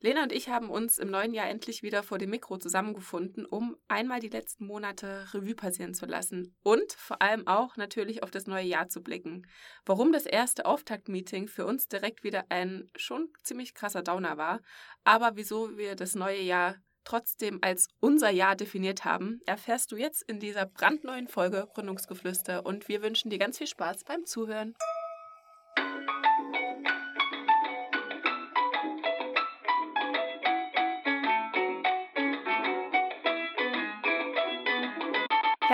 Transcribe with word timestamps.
Lena 0.00 0.22
und 0.22 0.32
ich 0.32 0.48
haben 0.48 0.70
uns 0.70 0.98
im 0.98 1.10
neuen 1.10 1.34
Jahr 1.34 1.48
endlich 1.48 1.82
wieder 1.82 2.04
vor 2.04 2.18
dem 2.18 2.30
Mikro 2.30 2.56
zusammengefunden, 2.56 3.44
um 3.44 3.76
einmal 3.88 4.20
die 4.20 4.28
letzten 4.28 4.64
Monate 4.64 5.26
Revue 5.34 5.56
passieren 5.56 5.92
zu 5.92 6.06
lassen 6.06 6.54
und 6.62 6.92
vor 6.92 7.20
allem 7.20 7.48
auch 7.48 7.76
natürlich 7.76 8.22
auf 8.22 8.30
das 8.30 8.46
neue 8.46 8.64
Jahr 8.66 8.88
zu 8.88 9.02
blicken. 9.02 9.44
Warum 9.84 10.12
das 10.12 10.24
erste 10.24 10.66
Auftaktmeeting 10.66 11.48
für 11.48 11.66
uns 11.66 11.88
direkt 11.88 12.22
wieder 12.22 12.44
ein 12.48 12.88
schon 12.94 13.28
ziemlich 13.42 13.74
krasser 13.74 14.02
Downer 14.02 14.36
war, 14.36 14.60
aber 15.02 15.32
wieso 15.34 15.76
wir 15.76 15.96
das 15.96 16.14
neue 16.14 16.42
Jahr 16.42 16.76
trotzdem 17.02 17.58
als 17.62 17.88
unser 17.98 18.30
Jahr 18.30 18.54
definiert 18.54 19.04
haben, 19.04 19.40
erfährst 19.46 19.90
du 19.90 19.96
jetzt 19.96 20.22
in 20.22 20.38
dieser 20.38 20.66
brandneuen 20.66 21.26
Folge 21.26 21.66
Gründungsgeflüster 21.74 22.64
und 22.64 22.86
wir 22.86 23.02
wünschen 23.02 23.30
dir 23.30 23.38
ganz 23.38 23.58
viel 23.58 23.66
Spaß 23.66 24.04
beim 24.04 24.26
Zuhören. 24.26 24.74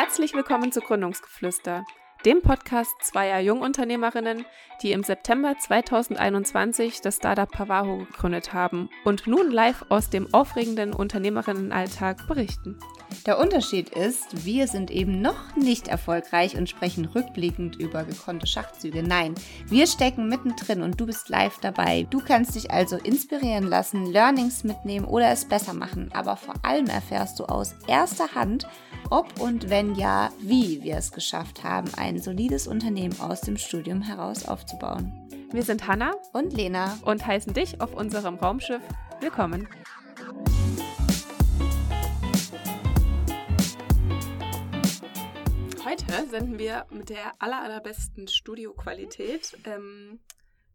Herzlich 0.05 0.35
willkommen 0.35 0.71
zu 0.71 0.81
Gründungsgeflüster, 0.81 1.87
dem 2.27 2.43
Podcast 2.43 2.93
zweier 3.01 3.41
Jungunternehmerinnen, 3.41 4.45
die 4.83 4.93
im 4.93 5.03
September 5.03 5.57
2021 5.59 7.01
das 7.01 7.17
Startup 7.17 7.51
Pavaho 7.51 8.05
gegründet 8.05 8.53
haben 8.53 8.91
und 9.07 9.27
nun 9.27 9.51
live 9.51 9.87
aus 9.89 10.11
dem 10.11 10.33
aufregenden 10.35 10.93
Unternehmerinnenalltag 10.93 12.29
berichten. 12.29 12.79
Der 13.27 13.39
Unterschied 13.39 13.89
ist, 13.89 14.45
wir 14.45 14.69
sind 14.69 14.91
eben 14.91 15.23
noch 15.23 15.57
nicht 15.57 15.89
erfolgreich 15.89 16.57
und 16.57 16.69
sprechen 16.69 17.07
rückblickend 17.07 17.77
über 17.77 18.05
gekonnte 18.05 18.47
Schachzüge. 18.47 19.03
Nein, 19.03 19.35
wir 19.67 19.87
stecken 19.87 20.29
mittendrin 20.29 20.83
und 20.83 21.01
du 21.01 21.07
bist 21.07 21.31
live 21.31 21.59
dabei. 21.61 22.07
Du 22.11 22.21
kannst 22.21 22.55
dich 22.55 22.71
also 22.71 22.97
inspirieren 22.97 23.65
lassen, 23.65 24.07
Learnings 24.07 24.63
mitnehmen 24.63 25.07
oder 25.07 25.31
es 25.31 25.47
besser 25.47 25.73
machen. 25.73 26.11
Aber 26.13 26.37
vor 26.37 26.55
allem 26.63 26.87
erfährst 26.87 27.39
du 27.39 27.45
aus 27.45 27.75
erster 27.87 28.35
Hand, 28.35 28.67
ob 29.11 29.41
und 29.41 29.71
wenn 29.71 29.95
ja, 29.95 30.31
wie 30.41 30.83
wir 30.83 30.97
es 30.97 31.13
geschafft 31.13 31.65
haben, 31.65 31.89
ein 31.97 32.19
solides 32.21 32.67
Unternehmen 32.67 33.19
aus 33.21 33.41
dem 33.41 33.57
Studium 33.57 34.03
heraus 34.03 34.47
aufzubauen. 34.47 35.13
Wir 35.51 35.63
sind 35.63 35.87
Hanna 35.87 36.13
und 36.33 36.53
Lena 36.53 36.99
und 37.05 37.27
heißen 37.27 37.55
dich 37.55 37.81
auf 37.81 37.95
unserem 37.95 38.35
Raumschiff 38.35 38.83
willkommen. 39.21 39.69
Heute 45.95 46.27
senden 46.29 46.59
wir 46.59 46.87
mit 46.91 47.09
der 47.09 47.41
aller, 47.41 47.63
allerbesten 47.63 48.27
Studioqualität. 48.27 49.57
Ähm, 49.65 50.19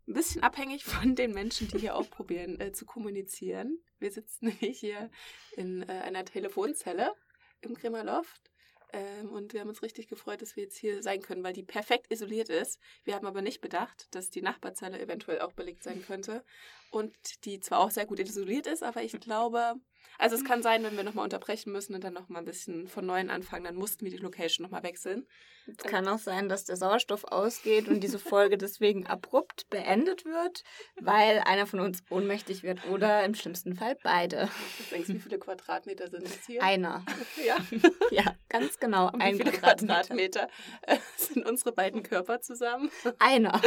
ein 0.07 0.13
bisschen 0.13 0.43
abhängig 0.43 0.85
von 0.85 1.13
den 1.13 1.33
Menschen, 1.33 1.67
die 1.67 1.77
hier 1.77 1.97
auch 1.97 2.09
probieren 2.09 2.57
äh, 2.61 2.71
zu 2.71 2.85
kommunizieren. 2.85 3.79
Wir 3.99 4.11
sitzen 4.11 4.45
nämlich 4.61 4.79
hier 4.79 5.11
in 5.57 5.81
äh, 5.81 5.91
einer 5.91 6.23
Telefonzelle 6.23 7.11
im 7.59 7.73
Grimmer 7.73 8.05
Loft. 8.05 8.49
Ähm, 8.93 9.27
und 9.31 9.51
wir 9.51 9.59
haben 9.59 9.67
uns 9.67 9.83
richtig 9.83 10.07
gefreut, 10.07 10.41
dass 10.41 10.55
wir 10.55 10.63
jetzt 10.63 10.77
hier 10.77 11.03
sein 11.03 11.21
können, 11.21 11.43
weil 11.43 11.51
die 11.51 11.63
perfekt 11.63 12.09
isoliert 12.13 12.47
ist. 12.47 12.79
Wir 13.03 13.15
haben 13.15 13.27
aber 13.27 13.41
nicht 13.41 13.59
bedacht, 13.59 14.07
dass 14.15 14.29
die 14.29 14.41
Nachbarzelle 14.41 15.01
eventuell 15.01 15.41
auch 15.41 15.51
belegt 15.51 15.83
sein 15.83 16.01
könnte. 16.01 16.45
Und 16.91 17.43
die 17.43 17.59
zwar 17.59 17.79
auch 17.79 17.91
sehr 17.91 18.05
gut 18.05 18.19
isoliert 18.19 18.67
ist, 18.67 18.83
aber 18.83 19.03
ich 19.03 19.19
glaube, 19.19 19.73
also 20.17 20.35
es 20.35 20.43
kann 20.43 20.61
sein, 20.61 20.83
wenn 20.83 20.97
wir 20.97 21.03
nochmal 21.03 21.23
unterbrechen 21.23 21.71
müssen 21.71 21.95
und 21.95 22.03
dann 22.03 22.13
nochmal 22.13 22.41
ein 22.41 22.45
bisschen 22.45 22.87
von 22.87 23.05
neuem 23.05 23.29
anfangen, 23.29 23.63
dann 23.63 23.75
mussten 23.75 24.03
wir 24.05 24.11
die 24.11 24.17
Location 24.17 24.63
nochmal 24.63 24.83
wechseln. 24.83 25.25
Es 25.67 25.77
kann 25.77 26.07
auch 26.07 26.17
sein, 26.17 26.49
dass 26.49 26.65
der 26.65 26.75
Sauerstoff 26.75 27.23
ausgeht 27.25 27.87
und 27.87 28.01
diese 28.01 28.19
Folge 28.19 28.57
deswegen 28.57 29.05
abrupt 29.07 29.69
beendet 29.69 30.25
wird, 30.25 30.63
weil 30.99 31.39
einer 31.45 31.67
von 31.67 31.79
uns 31.79 32.01
ohnmächtig 32.09 32.63
wird 32.63 32.85
oder 32.87 33.23
im 33.23 33.35
schlimmsten 33.35 33.75
Fall 33.75 33.95
beide. 34.03 34.49
Was 34.79 34.89
denkst 34.89 35.07
du, 35.07 35.13
wie 35.13 35.19
viele 35.19 35.39
Quadratmeter 35.39 36.09
sind 36.09 36.25
es 36.25 36.45
hier? 36.45 36.63
Einer. 36.63 37.05
Ja. 37.45 37.57
Ja, 38.11 38.35
ganz 38.49 38.79
genau. 38.79 39.11
Und 39.11 39.23
wie 39.23 39.35
viele 39.35 39.51
Quadratmeter, 39.51 40.47
Quadratmeter 40.47 41.01
sind 41.17 41.45
unsere 41.45 41.71
beiden 41.71 42.03
Körper 42.03 42.41
zusammen? 42.41 42.89
Einer. 43.19 43.61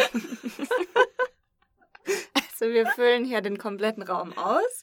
Also 2.63 2.73
wir 2.73 2.87
füllen 2.87 3.25
hier 3.25 3.41
den 3.41 3.59
kompletten 3.59 4.03
Raum 4.03 4.37
aus. 4.37 4.83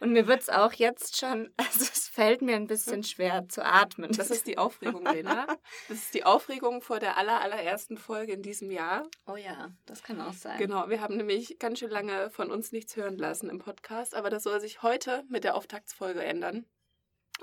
Und 0.00 0.12
mir 0.12 0.26
wird 0.26 0.40
es 0.40 0.48
auch 0.48 0.72
jetzt 0.72 1.18
schon, 1.18 1.52
also 1.58 1.80
es 1.80 2.08
fällt 2.08 2.40
mir 2.40 2.56
ein 2.56 2.66
bisschen 2.66 3.04
schwer 3.04 3.48
zu 3.48 3.64
atmen. 3.64 4.10
Das 4.12 4.30
ist 4.30 4.46
die 4.46 4.58
Aufregung, 4.58 5.04
Lena. 5.04 5.46
Das 5.88 5.98
ist 5.98 6.14
die 6.14 6.24
Aufregung 6.24 6.82
vor 6.82 6.98
der 6.98 7.16
aller, 7.16 7.40
allerersten 7.40 7.96
Folge 7.96 8.32
in 8.32 8.42
diesem 8.42 8.70
Jahr. 8.70 9.06
Oh 9.26 9.36
ja, 9.36 9.70
das 9.86 10.02
kann 10.02 10.20
auch 10.20 10.32
sein. 10.32 10.58
Genau, 10.58 10.88
wir 10.88 11.00
haben 11.00 11.16
nämlich 11.16 11.58
ganz 11.58 11.78
schön 11.78 11.90
lange 11.90 12.30
von 12.30 12.50
uns 12.50 12.72
nichts 12.72 12.96
hören 12.96 13.18
lassen 13.18 13.50
im 13.50 13.58
Podcast, 13.58 14.14
aber 14.14 14.30
das 14.30 14.42
soll 14.42 14.60
sich 14.60 14.82
heute 14.82 15.24
mit 15.28 15.44
der 15.44 15.54
Auftaktsfolge 15.54 16.22
ändern. 16.22 16.64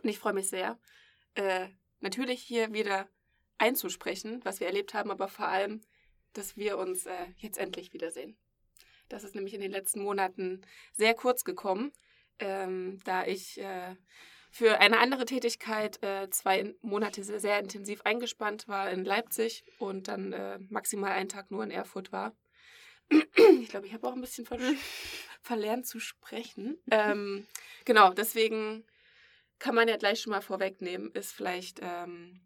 Und 0.02 0.10
ich 0.10 0.20
freue 0.20 0.34
mich 0.34 0.50
sehr, 0.50 0.80
äh, 1.36 1.68
natürlich 2.00 2.42
hier 2.42 2.74
wieder 2.74 3.08
einzusprechen, 3.58 4.42
was 4.44 4.60
wir 4.60 4.68
erlebt 4.68 4.94
haben, 4.94 5.12
aber 5.12 5.28
vor 5.28 5.48
allem, 5.48 5.82
dass 6.34 6.58
wir 6.58 6.78
uns 6.78 7.06
äh, 7.06 7.28
jetzt 7.38 7.58
endlich 7.58 7.94
wiedersehen. 7.94 8.38
Das 9.10 9.24
ist 9.24 9.36
nämlich 9.36 9.54
in 9.54 9.62
den 9.62 9.72
letzten 9.72 10.02
Monaten 10.02 10.62
sehr 10.94 11.14
kurz 11.14 11.44
gekommen, 11.44 11.92
ähm, 12.40 13.00
da 13.04 13.26
ich 13.26 13.60
äh, 13.60 13.96
für 14.52 14.80
eine 14.80 15.00
andere 15.00 15.26
Tätigkeit 15.26 16.02
äh, 16.04 16.30
zwei 16.30 16.74
Monate 16.82 17.24
sehr, 17.24 17.40
sehr, 17.40 17.60
intensiv 17.60 18.02
eingespannt 18.04 18.68
war 18.68 18.90
in 18.90 19.06
Leipzig 19.06 19.64
und 19.80 20.08
dann 20.08 20.34
äh, 20.34 20.58
maximal 20.70 21.12
einen 21.12 21.30
Tag 21.30 21.52
nur 21.52 21.64
in 21.64 21.72
Erfurt 21.72 22.12
war. 22.12 22.36
Ich 23.62 23.70
glaube, 23.70 23.86
ich 23.86 23.94
habe 23.94 24.08
auch 24.08 24.14
ein 24.14 24.22
bisschen 24.22 24.46
ver 24.46 24.58
verlernt 25.42 25.86
zu 25.86 26.00
sprechen. 26.00 26.78
Ähm, 26.90 27.46
genau, 27.86 28.12
deswegen 28.14 28.84
kann 29.60 29.76
man 29.76 29.88
ja 29.88 29.98
gleich 29.98 30.22
schon 30.22 30.32
mal 30.32 30.42
vorwegnehmen, 30.42 31.12
ist 31.12 31.32
vielleicht 31.32 31.80
ähm, 31.82 32.42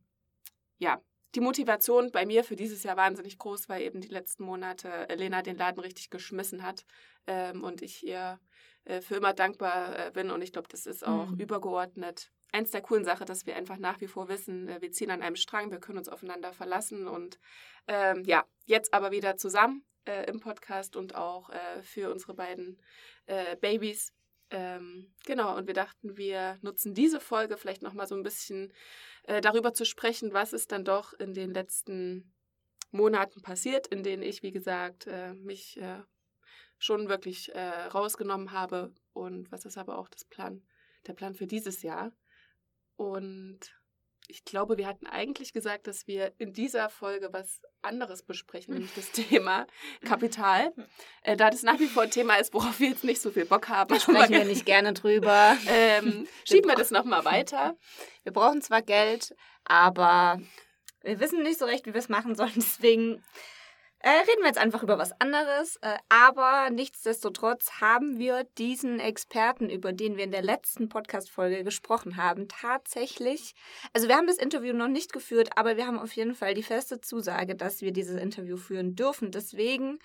ja 0.78 1.02
die 1.36 1.40
Motivation 1.40 2.12
bei 2.12 2.26
mir 2.26 2.44
für 2.44 2.56
dieses 2.56 2.84
Jahr 2.84 2.98
wahnsinnig 2.98 3.38
groß, 3.38 3.70
weil 3.70 3.84
eben 3.84 4.02
die 4.02 4.10
letzten 4.10 4.44
Monate 4.44 5.08
Lena 5.16 5.42
den 5.42 5.58
Laden 5.58 5.80
richtig 5.80 6.10
geschmissen 6.10 6.64
hat 6.64 6.86
ähm, 7.28 7.64
und 7.64 7.82
ich 7.82 8.06
ihr 8.06 8.40
äh, 8.86 9.02
für 9.02 9.16
immer 9.16 9.34
dankbar 9.34 10.08
äh, 10.08 10.12
bin. 10.12 10.32
Und 10.32 10.42
ich 10.42 10.52
glaube, 10.52 10.68
das 10.70 10.86
ist 10.86 11.06
auch 11.06 11.28
mhm. 11.28 11.40
übergeordnet 11.40 12.32
eins 12.54 12.72
der 12.72 12.82
coolen 12.82 13.06
Sachen, 13.06 13.28
dass 13.28 13.46
wir 13.46 13.56
einfach 13.56 13.78
nach 13.78 14.02
wie 14.02 14.08
vor 14.08 14.28
wissen, 14.28 14.68
äh, 14.68 14.82
wir 14.82 14.92
ziehen 14.92 15.12
an 15.12 15.22
einem 15.22 15.36
Strang, 15.36 15.72
wir 15.72 15.80
können 15.80 16.00
uns 16.00 16.10
aufeinander 16.10 16.52
verlassen 16.52 17.08
und 17.08 17.40
ähm, 17.88 18.24
ja, 18.26 18.44
jetzt 18.66 18.94
aber 18.94 19.12
wieder 19.12 19.38
zusammen 19.38 19.86
im 20.28 20.40
Podcast 20.40 20.96
und 20.96 21.14
auch 21.14 21.52
für 21.84 22.12
unsere 22.12 22.34
beiden 22.34 22.82
Babys. 23.62 24.12
Ähm, 24.50 25.14
genau, 25.28 25.56
und 25.56 25.68
wir 25.68 25.76
dachten, 25.76 26.18
wir 26.18 26.58
nutzen 26.64 26.96
diese 26.96 27.20
Folge 27.20 27.56
vielleicht 27.56 27.84
nochmal 27.84 28.08
so 28.08 28.16
ein 28.16 28.24
bisschen 28.24 28.74
darüber 29.44 29.76
zu 29.76 29.86
sprechen, 29.86 30.34
was 30.34 30.54
ist 30.54 30.72
dann 30.72 30.86
doch 30.86 31.14
in 31.14 31.36
den 31.36 31.54
letzten 31.54 32.34
Monaten 32.90 33.44
passiert, 33.44 33.86
in 33.86 34.02
denen 34.02 34.24
ich, 34.24 34.42
wie 34.42 34.52
gesagt, 34.52 35.08
mich 35.36 35.80
schon 36.82 37.10
wirklich 37.10 37.54
äh, 37.54 37.86
rausgenommen 37.94 38.52
habe 38.52 38.94
und 39.14 39.52
was 39.52 39.66
ist 39.66 39.78
aber 39.78 39.98
auch 39.98 40.10
das 40.10 40.26
Plan, 40.26 40.64
der 41.06 41.14
Plan 41.14 41.36
für 41.36 41.46
dieses 41.46 41.84
Jahr. 41.84 42.12
Und 42.96 43.60
ich 44.28 44.44
glaube, 44.46 44.78
wir 44.78 44.88
hatten 44.88 45.06
eigentlich 45.06 45.54
gesagt, 45.54 45.86
dass 45.86 46.08
wir 46.08 46.34
in 46.40 46.54
dieser 46.54 46.90
Folge 46.90 47.30
was 47.32 47.62
anderes 47.84 48.24
besprechen, 48.24 48.74
nämlich 48.74 48.94
das 48.96 49.12
Thema 49.30 49.68
Kapital. 50.04 50.74
Äh, 51.22 51.38
da 51.38 51.52
das 51.52 51.62
nach 51.62 51.80
wie 51.80 51.88
vor 51.88 52.04
ein 52.04 52.12
Thema 52.12 52.36
ist, 52.36 52.54
worauf 52.54 52.80
wir 52.80 52.90
jetzt 52.90 53.04
nicht 53.04 53.22
so 53.22 53.30
viel 53.30 53.46
Bock 53.46 53.70
haben. 53.70 53.94
Da 53.94 54.00
sprechen 54.00 54.34
wir 54.34 54.46
nicht 54.46 54.66
gerne 54.66 54.94
drüber. 54.94 55.56
Ähm, 55.68 56.28
schieben 56.46 56.70
wir 56.70 56.76
das 56.76 56.90
nochmal 56.90 57.26
weiter. 57.26 57.78
Wir 58.24 58.34
brauchen 58.34 58.62
zwar 58.62 58.82
Geld, 58.82 59.36
aber 59.66 60.42
wir 61.04 61.20
wissen 61.20 61.44
nicht 61.44 61.60
so 61.60 61.66
recht, 61.66 61.86
wie 61.86 61.94
wir 61.94 62.00
es 62.00 62.10
machen 62.10 62.34
sollen. 62.34 62.54
Deswegen 62.56 63.24
äh, 64.04 64.10
reden 64.10 64.42
wir 64.42 64.48
jetzt 64.48 64.58
einfach 64.58 64.82
über 64.84 64.98
was 64.98 65.12
anderes. 65.20 65.78
Äh, 65.78 65.98
aber 66.10 66.70
nichtsdestotrotz 66.72 67.82
haben 67.82 68.18
wir 68.18 68.46
diesen 68.58 69.00
Experten, 69.00 69.70
über 69.70 69.94
den 69.94 70.18
wir 70.18 70.24
in 70.24 70.32
der 70.32 70.42
letzten 70.42 70.90
Podcast-Folge 70.90 71.64
gesprochen 71.64 72.18
haben, 72.18 72.48
tatsächlich. 72.48 73.54
Also, 73.94 74.08
wir 74.08 74.16
haben 74.16 74.28
das 74.28 74.38
Interview 74.38 74.74
noch 74.74 74.88
nicht 74.88 75.14
geführt, 75.14 75.50
aber 75.56 75.78
wir 75.78 75.86
haben 75.86 76.00
auf 76.00 76.14
jeden 76.14 76.34
Fall 76.34 76.54
die 76.54 76.64
feste 76.64 77.02
Zusage, 77.02 77.56
dass 77.56 77.82
wir 77.82 77.92
dieses 77.92 78.20
Interview 78.20 78.58
führen 78.58 78.96
dürfen. 78.96 79.32
Deswegen, 79.32 80.00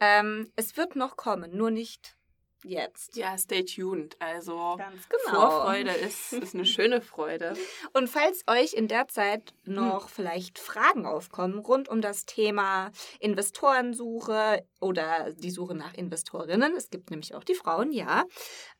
ähm, 0.00 0.52
es 0.56 0.76
wird 0.76 0.96
noch 0.96 1.16
kommen, 1.16 1.56
nur 1.56 1.70
nicht 1.70 2.17
jetzt. 2.64 3.16
Ja, 3.16 3.36
stay 3.38 3.64
tuned. 3.64 4.16
Also 4.20 4.76
genau. 4.76 5.50
Vorfreude 5.50 5.90
ist, 5.90 6.32
ist 6.32 6.54
eine 6.54 6.64
schöne 6.64 7.00
Freude. 7.00 7.54
Und 7.92 8.08
falls 8.08 8.44
euch 8.46 8.74
in 8.74 8.88
der 8.88 9.08
Zeit 9.08 9.54
noch 9.64 10.04
hm. 10.04 10.08
vielleicht 10.08 10.58
Fragen 10.58 11.06
aufkommen 11.06 11.58
rund 11.58 11.88
um 11.88 12.00
das 12.00 12.26
Thema 12.26 12.90
Investorensuche 13.20 14.64
oder 14.80 15.32
die 15.32 15.50
Suche 15.50 15.74
nach 15.74 15.94
Investorinnen, 15.94 16.74
es 16.76 16.90
gibt 16.90 17.10
nämlich 17.10 17.34
auch 17.34 17.44
die 17.44 17.54
Frauen, 17.54 17.92
ja, 17.92 18.24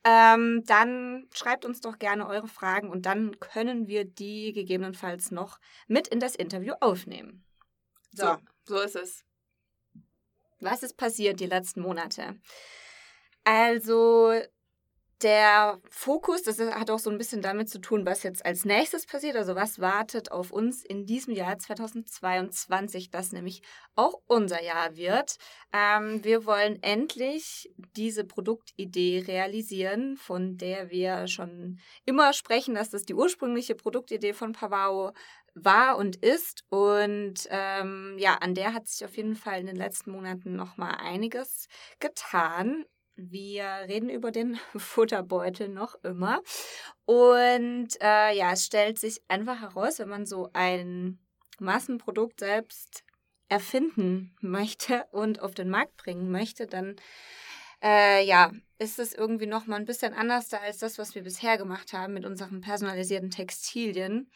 ähm, 0.04 0.62
dann 0.66 1.28
schreibt 1.32 1.64
uns 1.64 1.80
doch 1.80 1.98
gerne 1.98 2.26
eure 2.26 2.48
Fragen 2.48 2.90
und 2.90 3.06
dann 3.06 3.38
können 3.40 3.88
wir 3.88 4.04
die 4.04 4.52
gegebenenfalls 4.52 5.30
noch 5.30 5.58
mit 5.86 6.08
in 6.08 6.20
das 6.20 6.34
Interview 6.34 6.74
aufnehmen. 6.80 7.44
So, 8.12 8.36
so, 8.64 8.76
so 8.76 8.80
ist 8.80 8.96
es. 8.96 9.24
Was 10.60 10.82
ist 10.82 10.96
passiert 10.96 11.40
die 11.40 11.46
letzten 11.46 11.80
Monate? 11.80 12.36
Also, 13.50 14.34
der 15.22 15.80
Fokus, 15.88 16.42
das 16.42 16.60
hat 16.60 16.90
auch 16.90 16.98
so 16.98 17.08
ein 17.08 17.16
bisschen 17.16 17.40
damit 17.40 17.70
zu 17.70 17.80
tun, 17.80 18.04
was 18.04 18.22
jetzt 18.24 18.44
als 18.44 18.66
nächstes 18.66 19.06
passiert, 19.06 19.36
also 19.36 19.54
was 19.56 19.80
wartet 19.80 20.30
auf 20.32 20.50
uns 20.52 20.84
in 20.84 21.06
diesem 21.06 21.32
Jahr 21.32 21.58
2022, 21.58 23.10
das 23.10 23.32
nämlich 23.32 23.62
auch 23.96 24.20
unser 24.26 24.62
Jahr 24.62 24.96
wird. 24.96 25.38
Ähm, 25.72 26.22
wir 26.24 26.44
wollen 26.44 26.82
endlich 26.82 27.72
diese 27.96 28.24
Produktidee 28.24 29.24
realisieren, 29.26 30.18
von 30.18 30.58
der 30.58 30.90
wir 30.90 31.26
schon 31.26 31.80
immer 32.04 32.34
sprechen, 32.34 32.74
dass 32.74 32.90
das 32.90 33.04
die 33.04 33.14
ursprüngliche 33.14 33.74
Produktidee 33.76 34.34
von 34.34 34.52
Pavao 34.52 35.12
war 35.54 35.96
und 35.96 36.16
ist. 36.16 36.64
Und 36.68 37.48
ähm, 37.48 38.16
ja, 38.18 38.34
an 38.34 38.54
der 38.54 38.74
hat 38.74 38.88
sich 38.88 39.06
auf 39.06 39.16
jeden 39.16 39.36
Fall 39.36 39.60
in 39.60 39.66
den 39.66 39.76
letzten 39.76 40.10
Monaten 40.12 40.54
noch 40.54 40.76
mal 40.76 40.96
einiges 40.96 41.68
getan. 41.98 42.84
Wir 43.20 43.64
reden 43.88 44.10
über 44.10 44.30
den 44.30 44.60
Futterbeutel 44.76 45.68
noch 45.68 45.96
immer. 46.04 46.40
Und 47.04 47.88
äh, 48.00 48.36
ja, 48.36 48.52
es 48.52 48.64
stellt 48.64 48.98
sich 48.98 49.20
einfach 49.26 49.60
heraus, 49.60 49.98
wenn 49.98 50.08
man 50.08 50.24
so 50.24 50.50
ein 50.52 51.18
Massenprodukt 51.58 52.38
selbst 52.38 53.02
erfinden 53.48 54.36
möchte 54.40 55.04
und 55.10 55.40
auf 55.40 55.54
den 55.54 55.68
Markt 55.68 55.96
bringen 55.96 56.30
möchte, 56.30 56.66
dann 56.66 56.94
äh, 57.82 58.24
ja, 58.24 58.52
ist 58.78 59.00
es 59.00 59.14
irgendwie 59.14 59.46
noch 59.46 59.66
mal 59.66 59.76
ein 59.76 59.84
bisschen 59.84 60.14
anders 60.14 60.52
als 60.54 60.78
das, 60.78 60.98
was 60.98 61.16
wir 61.16 61.22
bisher 61.22 61.58
gemacht 61.58 61.92
haben 61.92 62.14
mit 62.14 62.24
unseren 62.24 62.60
personalisierten 62.60 63.30
Textilien. 63.30 64.30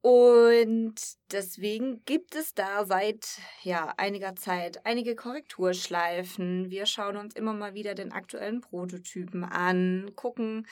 Und 0.00 0.94
deswegen 1.32 2.04
gibt 2.04 2.36
es 2.36 2.54
da 2.54 2.86
seit 2.86 3.38
ja, 3.62 3.92
einiger 3.96 4.36
Zeit 4.36 4.86
einige 4.86 5.16
Korrekturschleifen. 5.16 6.70
Wir 6.70 6.86
schauen 6.86 7.16
uns 7.16 7.34
immer 7.34 7.52
mal 7.52 7.74
wieder 7.74 7.94
den 7.94 8.12
aktuellen 8.12 8.60
Prototypen 8.60 9.44
an, 9.44 10.12
gucken, 10.14 10.66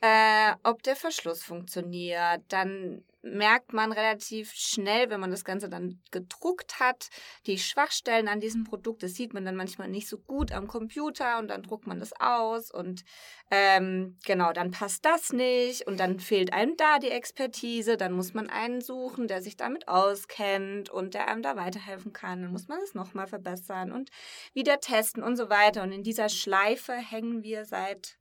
äh, 0.00 0.54
ob 0.62 0.82
der 0.82 0.96
Verschluss 0.96 1.42
funktioniert. 1.42 2.42
Dann 2.48 3.04
merkt 3.22 3.72
man 3.72 3.92
relativ 3.92 4.52
schnell, 4.52 5.10
wenn 5.10 5.20
man 5.20 5.30
das 5.30 5.44
Ganze 5.44 5.68
dann 5.68 6.02
gedruckt 6.10 6.80
hat, 6.80 7.08
die 7.46 7.58
Schwachstellen 7.58 8.28
an 8.28 8.40
diesem 8.40 8.64
Produkt. 8.64 9.02
Das 9.02 9.14
sieht 9.14 9.34
man 9.34 9.44
dann 9.44 9.56
manchmal 9.56 9.88
nicht 9.88 10.08
so 10.08 10.18
gut 10.18 10.52
am 10.52 10.66
Computer 10.66 11.38
und 11.38 11.48
dann 11.48 11.62
druckt 11.62 11.86
man 11.86 12.00
das 12.00 12.12
aus 12.18 12.70
und 12.70 13.04
ähm, 13.50 14.18
genau, 14.24 14.52
dann 14.52 14.70
passt 14.70 15.04
das 15.04 15.32
nicht 15.32 15.86
und 15.86 16.00
dann 16.00 16.20
fehlt 16.20 16.52
einem 16.52 16.76
da 16.76 16.98
die 16.98 17.10
Expertise. 17.10 17.96
Dann 17.96 18.12
muss 18.12 18.32
man 18.32 18.48
einen 18.48 18.80
suchen, 18.80 19.28
der 19.28 19.42
sich 19.42 19.56
damit 19.56 19.88
auskennt 19.88 20.88
und 20.88 21.14
der 21.14 21.28
einem 21.28 21.42
da 21.42 21.56
weiterhelfen 21.56 22.12
kann. 22.12 22.42
Dann 22.42 22.52
muss 22.52 22.68
man 22.68 22.80
es 22.82 22.94
nochmal 22.94 23.26
verbessern 23.26 23.92
und 23.92 24.10
wieder 24.54 24.80
testen 24.80 25.22
und 25.22 25.36
so 25.36 25.50
weiter. 25.50 25.82
Und 25.82 25.92
in 25.92 26.02
dieser 26.02 26.28
Schleife 26.28 26.92
hängen 26.92 27.42
wir 27.42 27.64
seit 27.64 28.18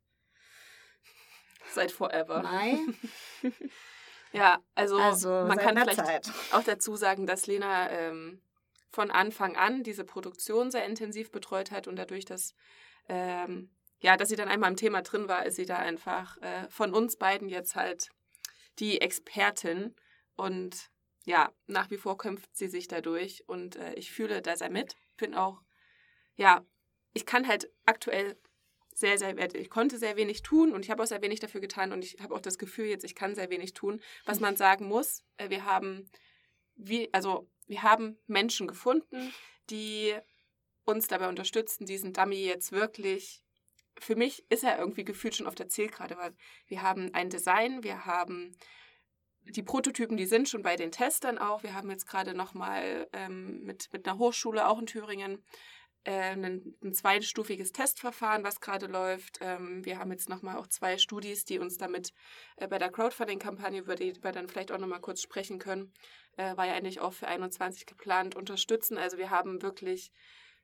Seit 1.71 1.91
forever. 1.91 2.41
Mai. 2.41 2.79
Ja, 4.31 4.63
also, 4.75 4.97
Also 4.97 5.29
man 5.29 5.57
kann 5.57 5.77
vielleicht 5.77 6.25
Zeit. 6.25 6.31
auch 6.51 6.63
dazu 6.63 6.95
sagen, 6.95 7.25
dass 7.25 7.47
Lena 7.47 7.89
ähm, 7.89 8.41
von 8.91 9.11
Anfang 9.11 9.55
an 9.55 9.83
diese 9.83 10.03
Produktion 10.03 10.71
sehr 10.71 10.85
intensiv 10.85 11.31
betreut 11.31 11.71
hat 11.71 11.87
und 11.87 11.95
dadurch, 11.95 12.25
dass, 12.25 12.53
ähm, 13.07 13.69
ja, 13.99 14.17
dass 14.17 14.29
sie 14.29 14.35
dann 14.35 14.49
einmal 14.49 14.69
im 14.69 14.77
Thema 14.77 15.01
drin 15.01 15.27
war, 15.27 15.45
ist 15.45 15.55
sie 15.55 15.65
da 15.65 15.77
einfach 15.77 16.37
äh, 16.41 16.69
von 16.69 16.93
uns 16.93 17.17
beiden 17.17 17.49
jetzt 17.49 17.75
halt 17.75 18.09
die 18.79 19.01
Expertin 19.01 19.95
und 20.35 20.89
ja, 21.25 21.51
nach 21.67 21.91
wie 21.91 21.97
vor 21.97 22.17
kämpft 22.17 22.55
sie 22.55 22.67
sich 22.67 22.87
dadurch 22.87 23.43
und 23.47 23.75
äh, 23.75 23.93
ich 23.93 24.11
fühle 24.11 24.41
da 24.41 24.55
sehr 24.55 24.69
mit. 24.69 24.95
Bin 25.17 25.35
auch, 25.35 25.61
ja, 26.35 26.63
ich 27.13 27.25
kann 27.25 27.47
halt 27.47 27.69
aktuell 27.85 28.37
sehr, 28.99 29.17
sehr, 29.17 29.55
ich 29.55 29.69
konnte 29.69 29.97
sehr 29.97 30.15
wenig 30.15 30.41
tun 30.41 30.73
und 30.73 30.83
ich 30.83 30.91
habe 30.91 31.01
auch 31.01 31.07
sehr 31.07 31.21
wenig 31.21 31.39
dafür 31.39 31.61
getan 31.61 31.91
und 31.91 32.03
ich 32.03 32.17
habe 32.21 32.35
auch 32.35 32.41
das 32.41 32.57
Gefühl 32.57 32.87
jetzt, 32.87 33.03
ich 33.03 33.15
kann 33.15 33.35
sehr 33.35 33.49
wenig 33.49 33.73
tun. 33.73 34.01
Was 34.25 34.39
man 34.39 34.55
sagen 34.55 34.87
muss, 34.87 35.23
äh, 35.37 35.49
wir 35.49 35.65
haben, 35.65 36.09
wie, 36.75 37.13
also 37.13 37.49
wir 37.67 37.83
haben 37.83 38.17
Menschen 38.27 38.67
gefunden, 38.67 39.33
die 39.69 40.15
uns 40.85 41.07
dabei 41.07 41.29
unterstützen, 41.29 41.85
diesen 41.85 42.13
Dummy 42.13 42.43
jetzt 42.43 42.71
wirklich, 42.71 43.43
für 43.99 44.15
mich 44.15 44.45
ist 44.49 44.63
er 44.63 44.79
irgendwie 44.79 45.05
gefühlt 45.05 45.35
schon 45.35 45.47
auf 45.47 45.55
der 45.55 45.69
Zielgerade, 45.69 46.17
weil 46.17 46.33
wir 46.67 46.81
haben 46.81 47.13
ein 47.13 47.29
Design, 47.29 47.83
wir 47.83 48.05
haben 48.05 48.55
die 49.43 49.63
Prototypen, 49.63 50.17
die 50.17 50.25
sind 50.25 50.49
schon 50.49 50.61
bei 50.61 50.75
den 50.75 50.91
Testern 50.91 51.37
auch. 51.37 51.63
Wir 51.63 51.73
haben 51.73 51.89
jetzt 51.89 52.07
gerade 52.07 52.33
nochmal 52.33 53.07
ähm, 53.13 53.63
mit, 53.63 53.91
mit 53.91 54.07
einer 54.07 54.17
Hochschule, 54.17 54.67
auch 54.67 54.79
in 54.79 54.85
Thüringen, 54.85 55.43
ein, 56.11 56.75
ein 56.83 56.93
zweistufiges 56.93 57.71
Testverfahren, 57.71 58.43
was 58.43 58.61
gerade 58.61 58.87
läuft. 58.87 59.39
Ähm, 59.41 59.85
wir 59.85 59.99
haben 59.99 60.11
jetzt 60.11 60.29
nochmal 60.29 60.57
auch 60.57 60.67
zwei 60.67 60.97
Studis, 60.97 61.45
die 61.45 61.59
uns 61.59 61.77
damit 61.77 62.13
äh, 62.57 62.67
bei 62.67 62.77
der 62.77 62.91
Crowdfunding-Kampagne, 62.91 63.81
über 63.81 63.95
die 63.95 64.13
wir 64.23 64.31
dann 64.31 64.47
vielleicht 64.47 64.71
auch 64.71 64.77
nochmal 64.77 65.01
kurz 65.01 65.21
sprechen 65.21 65.59
können, 65.59 65.93
äh, 66.37 66.55
war 66.57 66.65
ja 66.65 66.73
eigentlich 66.73 66.99
auch 66.99 67.13
für 67.13 67.27
21 67.27 67.85
geplant, 67.85 68.35
unterstützen. 68.35 68.97
Also 68.97 69.17
wir 69.17 69.29
haben 69.29 69.61
wirklich 69.61 70.11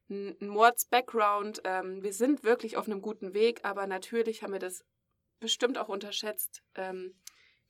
einen 0.10 0.36
Mords-Background. 0.40 1.62
Ähm, 1.64 2.02
wir 2.04 2.14
sind 2.14 2.44
wirklich 2.44 2.78
auf 2.78 2.86
einem 2.88 3.02
guten 3.02 3.34
Weg, 3.34 3.60
aber 3.64 3.88
natürlich 3.88 4.44
haben 4.44 4.54
wir 4.54 4.60
das 4.60 4.84
bestimmt 5.40 5.78
auch 5.78 5.90
unterschätzt, 5.90 6.64
ähm, 6.76 7.14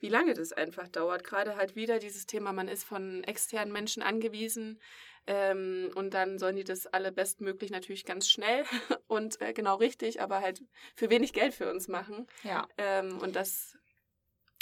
wie 0.05 0.09
lange 0.09 0.35
das 0.35 0.53
einfach 0.53 0.87
dauert. 0.87 1.23
Gerade 1.23 1.55
halt 1.55 1.75
wieder 1.75 1.97
dieses 1.97 2.27
Thema, 2.27 2.53
man 2.53 2.67
ist 2.67 2.83
von 2.83 3.23
externen 3.23 3.73
Menschen 3.73 4.03
angewiesen 4.03 4.79
ähm, 5.25 5.89
und 5.95 6.13
dann 6.13 6.37
sollen 6.37 6.55
die 6.55 6.63
das 6.63 6.85
alle 6.85 7.11
bestmöglich 7.11 7.71
natürlich 7.71 8.05
ganz 8.05 8.29
schnell 8.29 8.65
und 9.07 9.41
äh, 9.41 9.51
genau 9.51 9.77
richtig, 9.77 10.21
aber 10.21 10.41
halt 10.41 10.63
für 10.95 11.09
wenig 11.09 11.33
Geld 11.33 11.55
für 11.55 11.71
uns 11.71 11.87
machen. 11.87 12.27
Ja. 12.43 12.67
Ähm, 12.77 13.17
und 13.17 13.35
das 13.35 13.79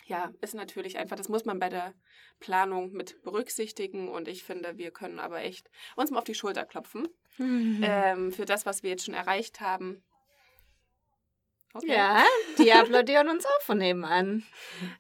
ja, 0.06 0.32
ist 0.40 0.56
natürlich 0.56 0.98
einfach, 0.98 1.18
das 1.18 1.28
muss 1.28 1.44
man 1.44 1.60
bei 1.60 1.68
der 1.68 1.94
Planung 2.40 2.94
mit 2.94 3.22
berücksichtigen 3.24 4.08
und 4.08 4.30
ich 4.30 4.46
finde, 4.46 4.78
wir 4.78 4.92
können 4.92 5.20
aber 5.20 5.42
echt 5.42 5.70
uns 5.98 6.10
mal 6.10 6.20
auf 6.20 6.26
die 6.26 6.36
Schulter 6.36 6.66
klopfen 6.66 7.10
Mhm. 7.38 7.82
ähm, 7.84 8.32
für 8.32 8.46
das, 8.46 8.66
was 8.66 8.84
wir 8.84 8.92
jetzt 8.92 9.06
schon 9.06 9.16
erreicht 9.16 9.60
haben. 9.60 10.04
Okay. 11.74 11.96
Ja, 11.96 12.24
die 12.60 12.72
applaudieren 12.72 13.30
uns 13.30 13.46
auch 13.46 13.62
von 13.62 13.80
nebenan. 13.80 14.44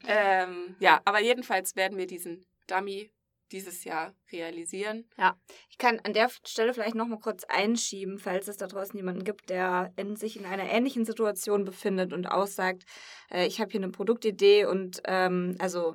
Ähm, 0.07 0.75
ja, 0.79 1.01
aber 1.05 1.21
jedenfalls 1.21 1.75
werden 1.75 1.97
wir 1.97 2.07
diesen 2.07 2.45
Dummy 2.67 3.11
dieses 3.51 3.83
Jahr 3.83 4.13
realisieren. 4.31 5.07
Ich 5.69 5.77
kann 5.77 5.99
an 6.03 6.13
der 6.13 6.29
Stelle 6.43 6.73
vielleicht 6.73 6.95
noch 6.95 7.07
mal 7.07 7.19
kurz 7.19 7.43
einschieben, 7.43 8.17
falls 8.17 8.47
es 8.47 8.57
da 8.57 8.67
draußen 8.67 8.97
jemanden 8.97 9.23
gibt, 9.23 9.49
der 9.49 9.93
in 9.95 10.15
sich 10.15 10.37
in 10.37 10.45
einer 10.45 10.69
ähnlichen 10.69 11.05
Situation 11.05 11.63
befindet 11.63 12.11
und 12.11 12.25
aussagt, 12.25 12.83
äh, 13.29 13.45
ich 13.45 13.61
habe 13.61 13.71
hier 13.71 13.81
eine 13.81 13.91
Produktidee 13.91 14.65
und 14.65 15.01
ähm, 15.05 15.55
also 15.59 15.93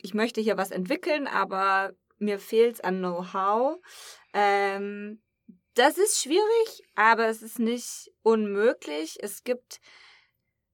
ich 0.00 0.14
möchte 0.14 0.40
hier 0.40 0.56
was 0.56 0.70
entwickeln, 0.70 1.26
aber 1.26 1.92
mir 2.18 2.38
fehlt 2.38 2.76
es 2.76 2.80
an 2.80 2.98
Know-how. 2.98 3.78
Ähm, 4.32 5.20
das 5.78 5.96
ist 5.96 6.20
schwierig, 6.20 6.82
aber 6.94 7.26
es 7.28 7.42
ist 7.42 7.58
nicht 7.58 8.10
unmöglich. 8.22 9.18
Es 9.22 9.44
gibt 9.44 9.80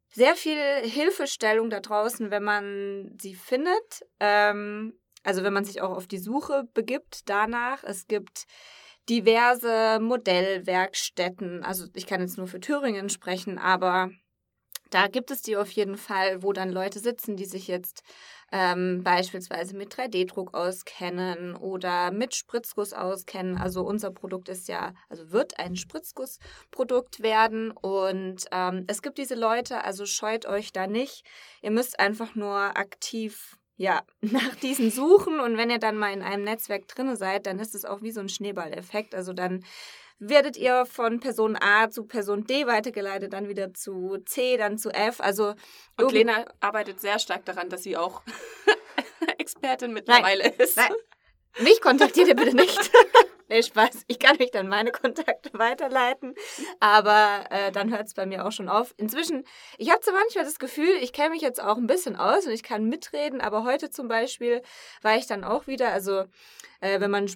sehr 0.08 0.36
viel 0.36 0.58
Hilfestellung 0.82 1.70
da 1.70 1.80
draußen, 1.80 2.30
wenn 2.30 2.44
man 2.44 3.16
sie 3.20 3.34
findet. 3.34 4.06
Ähm, 4.20 4.98
also 5.22 5.42
wenn 5.42 5.52
man 5.52 5.64
sich 5.64 5.82
auch 5.82 5.90
auf 5.90 6.06
die 6.06 6.18
Suche 6.18 6.68
begibt 6.72 7.28
danach. 7.28 7.82
Es 7.84 8.06
gibt 8.06 8.44
diverse 9.08 9.98
Modellwerkstätten. 10.00 11.62
Also 11.64 11.86
ich 11.94 12.06
kann 12.06 12.20
jetzt 12.20 12.38
nur 12.38 12.46
für 12.46 12.60
Thüringen 12.60 13.08
sprechen, 13.10 13.58
aber 13.58 14.10
da 14.90 15.08
gibt 15.08 15.30
es 15.30 15.42
die 15.42 15.56
auf 15.56 15.70
jeden 15.70 15.96
Fall, 15.96 16.42
wo 16.42 16.52
dann 16.52 16.70
Leute 16.70 16.98
sitzen, 16.98 17.36
die 17.36 17.46
sich 17.46 17.68
jetzt 17.68 18.02
ähm, 18.52 19.02
beispielsweise 19.02 19.76
mit 19.76 19.92
3D-Druck 19.94 20.54
auskennen 20.54 21.56
oder 21.56 22.12
mit 22.12 22.34
Spritzguss 22.34 22.92
auskennen. 22.92 23.56
Also 23.56 23.82
unser 23.82 24.10
Produkt 24.10 24.48
ist 24.48 24.68
ja, 24.68 24.94
also 25.08 25.32
wird 25.32 25.58
ein 25.58 25.76
Spritzgussprodukt 25.76 27.20
werden 27.20 27.72
und 27.72 28.44
ähm, 28.52 28.84
es 28.86 29.02
gibt 29.02 29.18
diese 29.18 29.34
Leute, 29.34 29.82
also 29.82 30.06
scheut 30.06 30.46
euch 30.46 30.72
da 30.72 30.86
nicht. 30.86 31.24
Ihr 31.62 31.72
müsst 31.72 31.98
einfach 31.98 32.34
nur 32.34 32.76
aktiv 32.76 33.58
ja, 33.76 34.02
nach 34.20 34.54
diesen 34.56 34.90
suchen 34.90 35.40
und 35.40 35.56
wenn 35.56 35.70
ihr 35.70 35.80
dann 35.80 35.96
mal 35.96 36.12
in 36.12 36.22
einem 36.22 36.44
Netzwerk 36.44 36.86
drin 36.86 37.16
seid, 37.16 37.46
dann 37.46 37.58
ist 37.58 37.74
es 37.74 37.84
auch 37.84 38.02
wie 38.02 38.12
so 38.12 38.20
ein 38.20 38.28
Schneeballeffekt. 38.28 39.14
Also 39.14 39.32
dann 39.32 39.64
werdet 40.28 40.56
ihr 40.56 40.86
von 40.86 41.20
Person 41.20 41.56
A 41.60 41.90
zu 41.90 42.04
Person 42.04 42.44
D 42.44 42.66
weitergeleitet, 42.66 43.32
dann 43.32 43.48
wieder 43.48 43.74
zu 43.74 44.18
C, 44.24 44.56
dann 44.56 44.78
zu 44.78 44.90
F. 44.90 45.20
Also 45.20 45.54
Und 46.00 46.12
Lena 46.12 46.44
arbeitet 46.60 47.00
sehr 47.00 47.18
stark 47.18 47.44
daran, 47.44 47.68
dass 47.68 47.82
sie 47.82 47.96
auch 47.96 48.22
Expertin 49.38 49.92
mittlerweile 49.92 50.48
ist. 50.48 50.76
Nein. 50.76 50.92
Mich 51.60 51.80
kontaktiert 51.80 52.28
ihr 52.28 52.34
bitte 52.34 52.56
nicht. 52.56 52.90
nee, 53.48 53.62
Spaß. 53.62 54.04
Ich 54.08 54.18
kann 54.18 54.40
euch 54.40 54.50
dann 54.50 54.68
meine 54.68 54.90
Kontakte 54.90 55.50
weiterleiten. 55.52 56.34
Aber 56.80 57.44
äh, 57.50 57.70
dann 57.70 57.92
hört 57.92 58.08
es 58.08 58.14
bei 58.14 58.26
mir 58.26 58.44
auch 58.44 58.50
schon 58.50 58.68
auf. 58.68 58.92
Inzwischen, 58.96 59.44
ich 59.78 59.90
habe 59.90 60.00
zwar 60.00 60.14
manchmal 60.14 60.44
das 60.44 60.58
Gefühl, 60.58 60.90
ich 61.00 61.12
kenne 61.12 61.30
mich 61.30 61.42
jetzt 61.42 61.62
auch 61.62 61.76
ein 61.76 61.86
bisschen 61.86 62.16
aus 62.16 62.46
und 62.46 62.52
ich 62.52 62.64
kann 62.64 62.84
mitreden, 62.84 63.40
aber 63.40 63.64
heute 63.64 63.90
zum 63.90 64.08
Beispiel 64.08 64.62
war 65.02 65.16
ich 65.16 65.26
dann 65.26 65.44
auch 65.44 65.68
wieder, 65.68 65.92
also 65.92 66.24
äh, 66.80 66.98
wenn 67.00 67.10
man 67.10 67.24
ein 67.24 67.28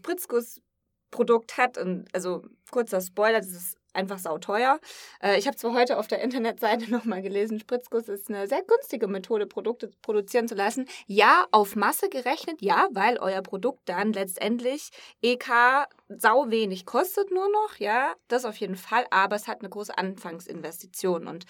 Spritzgussprodukt 1.09 1.57
hat 1.57 1.79
und 1.79 2.07
also 2.13 2.43
kurzer 2.71 3.01
Spoiler, 3.01 3.39
das 3.41 3.49
ist 3.49 3.77
einfach 3.95 4.19
sauteuer. 4.19 4.79
Äh, 5.23 5.39
ich 5.39 5.47
habe 5.47 5.57
zwar 5.57 5.73
heute 5.73 5.99
auf 5.99 6.07
der 6.07 6.21
Internetseite 6.21 6.91
nochmal 6.91 7.23
gelesen, 7.23 7.59
Spritzguss 7.59 8.09
ist 8.09 8.29
eine 8.29 8.47
sehr 8.47 8.63
günstige 8.63 9.09
Methode, 9.09 9.47
Produkte 9.47 9.91
produzieren 10.03 10.47
zu 10.47 10.55
lassen. 10.55 10.87
Ja, 11.07 11.47
auf 11.51 11.75
Masse 11.75 12.09
gerechnet, 12.09 12.61
ja, 12.61 12.89
weil 12.93 13.19
euer 13.19 13.43
Produkt 13.43 13.81
dann 13.89 14.13
letztendlich 14.13 14.91
EK 15.23 15.87
sau 16.09 16.51
wenig 16.51 16.87
kostet 16.87 17.31
nur 17.31 17.49
noch, 17.51 17.77
ja, 17.79 18.15
das 18.29 18.45
auf 18.45 18.57
jeden 18.57 18.77
Fall, 18.77 19.07
aber 19.11 19.37
es 19.37 19.49
hat 19.49 19.61
eine 19.61 19.69
große 19.69 19.97
Anfangsinvestition 19.97 21.27
und 21.27 21.45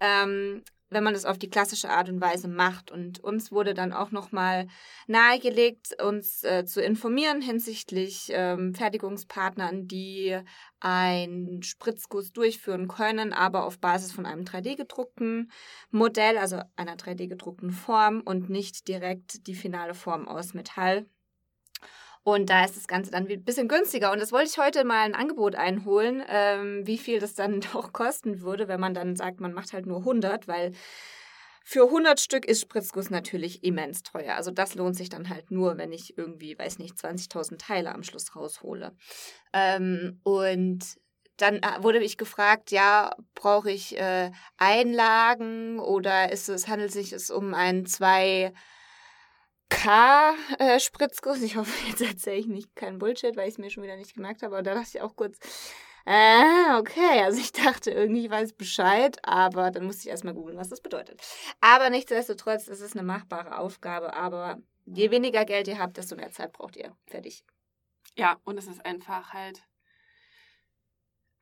ähm, 0.00 0.62
wenn 0.90 1.04
man 1.04 1.14
das 1.14 1.24
auf 1.24 1.38
die 1.38 1.50
klassische 1.50 1.90
Art 1.90 2.08
und 2.08 2.20
Weise 2.20 2.48
macht. 2.48 2.90
Und 2.90 3.20
uns 3.20 3.52
wurde 3.52 3.74
dann 3.74 3.92
auch 3.92 4.10
nochmal 4.10 4.66
nahegelegt, 5.06 6.02
uns 6.02 6.44
äh, 6.44 6.64
zu 6.64 6.80
informieren 6.82 7.40
hinsichtlich 7.40 8.28
ähm, 8.30 8.74
Fertigungspartnern, 8.74 9.86
die 9.86 10.38
einen 10.80 11.62
Spritzguss 11.62 12.32
durchführen 12.32 12.88
können, 12.88 13.32
aber 13.32 13.64
auf 13.64 13.78
Basis 13.78 14.12
von 14.12 14.26
einem 14.26 14.44
3D-gedruckten 14.44 15.50
Modell, 15.90 16.38
also 16.38 16.60
einer 16.76 16.96
3D-gedruckten 16.96 17.70
Form 17.70 18.20
und 18.20 18.50
nicht 18.50 18.88
direkt 18.88 19.46
die 19.46 19.54
finale 19.54 19.94
Form 19.94 20.28
aus 20.28 20.54
Metall. 20.54 21.06
Und 22.24 22.48
da 22.48 22.64
ist 22.64 22.76
das 22.76 22.88
Ganze 22.88 23.10
dann 23.10 23.28
ein 23.28 23.44
bisschen 23.44 23.68
günstiger. 23.68 24.10
Und 24.10 24.20
das 24.20 24.32
wollte 24.32 24.48
ich 24.48 24.58
heute 24.58 24.84
mal 24.84 25.04
ein 25.04 25.14
Angebot 25.14 25.54
einholen, 25.54 26.22
ähm, 26.26 26.86
wie 26.86 26.98
viel 26.98 27.20
das 27.20 27.34
dann 27.34 27.60
doch 27.72 27.92
kosten 27.92 28.40
würde, 28.40 28.66
wenn 28.66 28.80
man 28.80 28.94
dann 28.94 29.14
sagt, 29.14 29.40
man 29.40 29.52
macht 29.52 29.74
halt 29.74 29.86
nur 29.86 29.98
100, 29.98 30.48
weil 30.48 30.72
für 31.66 31.84
100 31.84 32.20
Stück 32.20 32.46
ist 32.46 32.62
Spritzguss 32.62 33.10
natürlich 33.10 33.62
immens 33.62 34.02
teuer. 34.02 34.36
Also 34.36 34.50
das 34.50 34.74
lohnt 34.74 34.96
sich 34.96 35.10
dann 35.10 35.28
halt 35.28 35.50
nur, 35.50 35.78
wenn 35.78 35.92
ich 35.92 36.16
irgendwie, 36.16 36.58
weiß 36.58 36.78
nicht, 36.78 36.96
20.000 36.96 37.58
Teile 37.58 37.94
am 37.94 38.02
Schluss 38.02 38.34
raushole. 38.34 38.92
Ähm, 39.52 40.20
und 40.24 40.84
dann 41.36 41.56
äh, 41.56 41.82
wurde 41.82 42.02
ich 42.02 42.16
gefragt, 42.16 42.70
ja, 42.70 43.14
brauche 43.34 43.70
ich 43.70 43.98
äh, 43.98 44.30
Einlagen 44.56 45.78
oder 45.78 46.32
ist 46.32 46.48
es, 46.48 46.68
handelt 46.68 46.92
sich 46.92 47.12
es 47.12 47.30
um 47.30 47.54
ein 47.54 47.86
zwei 47.86 48.52
K-Spritzguss. 49.68 51.42
ich 51.42 51.56
hoffe, 51.56 51.72
jetzt 51.88 52.02
erzähle 52.02 52.36
ich 52.36 52.46
nicht 52.46 52.74
keinen 52.76 52.98
Bullshit, 52.98 53.36
weil 53.36 53.48
ich 53.48 53.54
es 53.54 53.58
mir 53.58 53.70
schon 53.70 53.82
wieder 53.82 53.96
nicht 53.96 54.14
gemerkt 54.14 54.42
habe. 54.42 54.56
Aber 54.56 54.62
da 54.62 54.74
dachte 54.74 54.90
ich 54.94 55.00
auch 55.00 55.16
kurz, 55.16 55.38
äh, 56.06 56.76
okay. 56.78 57.22
Also 57.22 57.40
ich 57.40 57.52
dachte 57.52 57.90
irgendwie, 57.90 58.30
weiß 58.30 58.52
Bescheid, 58.54 59.18
aber 59.22 59.70
dann 59.70 59.84
musste 59.84 60.02
ich 60.02 60.08
erstmal 60.08 60.34
googeln, 60.34 60.58
was 60.58 60.68
das 60.68 60.80
bedeutet. 60.80 61.20
Aber 61.60 61.90
nichtsdestotrotz 61.90 62.68
ist 62.68 62.80
es 62.80 62.92
eine 62.92 63.02
machbare 63.02 63.58
Aufgabe. 63.58 64.14
Aber 64.14 64.58
je 64.86 65.10
weniger 65.10 65.44
Geld 65.44 65.68
ihr 65.68 65.78
habt, 65.78 65.96
desto 65.96 66.16
mehr 66.16 66.30
Zeit 66.30 66.52
braucht 66.52 66.76
ihr. 66.76 66.96
Fertig. 67.06 67.44
Ja, 68.16 68.38
und 68.44 68.58
es 68.58 68.66
ist 68.66 68.84
einfach 68.84 69.32
halt 69.32 69.62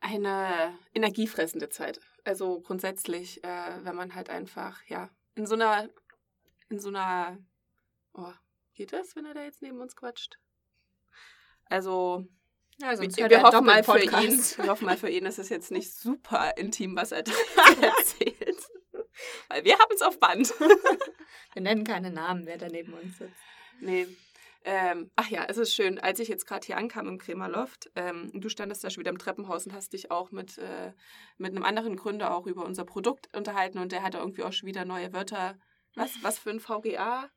eine 0.01 0.77
energiefressende 0.95 1.69
Zeit. 1.69 2.01
Also 2.25 2.61
grundsätzlich, 2.61 3.43
äh, 3.45 3.85
wenn 3.85 3.97
man 3.97 4.15
halt 4.15 4.31
einfach, 4.31 4.83
ja, 4.87 5.11
in 5.35 5.47
so 5.47 5.55
einer, 5.55 5.89
in 6.69 6.79
so 6.79 6.89
einer 6.89 7.39
Oh, 8.15 8.33
geht 8.75 8.93
das, 8.93 9.17
wenn 9.17 9.27
er 9.27 9.35
da 9.35 9.43
jetzt 9.43 9.63
neben 9.63 9.81
uns 9.81 9.97
quatscht? 9.97 10.39
Also, 11.67 12.27
ja, 12.79 12.99
wir, 12.99 13.31
wir 13.31 13.43
hoffen 13.43 13.65
mal 13.65 13.83
für 13.83 14.03
ihn, 14.03 14.39
wir 14.57 14.69
hoffen 14.69 14.87
mal 14.87 14.97
für 14.97 15.09
ihn, 15.09 15.27
ist 15.27 15.39
es 15.39 15.49
jetzt 15.49 15.71
nicht 15.71 15.93
super 15.99 16.57
intim, 16.57 16.97
was 16.97 17.13
er 17.13 17.23
da 17.23 17.33
erzählt. 17.81 18.59
Weil 19.49 19.65
wir 19.65 19.79
haben 19.79 19.95
es 19.95 20.03
auf 20.03 20.19
Band. 20.19 20.53
wir 21.53 21.63
nennen 21.63 21.85
keine 21.85 22.11
Namen, 22.11 22.47
wer 22.47 22.59
da 22.59 22.69
neben 22.69 22.93
uns 22.95 23.19
sitzt. 23.19 23.37
Nee. 23.81 24.07
Ähm, 24.65 25.11
ach 25.17 25.29
ja, 25.29 25.45
es 25.49 25.57
ist 25.57 25.75
schön, 25.75 25.99
als 25.99 26.21
ich 26.21 26.29
jetzt 26.29 26.47
gerade 26.47 26.65
hier 26.65 26.77
ankam 26.77 27.09
im 27.09 27.19
Krämerloft, 27.19 27.91
ähm, 27.97 28.31
du 28.33 28.49
standest 28.49 28.85
da 28.85 28.91
schon 28.91 29.01
wieder 29.01 29.11
im 29.11 29.19
Treppenhaus 29.19 29.67
und 29.67 29.73
hast 29.73 29.93
dich 29.93 30.13
auch 30.13 30.31
mit, 30.31 30.57
äh, 30.59 30.93
mit 31.37 31.51
einem 31.51 31.65
anderen 31.65 31.97
Gründer 31.97 32.33
auch 32.35 32.47
über 32.47 32.65
unser 32.65 32.85
Produkt 32.85 33.35
unterhalten 33.37 33.79
und 33.79 33.91
der 33.91 34.05
hat 34.05 34.15
irgendwie 34.15 34.45
auch 34.45 34.53
schon 34.53 34.69
wieder 34.69 34.85
neue 34.85 35.13
Wörter. 35.13 35.59
Was, 35.95 36.13
was 36.23 36.39
für 36.39 36.51
ein 36.51 36.61
VGA? 36.61 37.29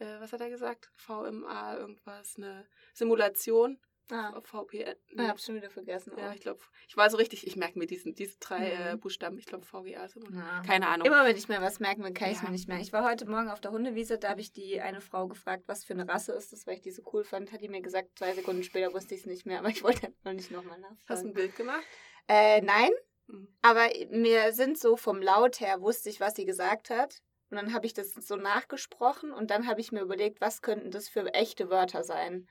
Äh, 0.00 0.20
was 0.20 0.32
hat 0.32 0.40
er 0.40 0.50
gesagt? 0.50 0.90
VMA, 0.96 1.76
irgendwas, 1.76 2.36
eine 2.36 2.66
Simulation. 2.94 3.78
Ah. 4.10 4.40
VPN. 4.42 4.94
Nee. 5.12 5.22
Ich 5.22 5.28
hab's 5.28 5.44
schon 5.44 5.56
wieder 5.56 5.68
vergessen. 5.68 6.12
Ja, 6.16 6.32
ich 6.32 6.40
glaube, 6.40 6.60
ich 6.88 6.96
war 6.96 7.10
so 7.10 7.18
richtig, 7.18 7.46
ich 7.46 7.56
merke 7.56 7.78
mir 7.78 7.86
diesen, 7.86 8.14
diese 8.14 8.38
drei 8.38 8.70
äh, 8.70 8.92
mhm. 8.92 8.94
äh, 8.94 8.96
Buchstaben. 8.96 9.38
Ich 9.38 9.44
glaube, 9.44 9.66
VGA 9.66 10.04
ist 10.04 10.16
immer. 10.16 10.34
Ja. 10.34 10.62
Keine 10.66 10.88
Ahnung. 10.88 11.06
Immer 11.06 11.26
wenn 11.26 11.36
ich 11.36 11.48
mir 11.48 11.60
was 11.60 11.78
merken 11.78 12.02
will, 12.02 12.12
kann 12.12 12.30
ich 12.30 12.38
es 12.38 12.42
mir 12.42 12.50
nicht 12.50 12.68
mehr. 12.68 12.78
Ich 12.78 12.92
war 12.92 13.04
heute 13.04 13.28
Morgen 13.28 13.50
auf 13.50 13.60
der 13.60 13.70
Hundewiese, 13.70 14.18
da 14.18 14.30
habe 14.30 14.40
ich 14.40 14.52
die 14.52 14.80
eine 14.80 15.02
Frau 15.02 15.28
gefragt, 15.28 15.64
was 15.66 15.84
für 15.84 15.92
eine 15.92 16.08
Rasse 16.08 16.32
ist 16.32 16.52
das, 16.52 16.66
weil 16.66 16.74
ich 16.74 16.80
die 16.80 16.90
so 16.90 17.02
cool 17.12 17.22
fand. 17.22 17.52
Hat 17.52 17.60
die 17.60 17.68
mir 17.68 17.82
gesagt, 17.82 18.18
zwei 18.18 18.32
Sekunden 18.32 18.62
später 18.62 18.92
wusste 18.94 19.14
ich 19.14 19.20
es 19.20 19.26
nicht 19.26 19.44
mehr, 19.44 19.58
aber 19.58 19.68
ich 19.68 19.82
wollte 19.82 20.14
noch 20.24 20.32
nicht 20.32 20.50
nochmal 20.50 20.78
nachfragen. 20.78 21.04
Hast 21.08 21.24
du 21.24 21.28
ein 21.28 21.34
Bild 21.34 21.54
gemacht? 21.56 21.84
Äh, 22.28 22.62
nein. 22.62 22.90
Mhm. 23.26 23.48
Aber 23.60 23.88
mir 24.10 24.52
sind 24.52 24.78
so 24.78 24.96
vom 24.96 25.20
Laut 25.20 25.60
her, 25.60 25.82
wusste 25.82 26.08
ich, 26.08 26.18
was 26.18 26.34
sie 26.34 26.46
gesagt 26.46 26.88
hat. 26.88 27.20
Und 27.50 27.56
dann 27.56 27.72
habe 27.72 27.86
ich 27.86 27.94
das 27.94 28.12
so 28.12 28.36
nachgesprochen 28.36 29.32
und 29.32 29.50
dann 29.50 29.66
habe 29.66 29.80
ich 29.80 29.92
mir 29.92 30.02
überlegt, 30.02 30.40
was 30.40 30.60
könnten 30.60 30.90
das 30.90 31.08
für 31.08 31.32
echte 31.32 31.70
Wörter 31.70 32.04
sein. 32.04 32.46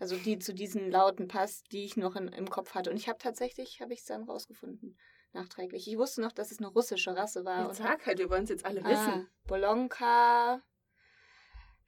Also 0.00 0.16
die 0.16 0.38
zu 0.38 0.54
diesen 0.54 0.90
Lauten 0.90 1.28
passt, 1.28 1.72
die 1.72 1.84
ich 1.84 1.96
noch 1.96 2.16
in, 2.16 2.28
im 2.28 2.48
Kopf 2.48 2.74
hatte. 2.74 2.90
Und 2.90 2.96
ich 2.96 3.08
habe 3.08 3.18
tatsächlich, 3.18 3.80
habe 3.80 3.92
ich 3.92 4.00
es 4.00 4.06
dann 4.06 4.24
rausgefunden, 4.24 4.98
nachträglich. 5.32 5.86
Ich 5.86 5.98
wusste 5.98 6.22
noch, 6.22 6.32
dass 6.32 6.50
es 6.50 6.58
eine 6.58 6.68
russische 6.68 7.14
Rasse 7.14 7.44
war. 7.44 7.66
Jetzt 7.66 7.76
sag 7.76 8.06
halt, 8.06 8.18
wir 8.18 8.30
wollen 8.30 8.44
es 8.44 8.50
jetzt 8.50 8.64
alle 8.64 8.82
ah, 8.84 8.88
wissen. 8.88 9.28
Bolonka, 9.46 10.62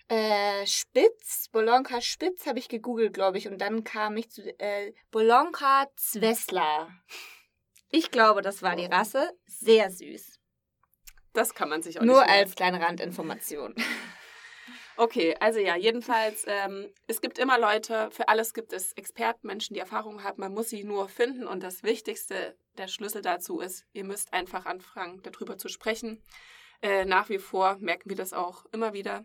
äh, 0.09 0.67
Spitz, 0.67 1.49
Bolonka 1.51 2.03
Spitz 2.03 2.47
habe 2.47 2.59
ich 2.59 2.69
gegoogelt, 2.69 3.15
glaube 3.15 3.39
ich. 3.39 3.49
Und 3.49 3.59
dann 3.59 3.83
kam 3.83 4.19
ich 4.19 4.31
zu 4.31 4.43
äh, 4.61 4.93
Bolonka 5.11 5.87
Zwesla. 5.97 6.91
Ich 7.89 8.11
glaube, 8.11 8.43
das 8.43 8.63
war 8.63 8.77
die. 8.77 8.85
Rasse. 8.85 9.31
Sehr 9.47 9.91
süß. 9.91 10.32
Das 11.33 11.55
kann 11.55 11.69
man 11.69 11.83
sich 11.83 11.99
auch 11.99 12.05
Nur 12.05 12.29
als 12.29 12.55
kleine 12.55 12.81
Randinformation. 12.81 13.75
Okay, 14.97 15.35
also 15.41 15.59
ja, 15.59 15.75
jedenfalls, 15.75 16.45
ähm, 16.47 16.93
es 17.07 17.23
gibt 17.23 17.39
immer 17.39 17.59
Leute, 17.59 18.11
für 18.11 18.29
alles 18.29 18.53
gibt 18.53 18.75
es 18.75 18.93
Experten, 18.93 19.47
Menschen, 19.47 19.73
die 19.75 19.81
Erfahrung 19.81 20.23
haben, 20.23 20.41
man 20.41 20.53
muss 20.53 20.69
sie 20.69 20.85
nur 20.85 21.09
finden 21.09 21.47
und 21.47 21.63
das 21.63 21.83
Wichtigste, 21.83 22.57
der 22.77 22.89
Schlüssel 22.89 23.23
dazu 23.23 23.61
ist, 23.61 23.87
ihr 23.95 24.05
müsst 24.05 24.33
einfach 24.35 24.67
anfangen, 24.67 25.23
darüber 25.23 25.57
zu 25.57 25.69
sprechen. 25.69 26.23
Äh, 26.83 27.05
nach 27.05 27.29
wie 27.31 27.39
vor 27.39 27.77
merken 27.81 28.11
wir 28.11 28.17
das 28.17 28.33
auch 28.33 28.67
immer 28.73 28.93
wieder. 28.93 29.25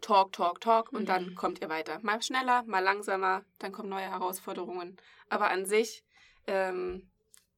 Talk, 0.00 0.32
talk, 0.32 0.60
talk 0.60 0.92
und 0.92 1.02
mhm. 1.02 1.06
dann 1.06 1.34
kommt 1.36 1.60
ihr 1.60 1.68
weiter. 1.68 2.00
Mal 2.02 2.20
schneller, 2.22 2.64
mal 2.64 2.80
langsamer, 2.82 3.44
dann 3.58 3.72
kommen 3.72 3.88
neue 3.88 4.10
Herausforderungen. 4.10 4.96
Aber 5.28 5.48
an 5.48 5.64
sich, 5.64 6.04
ähm, 6.46 7.08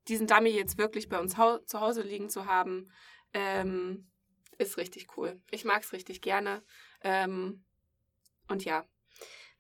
diesen 0.08 0.26
Dummy 0.26 0.50
jetzt 0.50 0.78
wirklich 0.78 1.08
bei 1.08 1.18
uns 1.18 1.32
zu 1.32 1.80
Hause 1.80 2.02
liegen 2.02 2.28
zu 2.28 2.46
haben, 2.46 2.90
ähm, 3.32 4.10
ist 4.58 4.76
richtig 4.76 5.16
cool. 5.16 5.40
Ich 5.50 5.64
mag 5.64 5.82
es 5.82 5.92
richtig 5.92 6.20
gerne. 6.20 6.62
Ähm, 7.02 7.64
und 8.48 8.64
ja, 8.64 8.84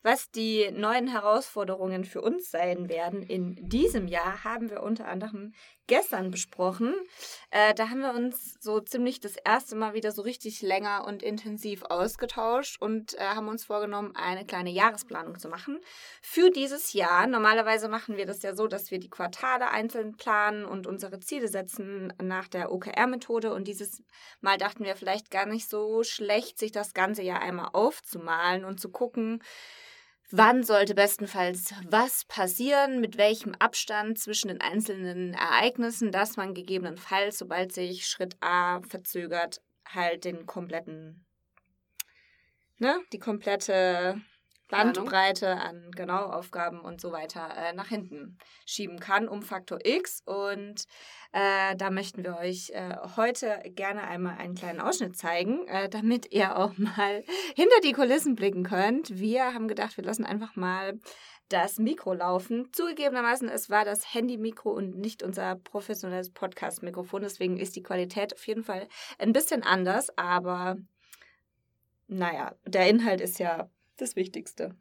was 0.02 0.30
die 0.30 0.70
neuen 0.70 1.08
Herausforderungen 1.08 2.04
für 2.04 2.20
uns 2.20 2.50
sein 2.50 2.88
werden 2.88 3.22
in 3.22 3.68
diesem 3.68 4.06
Jahr, 4.06 4.44
haben 4.44 4.70
wir 4.70 4.82
unter 4.82 5.08
anderem 5.08 5.52
gestern 5.88 6.30
besprochen. 6.30 6.94
Äh, 7.50 7.74
da 7.74 7.88
haben 7.88 8.00
wir 8.00 8.14
uns 8.14 8.54
so 8.60 8.78
ziemlich 8.80 9.20
das 9.20 9.34
erste 9.36 9.74
Mal 9.74 9.94
wieder 9.94 10.12
so 10.12 10.22
richtig 10.22 10.62
länger 10.62 11.04
und 11.06 11.22
intensiv 11.22 11.82
ausgetauscht 11.82 12.80
und 12.80 13.14
äh, 13.14 13.20
haben 13.20 13.48
uns 13.48 13.64
vorgenommen, 13.64 14.14
eine 14.14 14.46
kleine 14.46 14.70
Jahresplanung 14.70 15.38
zu 15.38 15.48
machen 15.48 15.80
für 16.22 16.50
dieses 16.50 16.92
Jahr. 16.92 17.26
Normalerweise 17.26 17.88
machen 17.88 18.16
wir 18.16 18.26
das 18.26 18.42
ja 18.42 18.54
so, 18.54 18.68
dass 18.68 18.90
wir 18.90 19.00
die 19.00 19.10
Quartale 19.10 19.70
einzeln 19.70 20.16
planen 20.16 20.64
und 20.64 20.86
unsere 20.86 21.18
Ziele 21.18 21.48
setzen 21.48 22.12
nach 22.22 22.48
der 22.48 22.70
OKR-Methode. 22.70 23.52
Und 23.52 23.66
dieses 23.66 24.02
Mal 24.40 24.58
dachten 24.58 24.84
wir 24.84 24.94
vielleicht 24.94 25.30
gar 25.30 25.46
nicht 25.46 25.68
so 25.68 26.04
schlecht, 26.04 26.58
sich 26.58 26.70
das 26.70 26.94
ganze 26.94 27.22
Jahr 27.22 27.40
einmal 27.40 27.70
aufzumalen 27.72 28.64
und 28.64 28.78
zu 28.78 28.90
gucken, 28.90 29.42
Wann 30.30 30.62
sollte 30.62 30.94
bestenfalls 30.94 31.72
was 31.86 32.26
passieren, 32.26 33.00
mit 33.00 33.16
welchem 33.16 33.54
Abstand 33.54 34.18
zwischen 34.18 34.48
den 34.48 34.60
einzelnen 34.60 35.32
Ereignissen, 35.32 36.12
dass 36.12 36.36
man 36.36 36.52
gegebenenfalls, 36.52 37.38
sobald 37.38 37.72
sich 37.72 38.06
Schritt 38.06 38.36
A 38.40 38.82
verzögert, 38.82 39.62
halt 39.86 40.26
den 40.26 40.44
kompletten, 40.44 41.24
ne, 42.76 43.00
die 43.12 43.18
komplette 43.18 44.20
Bandbreite 44.68 45.56
an 45.56 45.90
genau 45.94 46.26
Aufgaben 46.26 46.80
und 46.80 47.00
so 47.00 47.12
weiter 47.12 47.48
äh, 47.56 47.72
nach 47.72 47.88
hinten 47.88 48.38
schieben 48.66 49.00
kann 49.00 49.28
um 49.28 49.42
Faktor 49.42 49.78
X. 49.82 50.22
Und 50.24 50.84
äh, 51.32 51.74
da 51.76 51.90
möchten 51.90 52.24
wir 52.24 52.36
euch 52.36 52.70
äh, 52.70 52.96
heute 53.16 53.60
gerne 53.74 54.02
einmal 54.02 54.36
einen 54.38 54.54
kleinen 54.54 54.80
Ausschnitt 54.80 55.16
zeigen, 55.16 55.66
äh, 55.68 55.88
damit 55.88 56.32
ihr 56.32 56.56
auch 56.56 56.72
mal 56.76 57.24
hinter 57.54 57.80
die 57.82 57.92
Kulissen 57.92 58.34
blicken 58.34 58.64
könnt. 58.64 59.18
Wir 59.18 59.54
haben 59.54 59.68
gedacht, 59.68 59.96
wir 59.96 60.04
lassen 60.04 60.24
einfach 60.24 60.54
mal 60.56 60.98
das 61.48 61.78
Mikro 61.78 62.12
laufen. 62.12 62.68
Zugegebenermaßen, 62.72 63.48
es 63.48 63.70
war 63.70 63.84
das 63.84 64.12
Handy-Mikro 64.12 64.70
und 64.70 64.98
nicht 64.98 65.22
unser 65.22 65.56
professionelles 65.56 66.30
Podcast-Mikrofon. 66.30 67.22
Deswegen 67.22 67.56
ist 67.56 67.74
die 67.76 67.82
Qualität 67.82 68.34
auf 68.34 68.46
jeden 68.46 68.64
Fall 68.64 68.86
ein 69.18 69.32
bisschen 69.32 69.62
anders, 69.62 70.10
aber 70.18 70.76
naja, 72.06 72.54
der 72.66 72.88
Inhalt 72.88 73.20
ist 73.20 73.38
ja 73.38 73.68
das 74.00 74.16
Wichtigste. 74.16 74.74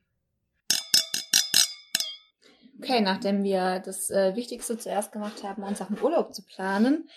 Okay, 2.80 3.02
nachdem 3.02 3.44
wir 3.44 3.80
das 3.80 4.10
äh, 4.10 4.36
Wichtigste 4.36 4.78
zuerst 4.78 5.12
gemacht 5.12 5.44
haben, 5.44 5.64
unseren 5.64 6.00
Urlaub 6.00 6.34
zu 6.34 6.44
planen, 6.44 7.10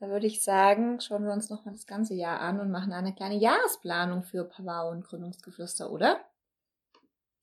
da 0.00 0.08
würde 0.08 0.28
ich 0.28 0.44
sagen, 0.44 1.00
schauen 1.00 1.24
wir 1.24 1.32
uns 1.32 1.50
nochmal 1.50 1.74
das 1.74 1.86
ganze 1.86 2.14
Jahr 2.14 2.40
an 2.40 2.60
und 2.60 2.70
machen 2.70 2.92
eine 2.92 3.14
kleine 3.14 3.36
Jahresplanung 3.36 4.22
für 4.22 4.44
Pavao 4.44 4.90
und 4.90 5.04
Gründungsgeflüster, 5.04 5.90
oder? 5.90 6.20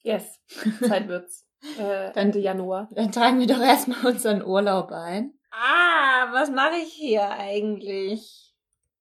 Yes, 0.04 0.40
Zeit 0.88 1.08
wird's. 1.10 1.46
Äh, 1.78 2.12
Ende 2.18 2.40
Januar. 2.40 2.88
Dann 2.92 3.12
tragen 3.12 3.40
wir 3.40 3.48
doch 3.48 3.60
erstmal 3.60 4.06
unseren 4.06 4.44
Urlaub 4.44 4.92
ein. 4.92 5.34
Ah, 5.52 6.32
was 6.32 6.50
mache 6.50 6.78
ich 6.78 6.94
hier 6.94 7.30
eigentlich? 7.30 8.55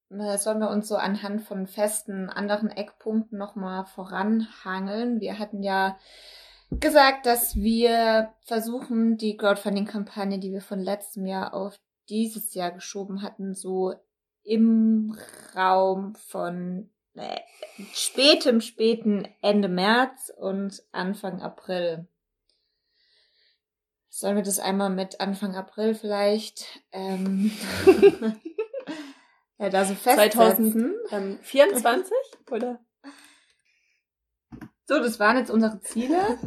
Sollen 0.09 0.59
wir 0.59 0.69
uns 0.69 0.87
so 0.87 0.95
anhand 0.95 1.41
von 1.41 1.65
festen 1.65 2.29
anderen 2.29 2.69
Eckpunkten 2.69 3.37
nochmal 3.37 3.85
voranhangeln? 3.85 5.19
Wir 5.19 5.39
hatten 5.39 5.63
ja 5.63 5.97
gesagt, 6.69 7.25
dass 7.25 7.55
wir 7.55 8.31
versuchen, 8.41 9.17
die 9.17 9.35
Crowdfunding-Kampagne, 9.35 10.39
die 10.39 10.51
wir 10.51 10.61
von 10.61 10.79
letztem 10.79 11.25
Jahr 11.25 11.53
auf 11.53 11.79
dieses 12.09 12.53
Jahr 12.53 12.71
geschoben 12.71 13.23
hatten, 13.23 13.55
so 13.55 13.95
im 14.43 15.17
Raum 15.55 16.13
von 16.15 16.91
äh, 17.15 17.39
spätem, 17.93 18.61
späten 18.61 19.27
Ende 19.41 19.69
März 19.69 20.31
und 20.37 20.83
Anfang 20.91 21.41
April. 21.41 22.07
Sollen 24.09 24.35
wir 24.35 24.43
das 24.43 24.59
einmal 24.59 24.91
mit 24.91 25.19
Anfang 25.19 25.55
April 25.55 25.95
vielleicht 25.95 26.65
ähm, 26.91 27.51
ja, 29.57 29.69
da 29.69 29.85
so 29.85 29.95
festsetzen? 29.95 30.95
2024 31.09 32.13
oder? 32.51 32.79
So, 34.87 34.99
das 34.99 35.19
waren 35.19 35.37
jetzt 35.37 35.49
unsere 35.49 35.79
Ziele. 35.81 36.37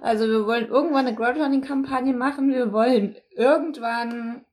Also 0.00 0.26
wir 0.26 0.46
wollen 0.46 0.68
irgendwann 0.68 1.06
eine 1.06 1.16
Crowdfunding-Kampagne 1.16 2.14
machen. 2.14 2.52
Wir 2.52 2.72
wollen 2.72 3.16
irgendwann 3.30 4.46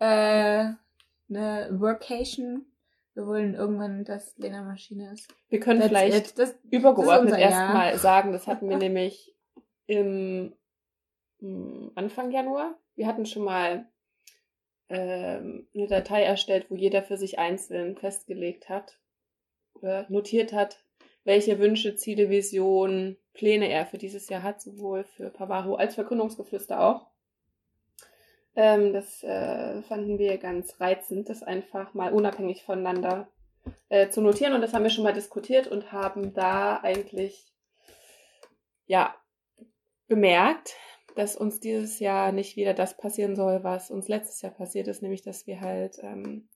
äh, 0.00 0.70
eine 1.28 1.68
Workation. 1.72 2.66
Wir 3.14 3.26
wollen 3.26 3.54
irgendwann, 3.54 4.04
dass 4.04 4.36
Lena 4.38 4.62
Maschine 4.62 5.12
ist. 5.12 5.28
Wir 5.50 5.60
können 5.60 5.80
That's 5.80 5.90
vielleicht 5.90 6.38
das, 6.38 6.54
übergeordnet 6.70 7.38
erstmal 7.38 7.96
sagen, 7.98 8.32
das 8.32 8.46
hatten 8.46 8.68
wir 8.68 8.76
nämlich 8.78 9.36
im 9.86 10.54
hm, 11.38 11.92
Anfang 11.94 12.32
Januar. 12.32 12.76
Wir 12.96 13.06
hatten 13.06 13.26
schon 13.26 13.44
mal 13.44 13.74
ähm, 13.74 13.91
eine 14.94 15.86
Datei 15.88 16.22
erstellt, 16.22 16.66
wo 16.70 16.74
jeder 16.74 17.02
für 17.02 17.16
sich 17.16 17.38
einzeln 17.38 17.96
festgelegt 17.96 18.68
hat 18.68 18.98
oder 19.74 20.06
notiert 20.08 20.52
hat, 20.52 20.84
welche 21.24 21.58
Wünsche, 21.58 21.96
Ziele, 21.96 22.30
Visionen, 22.30 23.16
Pläne 23.32 23.68
er 23.68 23.86
für 23.86 23.98
dieses 23.98 24.28
Jahr 24.28 24.42
hat, 24.42 24.60
sowohl 24.60 25.04
für 25.04 25.30
Pavaro 25.30 25.76
als 25.76 25.94
für 25.94 26.04
Gründungsgeflüster 26.04 26.80
auch. 26.80 27.06
Ähm, 28.54 28.92
das 28.92 29.22
äh, 29.22 29.82
fanden 29.82 30.18
wir 30.18 30.36
ganz 30.38 30.78
reizend, 30.80 31.28
das 31.28 31.42
einfach 31.42 31.94
mal 31.94 32.12
unabhängig 32.12 32.64
voneinander 32.64 33.28
äh, 33.88 34.10
zu 34.10 34.20
notieren. 34.20 34.52
Und 34.52 34.60
das 34.60 34.74
haben 34.74 34.82
wir 34.82 34.90
schon 34.90 35.04
mal 35.04 35.14
diskutiert 35.14 35.68
und 35.68 35.92
haben 35.92 36.34
da 36.34 36.80
eigentlich 36.82 37.46
ja 38.86 39.14
bemerkt, 40.08 40.74
dass 41.14 41.36
uns 41.36 41.60
dieses 41.60 41.98
Jahr 41.98 42.32
nicht 42.32 42.56
wieder 42.56 42.74
das 42.74 42.96
passieren 42.96 43.36
soll, 43.36 43.64
was 43.64 43.90
uns 43.90 44.08
letztes 44.08 44.42
Jahr 44.42 44.52
passiert 44.52 44.88
ist, 44.88 45.02
nämlich 45.02 45.22
dass 45.22 45.46
wir 45.46 45.60
halt 45.60 45.98
ähm, 46.02 46.48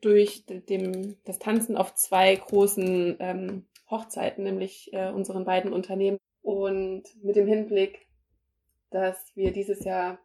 durch 0.00 0.44
dem, 0.46 1.16
das 1.24 1.38
Tanzen 1.38 1.76
auf 1.76 1.94
zwei 1.94 2.34
großen 2.34 3.16
ähm, 3.18 3.66
Hochzeiten, 3.90 4.44
nämlich 4.44 4.92
äh, 4.92 5.10
unseren 5.10 5.44
beiden 5.44 5.72
Unternehmen 5.72 6.18
und 6.42 7.04
mit 7.22 7.36
dem 7.36 7.46
Hinblick, 7.46 8.06
dass 8.90 9.32
wir 9.34 9.52
dieses 9.52 9.84
Jahr 9.84 10.18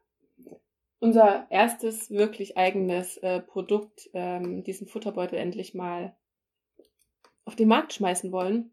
unser 1.00 1.48
erstes 1.50 2.12
wirklich 2.12 2.58
eigenes 2.58 3.18
äh, 3.18 3.42
Produkt, 3.42 4.10
ähm, 4.14 4.64
diesen 4.64 4.88
Futterbeutel 4.88 5.40
endlich 5.40 5.74
mal 5.74 6.16
auf 7.44 7.56
den 7.56 7.68
Markt 7.68 7.94
schmeißen 7.94 8.32
wollen, 8.32 8.72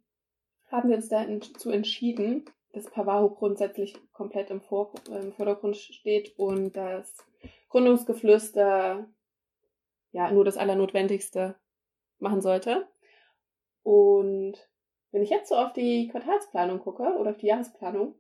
haben 0.70 0.90
wir 0.90 0.96
uns 0.96 1.09
dazu 1.09 1.70
entschieden, 1.70 2.44
dass 2.72 2.90
Pavaho 2.90 3.31
grundsätzlich 3.31 3.96
komplett 4.12 4.50
im, 4.50 4.61
Vor 4.61 4.92
im 5.09 5.33
Vordergrund 5.33 5.76
steht 5.76 6.38
und 6.38 6.72
das 6.76 7.16
Gründungsgeflüster 7.70 9.09
ja 10.12 10.31
nur 10.31 10.44
das 10.44 10.57
Allernotwendigste 10.57 11.57
machen 12.18 12.40
sollte. 12.40 12.88
Und 13.83 14.54
wenn 15.11 15.22
ich 15.22 15.31
jetzt 15.31 15.48
so 15.48 15.57
auf 15.57 15.72
die 15.72 16.09
Quartalsplanung 16.09 16.81
gucke 16.81 17.16
oder 17.18 17.31
auf 17.31 17.38
die 17.38 17.46
Jahresplanung, 17.46 18.14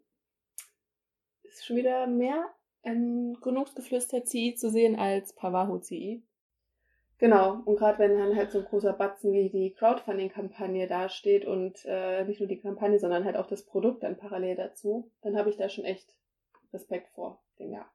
ist 1.42 1.66
schon 1.66 1.76
wieder 1.76 2.06
mehr 2.06 2.54
ein 2.82 3.34
Gründungsgeflüster 3.40 4.24
CI 4.24 4.54
zu 4.54 4.70
sehen 4.70 4.96
als 4.96 5.34
Pavaho 5.34 5.78
CI. 5.78 6.22
Genau, 7.18 7.62
und 7.64 7.76
gerade 7.76 7.98
wenn 7.98 8.16
dann 8.16 8.36
halt 8.36 8.52
so 8.52 8.58
ein 8.58 8.64
großer 8.64 8.92
Batzen 8.92 9.32
wie 9.32 9.50
die 9.50 9.74
Crowdfunding-Kampagne 9.74 10.86
dasteht 10.86 11.44
und 11.44 11.84
äh, 11.84 12.24
nicht 12.24 12.38
nur 12.38 12.48
die 12.48 12.60
Kampagne, 12.60 13.00
sondern 13.00 13.24
halt 13.24 13.36
auch 13.36 13.48
das 13.48 13.66
Produkt 13.66 14.04
dann 14.04 14.16
parallel 14.16 14.54
dazu, 14.54 15.10
dann 15.22 15.36
habe 15.36 15.50
ich 15.50 15.56
da 15.56 15.68
schon 15.68 15.84
echt 15.84 16.14
Respekt 16.72 17.08
vor 17.14 17.42
dem 17.58 17.72
Jahr. 17.72 17.90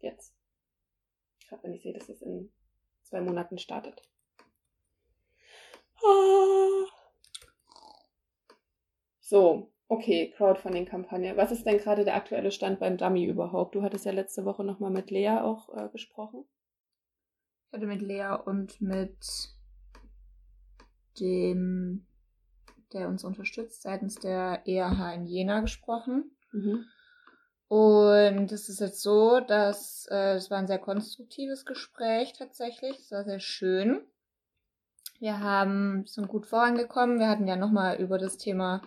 Jetzt. 0.00 0.34
Gerade 1.48 1.62
wenn 1.62 1.74
ich 1.74 1.82
sehe, 1.82 1.92
dass 1.92 2.08
es 2.08 2.20
in 2.20 2.50
zwei 3.04 3.20
Monaten 3.20 3.58
startet. 3.58 4.02
Ah. 6.02 6.84
So, 9.20 9.70
okay, 9.86 10.32
Crowdfunding-Kampagne. 10.36 11.36
Was 11.36 11.52
ist 11.52 11.64
denn 11.64 11.78
gerade 11.78 12.04
der 12.04 12.16
aktuelle 12.16 12.50
Stand 12.50 12.80
beim 12.80 12.96
Dummy 12.96 13.24
überhaupt? 13.24 13.76
Du 13.76 13.82
hattest 13.82 14.04
ja 14.04 14.10
letzte 14.10 14.44
Woche 14.44 14.64
nochmal 14.64 14.90
mit 14.90 15.12
Lea 15.12 15.38
auch 15.42 15.68
äh, 15.76 15.88
gesprochen. 15.90 16.44
Ich 17.68 17.74
hatte 17.74 17.86
mit 17.86 18.00
Lea 18.00 18.38
und 18.46 18.80
mit 18.80 19.18
dem, 21.20 22.06
der 22.94 23.08
uns 23.08 23.24
unterstützt, 23.24 23.82
seitens 23.82 24.14
der 24.14 24.62
EAH 24.66 25.12
in 25.14 25.26
Jena 25.26 25.60
gesprochen. 25.60 26.30
Mhm. 26.52 26.86
Und 27.68 28.50
es 28.52 28.70
ist 28.70 28.80
jetzt 28.80 29.02
so, 29.02 29.40
dass 29.40 30.06
äh, 30.10 30.36
es 30.36 30.50
war 30.50 30.56
ein 30.56 30.66
sehr 30.66 30.78
konstruktives 30.78 31.66
Gespräch 31.66 32.32
tatsächlich. 32.32 32.98
Es 32.98 33.10
war 33.10 33.24
sehr 33.24 33.40
schön. 33.40 34.00
Wir 35.18 35.40
haben 35.40 36.06
sind 36.06 36.28
gut 36.28 36.46
vorangekommen. 36.46 37.18
Wir 37.18 37.28
hatten 37.28 37.46
ja 37.46 37.56
nochmal 37.56 38.00
über 38.00 38.16
das 38.16 38.38
Thema 38.38 38.80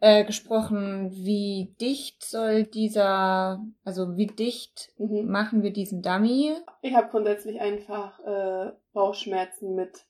äh, 0.00 0.24
gesprochen, 0.24 1.10
wie 1.12 1.74
dicht 1.80 2.22
soll 2.22 2.64
dieser, 2.64 3.64
also 3.84 4.16
wie 4.16 4.26
dicht 4.26 4.92
mhm. 4.98 5.30
machen 5.30 5.62
wir 5.62 5.72
diesen 5.72 6.02
Dummy? 6.02 6.54
Ich 6.82 6.94
habe 6.94 7.08
grundsätzlich 7.08 7.60
einfach 7.60 8.20
äh, 8.20 8.72
Bauchschmerzen 8.92 9.74
mit 9.74 10.06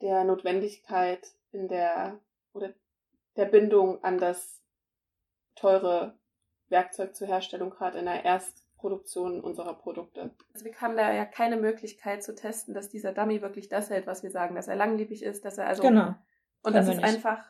der 0.00 0.24
Notwendigkeit 0.24 1.26
in 1.52 1.68
der 1.68 2.18
oder 2.52 2.72
der 3.36 3.46
Bindung 3.46 4.02
an 4.02 4.18
das 4.18 4.62
teure 5.54 6.18
Werkzeug 6.68 7.14
zur 7.14 7.28
Herstellung, 7.28 7.70
gerade 7.70 7.98
in 7.98 8.06
der 8.06 8.24
Erstproduktion 8.24 9.40
unserer 9.40 9.74
Produkte. 9.74 10.30
Also 10.52 10.64
wir 10.64 10.74
haben 10.80 10.96
da 10.96 11.12
ja 11.12 11.24
keine 11.24 11.56
Möglichkeit 11.56 12.22
zu 12.22 12.34
testen, 12.34 12.74
dass 12.74 12.88
dieser 12.88 13.12
Dummy 13.12 13.42
wirklich 13.42 13.68
das 13.68 13.90
hält, 13.90 14.06
was 14.06 14.22
wir 14.22 14.30
sagen, 14.30 14.54
dass 14.54 14.68
er 14.68 14.76
langlebig 14.76 15.22
ist, 15.22 15.44
dass 15.44 15.58
er 15.58 15.66
also 15.66 15.82
genau. 15.82 16.14
Und 16.62 16.74
das 16.74 16.88
ist 16.88 16.96
nicht. 16.96 17.04
einfach, 17.04 17.44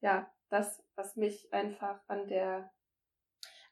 ja, 0.00 0.30
das, 0.50 0.82
was 0.96 1.16
mich 1.16 1.52
einfach 1.52 2.00
an 2.08 2.28
der. 2.28 2.70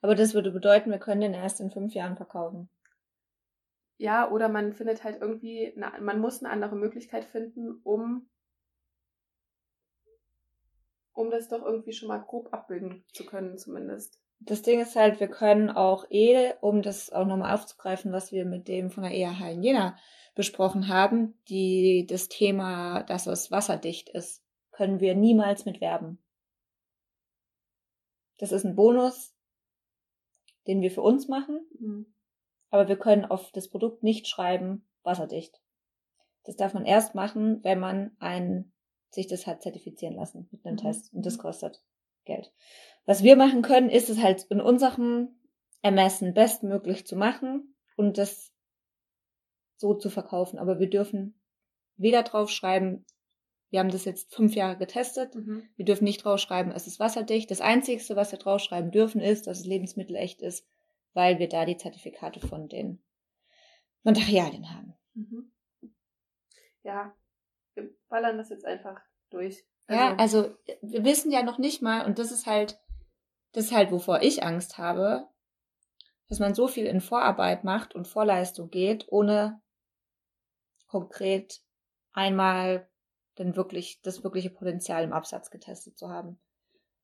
Aber 0.00 0.14
das 0.14 0.34
würde 0.34 0.50
bedeuten, 0.50 0.90
wir 0.90 0.98
können 0.98 1.20
den 1.20 1.34
erst 1.34 1.60
in 1.60 1.70
fünf 1.70 1.94
Jahren 1.94 2.16
verkaufen. 2.16 2.68
Ja, 3.98 4.28
oder 4.30 4.48
man 4.48 4.72
findet 4.72 5.04
halt 5.04 5.20
irgendwie, 5.20 5.72
eine, 5.76 6.00
man 6.00 6.18
muss 6.18 6.42
eine 6.42 6.52
andere 6.52 6.74
Möglichkeit 6.74 7.24
finden, 7.24 7.80
um, 7.84 8.28
um 11.12 11.30
das 11.30 11.48
doch 11.48 11.62
irgendwie 11.62 11.92
schon 11.92 12.08
mal 12.08 12.18
grob 12.18 12.52
abbilden 12.52 13.04
zu 13.12 13.24
können, 13.24 13.58
zumindest. 13.58 14.18
Das 14.40 14.62
Ding 14.62 14.80
ist 14.80 14.96
halt, 14.96 15.20
wir 15.20 15.28
können 15.28 15.70
auch 15.70 16.04
eh, 16.10 16.54
um 16.60 16.82
das 16.82 17.12
auch 17.12 17.26
nochmal 17.26 17.54
aufzugreifen, 17.54 18.12
was 18.12 18.32
wir 18.32 18.44
mit 18.44 18.66
dem 18.66 18.90
von 18.90 19.04
der 19.04 19.12
EAH 19.12 19.52
in 19.52 19.62
Jena 19.62 19.96
besprochen 20.34 20.88
haben, 20.88 21.34
die, 21.48 22.06
das 22.08 22.28
Thema, 22.28 23.02
dass 23.02 23.26
es 23.26 23.50
wasserdicht 23.50 24.08
ist, 24.08 24.42
können 24.70 25.00
wir 25.00 25.14
niemals 25.14 25.64
mit 25.64 25.80
werben. 25.80 26.18
Das 28.38 28.52
ist 28.52 28.64
ein 28.64 28.74
Bonus, 28.74 29.34
den 30.66 30.80
wir 30.80 30.90
für 30.90 31.02
uns 31.02 31.28
machen, 31.28 31.60
mhm. 31.78 32.14
aber 32.70 32.88
wir 32.88 32.96
können 32.98 33.24
auf 33.24 33.52
das 33.52 33.68
Produkt 33.68 34.02
nicht 34.02 34.26
schreiben, 34.26 34.88
wasserdicht. 35.02 35.60
Das 36.44 36.56
darf 36.56 36.74
man 36.74 36.84
erst 36.84 37.14
machen, 37.14 37.62
wenn 37.62 37.78
man 37.78 38.16
ein, 38.18 38.72
sich 39.10 39.26
das 39.26 39.46
hat 39.46 39.62
zertifizieren 39.62 40.16
lassen 40.16 40.48
mit 40.50 40.64
einem 40.64 40.76
mhm. 40.76 40.80
Test. 40.80 41.12
Und 41.12 41.26
das 41.26 41.38
kostet 41.38 41.84
Geld. 42.24 42.52
Was 43.04 43.22
wir 43.22 43.36
machen 43.36 43.62
können, 43.62 43.90
ist 43.90 44.08
es 44.08 44.18
halt 44.18 44.44
in 44.44 44.60
unserem 44.60 45.36
Ermessen 45.82 46.34
bestmöglich 46.34 47.06
zu 47.06 47.16
machen 47.16 47.74
und 47.96 48.18
das 48.18 48.51
so 49.82 49.92
zu 49.94 50.08
verkaufen. 50.08 50.58
Aber 50.58 50.78
wir 50.78 50.88
dürfen 50.88 51.34
weder 51.96 52.22
drauf 52.22 52.48
schreiben, 52.48 53.04
wir 53.68 53.80
haben 53.80 53.90
das 53.90 54.04
jetzt 54.04 54.34
fünf 54.34 54.54
Jahre 54.54 54.76
getestet. 54.76 55.34
Mhm. 55.34 55.68
Wir 55.76 55.84
dürfen 55.84 56.04
nicht 56.04 56.24
draufschreiben, 56.24 56.72
es 56.72 56.86
ist 56.86 57.00
wasserdicht. 57.00 57.50
Das 57.50 57.60
Einzige, 57.60 58.16
was 58.16 58.30
wir 58.30 58.38
draufschreiben 58.38 58.90
dürfen, 58.90 59.20
ist, 59.20 59.46
dass 59.46 59.58
das 59.58 59.66
Lebensmittel 59.66 60.14
echt 60.14 60.42
ist, 60.42 60.68
weil 61.14 61.38
wir 61.38 61.48
da 61.48 61.64
die 61.64 61.78
Zertifikate 61.78 62.40
von 62.40 62.68
den 62.68 63.02
Materialien 64.02 64.70
haben. 64.70 64.94
Mhm. 65.14 65.52
Ja, 66.82 67.14
wir 67.74 67.90
ballern 68.08 68.36
das 68.36 68.50
jetzt 68.50 68.66
einfach 68.66 69.00
durch. 69.30 69.64
Ja, 69.88 70.16
also 70.16 70.54
wir 70.82 71.04
wissen 71.04 71.32
ja 71.32 71.42
noch 71.42 71.58
nicht 71.58 71.80
mal, 71.82 72.04
und 72.04 72.18
das 72.18 72.30
ist 72.30 72.46
halt, 72.46 72.78
das 73.52 73.64
ist 73.64 73.72
halt, 73.72 73.90
wovor 73.90 74.22
ich 74.22 74.42
Angst 74.42 74.78
habe, 74.78 75.28
dass 76.28 76.40
man 76.40 76.54
so 76.54 76.68
viel 76.68 76.84
in 76.84 77.00
Vorarbeit 77.00 77.64
macht 77.64 77.94
und 77.94 78.06
Vorleistung 78.06 78.70
geht, 78.70 79.06
ohne 79.08 79.61
konkret 80.92 81.62
einmal 82.12 82.86
dann 83.36 83.56
wirklich 83.56 84.02
das 84.02 84.22
wirkliche 84.22 84.50
Potenzial 84.50 85.02
im 85.02 85.14
Absatz 85.14 85.50
getestet 85.50 85.96
zu 85.96 86.10
haben. 86.10 86.38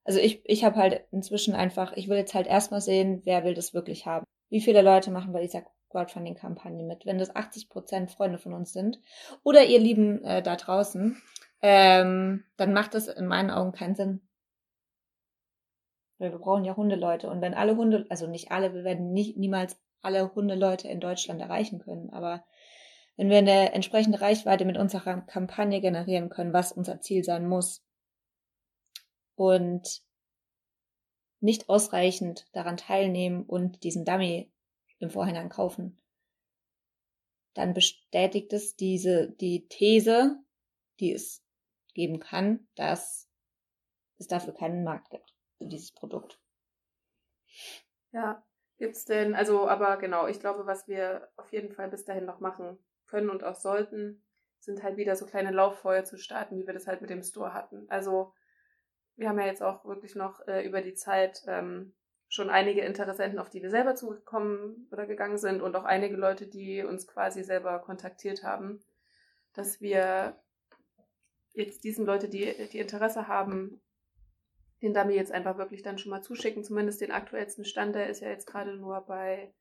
Also 0.05 0.20
ich, 0.20 0.42
ich 0.44 0.62
habe 0.62 0.77
halt 0.77 1.05
inzwischen 1.11 1.55
einfach, 1.55 1.94
ich 1.94 2.09
will 2.09 2.18
jetzt 2.18 2.35
halt 2.35 2.46
erstmal 2.46 2.83
sehen, 2.83 3.22
wer 3.24 3.44
will 3.44 3.55
das 3.55 3.72
wirklich 3.72 4.05
haben. 4.05 4.27
Wie 4.51 4.61
viele 4.61 4.83
Leute 4.83 5.11
machen 5.11 5.33
bei 5.33 5.40
dieser 5.40 5.64
Crowdfunding-Kampagne 5.88 6.85
mit? 6.85 7.07
Wenn 7.07 7.16
das 7.16 7.35
80 7.35 7.70
Prozent 7.70 8.11
Freunde 8.11 8.38
von 8.38 8.53
uns 8.53 8.74
sind 8.74 9.01
oder 9.42 9.64
ihr 9.64 9.79
Lieben 9.79 10.22
äh, 10.22 10.42
da 10.42 10.57
draußen, 10.57 11.20
ähm, 11.62 12.44
dann 12.59 12.72
macht 12.74 12.92
das 12.92 13.09
in 13.09 13.27
meinen 13.27 13.51
Augen 13.51 13.72
keinen 13.72 13.94
Sinn. 13.94 14.20
Weil 16.18 16.33
wir 16.33 16.38
brauchen 16.38 16.64
ja 16.64 16.77
Hundeleute. 16.77 17.31
Und 17.31 17.40
wenn 17.40 17.55
alle 17.55 17.74
Hunde, 17.77 18.05
also 18.11 18.27
nicht 18.27 18.51
alle, 18.51 18.74
wir 18.74 18.85
werden 18.85 19.12
nicht, 19.12 19.38
niemals 19.38 19.81
alle 20.03 20.35
Hundeleute 20.35 20.88
in 20.88 21.01
Deutschland 21.01 21.40
erreichen 21.40 21.79
können, 21.79 22.11
aber 22.11 22.44
wenn 23.18 23.31
wir 23.31 23.38
eine 23.38 23.72
entsprechende 23.72 24.20
Reichweite 24.20 24.64
mit 24.64 24.78
unserer 24.78 25.22
Kampagne 25.22 25.81
generieren 25.81 26.28
können, 26.31 26.52
was 26.52 26.70
unser 26.70 27.00
Ziel 27.00 27.24
sein 27.24 27.48
muss, 27.48 27.85
und 29.35 30.02
nicht 31.40 31.68
ausreichend 31.68 32.46
daran 32.52 32.76
teilnehmen 32.76 33.44
und 33.44 33.83
diesen 33.83 34.04
Dummy 34.04 34.52
im 34.98 35.11
Vorhinein 35.11 35.48
kaufen, 35.48 36.00
dann 37.54 37.74
bestätigt 37.74 38.52
es 38.52 38.76
diese, 38.76 39.31
die 39.31 39.66
These, 39.68 40.38
die 41.00 41.12
es 41.12 41.44
geben 41.94 42.20
kann, 42.20 42.68
dass 42.76 43.28
es 44.18 44.28
dafür 44.28 44.54
keinen 44.54 44.85
Markt 44.85 45.11
gibt 45.11 45.35
für 45.59 45.66
dieses 45.66 45.92
Produkt. 45.92 46.40
Ja, 48.12 48.44
gibt's 48.78 49.04
denn, 49.04 49.35
also, 49.35 49.68
aber 49.68 49.96
genau, 49.96 50.28
ich 50.28 50.38
glaube, 50.38 50.66
was 50.66 50.87
wir 50.87 51.28
auf 51.37 51.52
jeden 51.52 51.72
Fall 51.72 51.88
bis 51.88 52.04
dahin 52.04 52.24
noch 52.24 52.38
machen 52.38 52.78
können 53.08 53.30
und 53.30 53.44
auch 53.44 53.56
sollten, 53.56 54.22
sind 54.60 54.82
halt 54.82 54.96
wieder 54.96 55.16
so 55.16 55.26
kleine 55.26 55.50
Lauffeuer 55.50 56.04
zu 56.04 56.18
starten, 56.18 56.56
wie 56.58 56.66
wir 56.66 56.74
das 56.74 56.86
halt 56.86 57.00
mit 57.00 57.10
dem 57.10 57.22
Store 57.22 57.54
hatten. 57.54 57.86
Also, 57.88 58.32
wir 59.16 59.28
haben 59.28 59.38
ja 59.38 59.46
jetzt 59.46 59.62
auch 59.62 59.84
wirklich 59.84 60.14
noch 60.14 60.46
äh, 60.46 60.64
über 60.64 60.80
die 60.80 60.94
Zeit 60.94 61.42
ähm, 61.46 61.94
schon 62.28 62.50
einige 62.50 62.82
Interessenten, 62.82 63.38
auf 63.38 63.50
die 63.50 63.62
wir 63.62 63.70
selber 63.70 63.94
zugekommen 63.94 64.86
oder 64.92 65.06
gegangen 65.06 65.38
sind 65.38 65.62
und 65.62 65.74
auch 65.74 65.84
einige 65.84 66.16
Leute, 66.16 66.46
die 66.46 66.82
uns 66.82 67.06
quasi 67.06 67.42
selber 67.42 67.78
kontaktiert 67.78 68.44
haben, 68.44 68.80
dass 69.54 69.80
wir 69.80 70.36
jetzt 71.54 71.84
diesen 71.84 72.06
Leute, 72.06 72.28
die, 72.28 72.54
die 72.70 72.78
Interesse 72.78 73.26
haben, 73.26 73.80
den 74.82 74.94
Dummy 74.94 75.14
jetzt 75.14 75.32
einfach 75.32 75.58
wirklich 75.58 75.82
dann 75.82 75.98
schon 75.98 76.10
mal 76.10 76.22
zuschicken, 76.22 76.62
zumindest 76.62 77.00
den 77.00 77.10
aktuellsten 77.10 77.64
Stand, 77.64 77.94
der 77.94 78.08
ist 78.08 78.20
ja 78.20 78.28
jetzt 78.28 78.46
gerade 78.46 78.76
nur 78.76 79.00
bei 79.00 79.52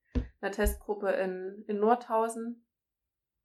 einer 0.41 0.51
Testgruppe 0.51 1.09
in, 1.11 1.63
in 1.67 1.79
Nordhausen, 1.79 2.66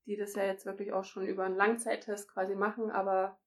die 0.06 0.16
das 0.16 0.34
ja 0.34 0.44
jetzt 0.44 0.66
wirklich 0.66 0.92
auch 0.92 1.04
schon 1.04 1.26
über 1.26 1.44
einen 1.44 1.56
Langzeittest 1.56 2.32
quasi 2.32 2.54
machen, 2.54 2.90
aber 2.90 3.38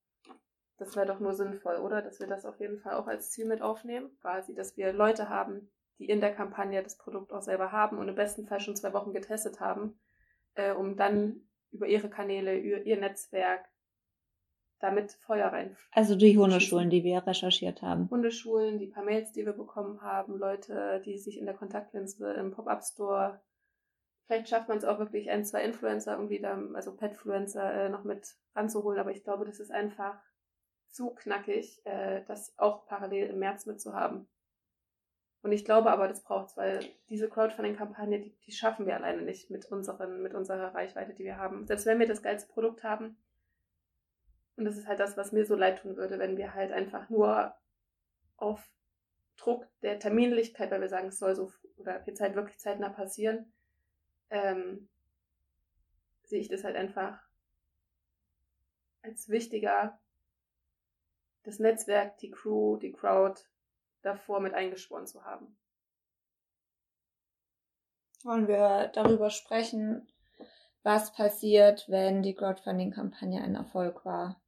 das 0.78 0.96
wäre 0.96 1.06
doch 1.06 1.20
nur 1.20 1.34
sinnvoll, 1.34 1.78
oder? 1.78 2.02
Dass 2.02 2.20
wir 2.20 2.28
das 2.28 2.46
auf 2.46 2.60
jeden 2.60 2.80
Fall 2.80 2.96
auch 2.96 3.08
als 3.08 3.32
Ziel 3.32 3.46
mit 3.46 3.62
aufnehmen. 3.62 4.18
Quasi, 4.22 4.54
dass 4.54 4.76
wir 4.76 4.92
Leute 4.92 5.30
haben, 5.30 5.72
die 6.00 6.06
in 6.06 6.20
der 6.20 6.34
Kampagne 6.34 6.84
das 6.84 6.98
Produkt 6.98 7.32
auch 7.32 7.42
selber 7.42 7.72
haben 7.72 7.98
und 7.98 8.10
im 8.10 8.16
besten 8.16 8.46
Fall 8.46 8.60
schon 8.60 8.76
zwei 8.76 8.94
Wochen 8.94 9.14
getestet 9.14 9.60
haben, 9.60 9.98
äh, 10.56 10.74
um 10.74 10.98
dann 10.98 11.48
über 11.72 11.88
ihre 11.88 12.10
Kanäle, 12.10 12.58
über 12.58 12.82
ihr 12.82 13.00
Netzwerk 13.00 13.66
damit 14.80 15.14
Feuer 15.14 15.48
rein. 15.48 15.76
Also 15.92 16.16
die 16.16 16.38
Hundeschulen, 16.38 16.90
die 16.90 17.04
wir 17.04 17.26
recherchiert 17.26 17.82
haben. 17.82 18.10
Hundeschulen, 18.10 18.78
die 18.78 18.88
paar 18.88 19.04
Mails, 19.04 19.32
die 19.32 19.46
wir 19.46 19.54
bekommen 19.54 20.02
haben, 20.02 20.38
Leute, 20.38 21.02
die 21.06 21.18
sich 21.18 21.38
in 21.38 21.46
der 21.46 21.56
Kontaktlinse 21.56 22.34
im 22.34 22.52
Pop-Up-Store 22.52 23.42
Vielleicht 24.26 24.50
schafft 24.50 24.70
man 24.70 24.78
es 24.78 24.86
auch 24.86 24.98
wirklich 24.98 25.30
ein, 25.30 25.46
zwei 25.46 25.64
Influencer 25.64 26.14
irgendwie 26.14 26.40
da, 26.40 26.60
also 26.74 26.96
Petfluencer 26.96 27.74
äh, 27.74 27.90
noch 27.90 28.04
mit 28.04 28.36
ranzuholen, 28.56 29.00
aber 29.00 29.12
ich 29.12 29.24
glaube, 29.24 29.46
das 29.46 29.60
ist 29.60 29.72
einfach 29.72 30.20
zu 30.90 31.12
knackig, 31.12 31.86
äh, 31.86 32.24
das 32.28 32.58
auch 32.58 32.88
parallel 32.88 33.30
im 33.30 33.40
März 33.40 33.66
mitzuhaben. 33.66 34.28
Und 35.44 35.52
ich 35.52 35.64
glaube 35.64 35.92
aber, 35.92 36.08
das 36.08 36.24
braucht 36.24 36.50
es, 36.50 36.58
weil 36.58 36.80
diese 37.10 37.30
Crowdfunding-Kampagne, 37.30 38.20
die, 38.20 38.36
die 38.48 38.52
schaffen 38.52 38.88
wir 38.88 38.96
alleine 38.96 39.22
nicht 39.22 39.52
mit, 39.52 39.66
unseren, 39.72 40.24
mit 40.24 40.34
unserer 40.34 40.74
Reichweite, 40.74 41.14
die 41.14 41.24
wir 41.24 41.38
haben. 41.38 41.68
Selbst 41.68 41.86
wenn 41.86 42.00
wir 42.00 42.08
das 42.08 42.24
geilste 42.24 42.52
Produkt 42.52 42.84
haben. 42.84 43.16
Und 44.56 44.66
das 44.66 44.76
ist 44.76 44.88
halt 44.88 45.00
das, 45.00 45.18
was 45.18 45.34
mir 45.34 45.46
so 45.46 45.56
leid 45.56 45.82
tun 45.82 45.98
würde, 45.98 46.18
wenn 46.18 46.38
wir 46.38 46.56
halt 46.56 46.72
einfach 46.72 47.10
nur 47.10 47.54
auf 48.38 48.68
Druck 49.38 49.68
der 49.84 50.00
Terminlichkeit, 50.00 50.72
weil 50.72 50.82
wir 50.82 50.90
sagen, 50.90 51.10
es 51.10 51.20
soll 51.20 51.36
so 51.36 51.52
oder 51.78 52.02
jetzt 52.08 52.22
halt 52.22 52.36
wirklich 52.36 52.58
zeitnah 52.58 52.90
passieren, 52.90 53.54
ähm, 54.30 54.90
sehe 56.24 56.40
ich 56.40 56.50
das 56.50 56.64
halt 56.64 56.76
einfach 56.76 57.20
als 59.02 59.30
wichtiger, 59.30 60.00
das 61.44 61.60
Netzwerk, 61.60 62.18
die 62.18 62.32
Crew, 62.32 62.78
die 62.78 62.92
Crowd 62.92 63.42
davor 64.02 64.40
mit 64.40 64.54
eingeschworen 64.54 65.06
zu 65.08 65.24
haben. 65.24 65.56
Wollen 68.24 68.48
wir 68.48 68.88
darüber 68.94 69.30
sprechen, 69.30 70.08
was 70.82 71.14
passiert, 71.14 71.86
wenn 71.88 72.24
die 72.24 72.34
Crowdfunding-Kampagne 72.34 73.42
ein 73.42 73.56
Erfolg 73.56 74.04
war? 74.06 74.42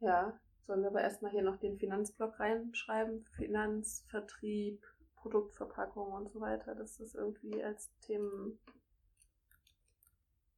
Ja, 0.00 0.38
sollen 0.66 0.80
wir 0.80 0.88
aber 0.88 1.02
erstmal 1.02 1.30
hier 1.30 1.42
noch 1.42 1.58
den 1.58 1.78
Finanzblock 1.78 2.40
reinschreiben? 2.40 3.24
Finanz, 3.36 4.04
Vertrieb, 4.08 4.82
Produktverpackung 5.22 6.12
und 6.12 6.30
so 6.30 6.40
weiter, 6.40 6.74
dass 6.74 6.98
das 6.98 7.14
irgendwie 7.14 7.62
als 7.62 7.90
Themen 8.00 8.58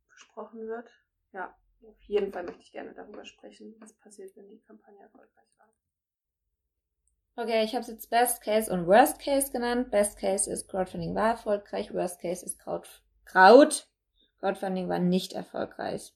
besprochen 0.09 0.67
wird. 0.67 0.91
Ja, 1.33 1.55
auf 1.87 2.01
jeden 2.03 2.33
Fall 2.33 2.45
möchte 2.45 2.63
ich 2.63 2.73
gerne 2.73 2.95
darüber 2.95 3.25
sprechen, 3.25 3.75
was 3.79 3.93
passiert, 3.95 4.35
wenn 4.37 4.49
die 4.49 4.61
Kampagne 4.61 5.03
erfolgreich 5.03 5.49
war. 5.59 5.69
Okay, 7.37 7.65
ich 7.65 7.75
habe 7.75 7.83
es 7.83 7.89
jetzt 7.89 8.11
Best 8.11 8.43
Case 8.43 8.73
und 8.73 8.87
Worst 8.87 9.21
Case 9.21 9.53
genannt. 9.53 9.91
Best 9.91 10.19
Case 10.19 10.51
ist 10.51 10.69
Crowdfunding 10.69 11.15
war 11.15 11.31
erfolgreich, 11.31 11.93
Worst 11.93 12.21
Case 12.21 12.45
ist 12.45 12.59
Crowd, 12.59 12.89
Crowd. 13.25 13.85
Crowdfunding 14.41 14.89
war 14.89 14.99
nicht 14.99 15.33
erfolgreich. 15.33 16.15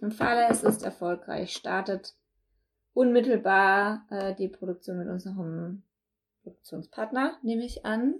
Im 0.00 0.10
Falle 0.10 0.48
es 0.48 0.62
ist 0.62 0.82
erfolgreich, 0.82 1.52
startet 1.52 2.16
unmittelbar 2.94 4.06
äh, 4.10 4.34
die 4.34 4.48
Produktion 4.48 4.98
mit 4.98 5.08
unserem 5.08 5.82
Produktionspartner, 6.42 7.38
nehme 7.42 7.64
ich 7.64 7.84
an. 7.84 8.14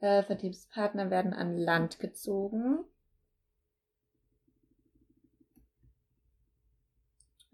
Äh, 0.00 0.22
Vertriebspartner 0.22 1.10
werden 1.10 1.32
an 1.32 1.56
Land 1.56 1.98
gezogen. 1.98 2.84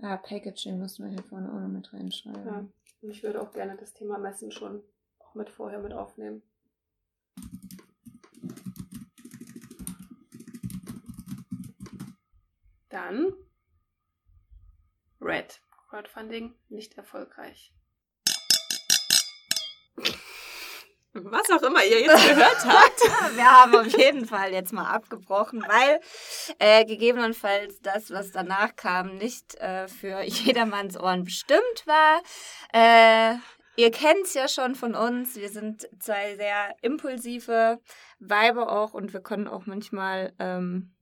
Ah, 0.01 0.16
Packaging 0.16 0.79
müssen 0.79 1.05
wir 1.05 1.12
hier 1.12 1.23
vorne 1.23 1.49
auch 1.53 1.61
noch 1.61 1.68
mit 1.68 1.92
reinschreiben. 1.92 2.45
Ja, 2.45 2.66
und 3.03 3.11
ich 3.11 3.23
würde 3.23 3.40
auch 3.40 3.53
gerne 3.53 3.77
das 3.77 3.95
Thema 3.95 4.18
Messen 4.18 4.51
schon 4.51 4.83
auch 5.21 5.35
mit 5.35 5.49
vorher 5.49 5.79
mit 5.79 5.92
aufnehmen. 5.92 6.42
Dann 12.88 13.33
Red. 15.21 15.61
Crowdfunding 15.88 16.55
nicht 16.68 16.97
erfolgreich. 16.97 17.73
Was 21.14 21.51
auch 21.51 21.62
immer 21.62 21.85
ihr 21.85 22.01
jetzt 22.01 22.29
gehört 22.29 22.64
habt. 22.64 23.37
Wir 23.37 23.44
haben 23.44 23.77
auf 23.77 23.98
jeden 23.98 24.25
Fall 24.25 24.53
jetzt 24.53 24.72
mal 24.72 24.88
abgebrochen, 24.90 25.62
weil 25.68 26.01
äh, 26.59 26.87
gegebenenfalls 26.87 27.81
das, 27.83 28.11
was 28.11 28.31
danach 28.31 28.77
kam, 28.77 29.16
nicht 29.18 29.55
äh, 29.57 29.88
für 29.88 30.22
jedermanns 30.25 30.98
Ohren 30.98 31.25
bestimmt 31.25 31.85
war. 31.85 32.22
Äh, 32.72 33.37
ihr 33.77 33.90
kennt 33.90 34.25
es 34.25 34.33
ja 34.33 34.48
schon 34.48 34.75
von 34.75 34.94
uns. 34.94 35.37
Wir 35.37 35.51
sind 35.51 35.87
zwei 36.01 36.35
sehr 36.37 36.75
impulsive 36.81 37.79
Weiber 38.18 38.72
auch 38.72 38.94
und 38.94 39.12
wir 39.12 39.20
können 39.20 39.48
auch 39.48 39.66
manchmal. 39.66 40.33
Ähm, 40.38 40.94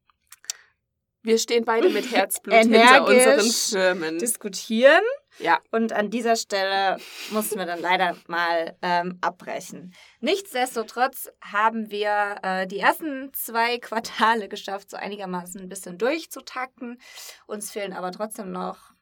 wir 1.22 1.38
stehen 1.38 1.64
beide 1.64 1.90
mit 1.90 2.10
Herzblut 2.12 2.54
hinter 2.54 3.06
unseren 3.06 3.50
Firmen. 3.50 4.18
Diskutieren. 4.18 5.04
Ja. 5.38 5.60
Und 5.70 5.92
an 5.92 6.10
dieser 6.10 6.36
Stelle 6.36 6.98
mussten 7.30 7.58
wir 7.58 7.66
dann 7.66 7.80
leider 7.80 8.16
mal 8.26 8.76
ähm, 8.82 9.18
abbrechen. 9.20 9.94
Nichtsdestotrotz 10.20 11.30
haben 11.40 11.90
wir 11.90 12.36
äh, 12.42 12.66
die 12.66 12.80
ersten 12.80 13.32
zwei 13.32 13.78
Quartale 13.78 14.48
geschafft, 14.48 14.90
so 14.90 14.96
einigermaßen 14.96 15.60
ein 15.60 15.68
bisschen 15.68 15.98
durchzutakten. 15.98 17.00
Uns 17.46 17.70
fehlen 17.70 17.92
aber 17.92 18.12
trotzdem 18.12 18.50
noch 18.50 18.92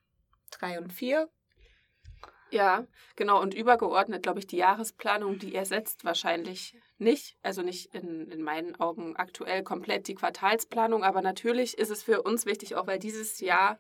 drei 0.50 0.78
und 0.78 0.92
vier. 0.92 1.28
Ja, 2.50 2.86
genau. 3.16 3.40
Und 3.42 3.52
übergeordnet, 3.52 4.22
glaube 4.22 4.38
ich, 4.38 4.46
die 4.46 4.56
Jahresplanung, 4.56 5.38
die 5.38 5.54
ersetzt 5.54 6.04
wahrscheinlich 6.04 6.74
nicht, 6.96 7.36
also 7.42 7.62
nicht 7.62 7.94
in, 7.94 8.30
in 8.30 8.42
meinen 8.42 8.74
Augen 8.80 9.16
aktuell 9.16 9.62
komplett 9.62 10.08
die 10.08 10.14
Quartalsplanung, 10.14 11.04
aber 11.04 11.20
natürlich 11.20 11.76
ist 11.76 11.90
es 11.90 12.02
für 12.02 12.22
uns 12.22 12.46
wichtig, 12.46 12.74
auch 12.74 12.86
weil 12.86 12.98
dieses 12.98 13.40
Jahr 13.40 13.78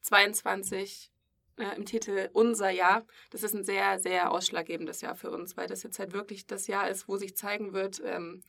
22 0.00 1.11
äh, 1.56 1.76
im 1.76 1.84
Titel 1.84 2.28
Unser 2.32 2.70
Jahr, 2.70 3.06
das 3.30 3.42
ist 3.42 3.54
ein 3.54 3.64
sehr, 3.64 3.98
sehr 3.98 4.30
ausschlaggebendes 4.30 5.00
Jahr 5.00 5.14
für 5.16 5.30
uns, 5.30 5.56
weil 5.56 5.66
das 5.66 5.82
jetzt 5.82 5.98
halt 5.98 6.12
wirklich 6.12 6.46
das 6.46 6.66
Jahr 6.66 6.88
ist, 6.88 7.08
wo 7.08 7.16
sich 7.16 7.36
zeigen 7.36 7.72
wird, 7.72 8.02
ähm, 8.04 8.42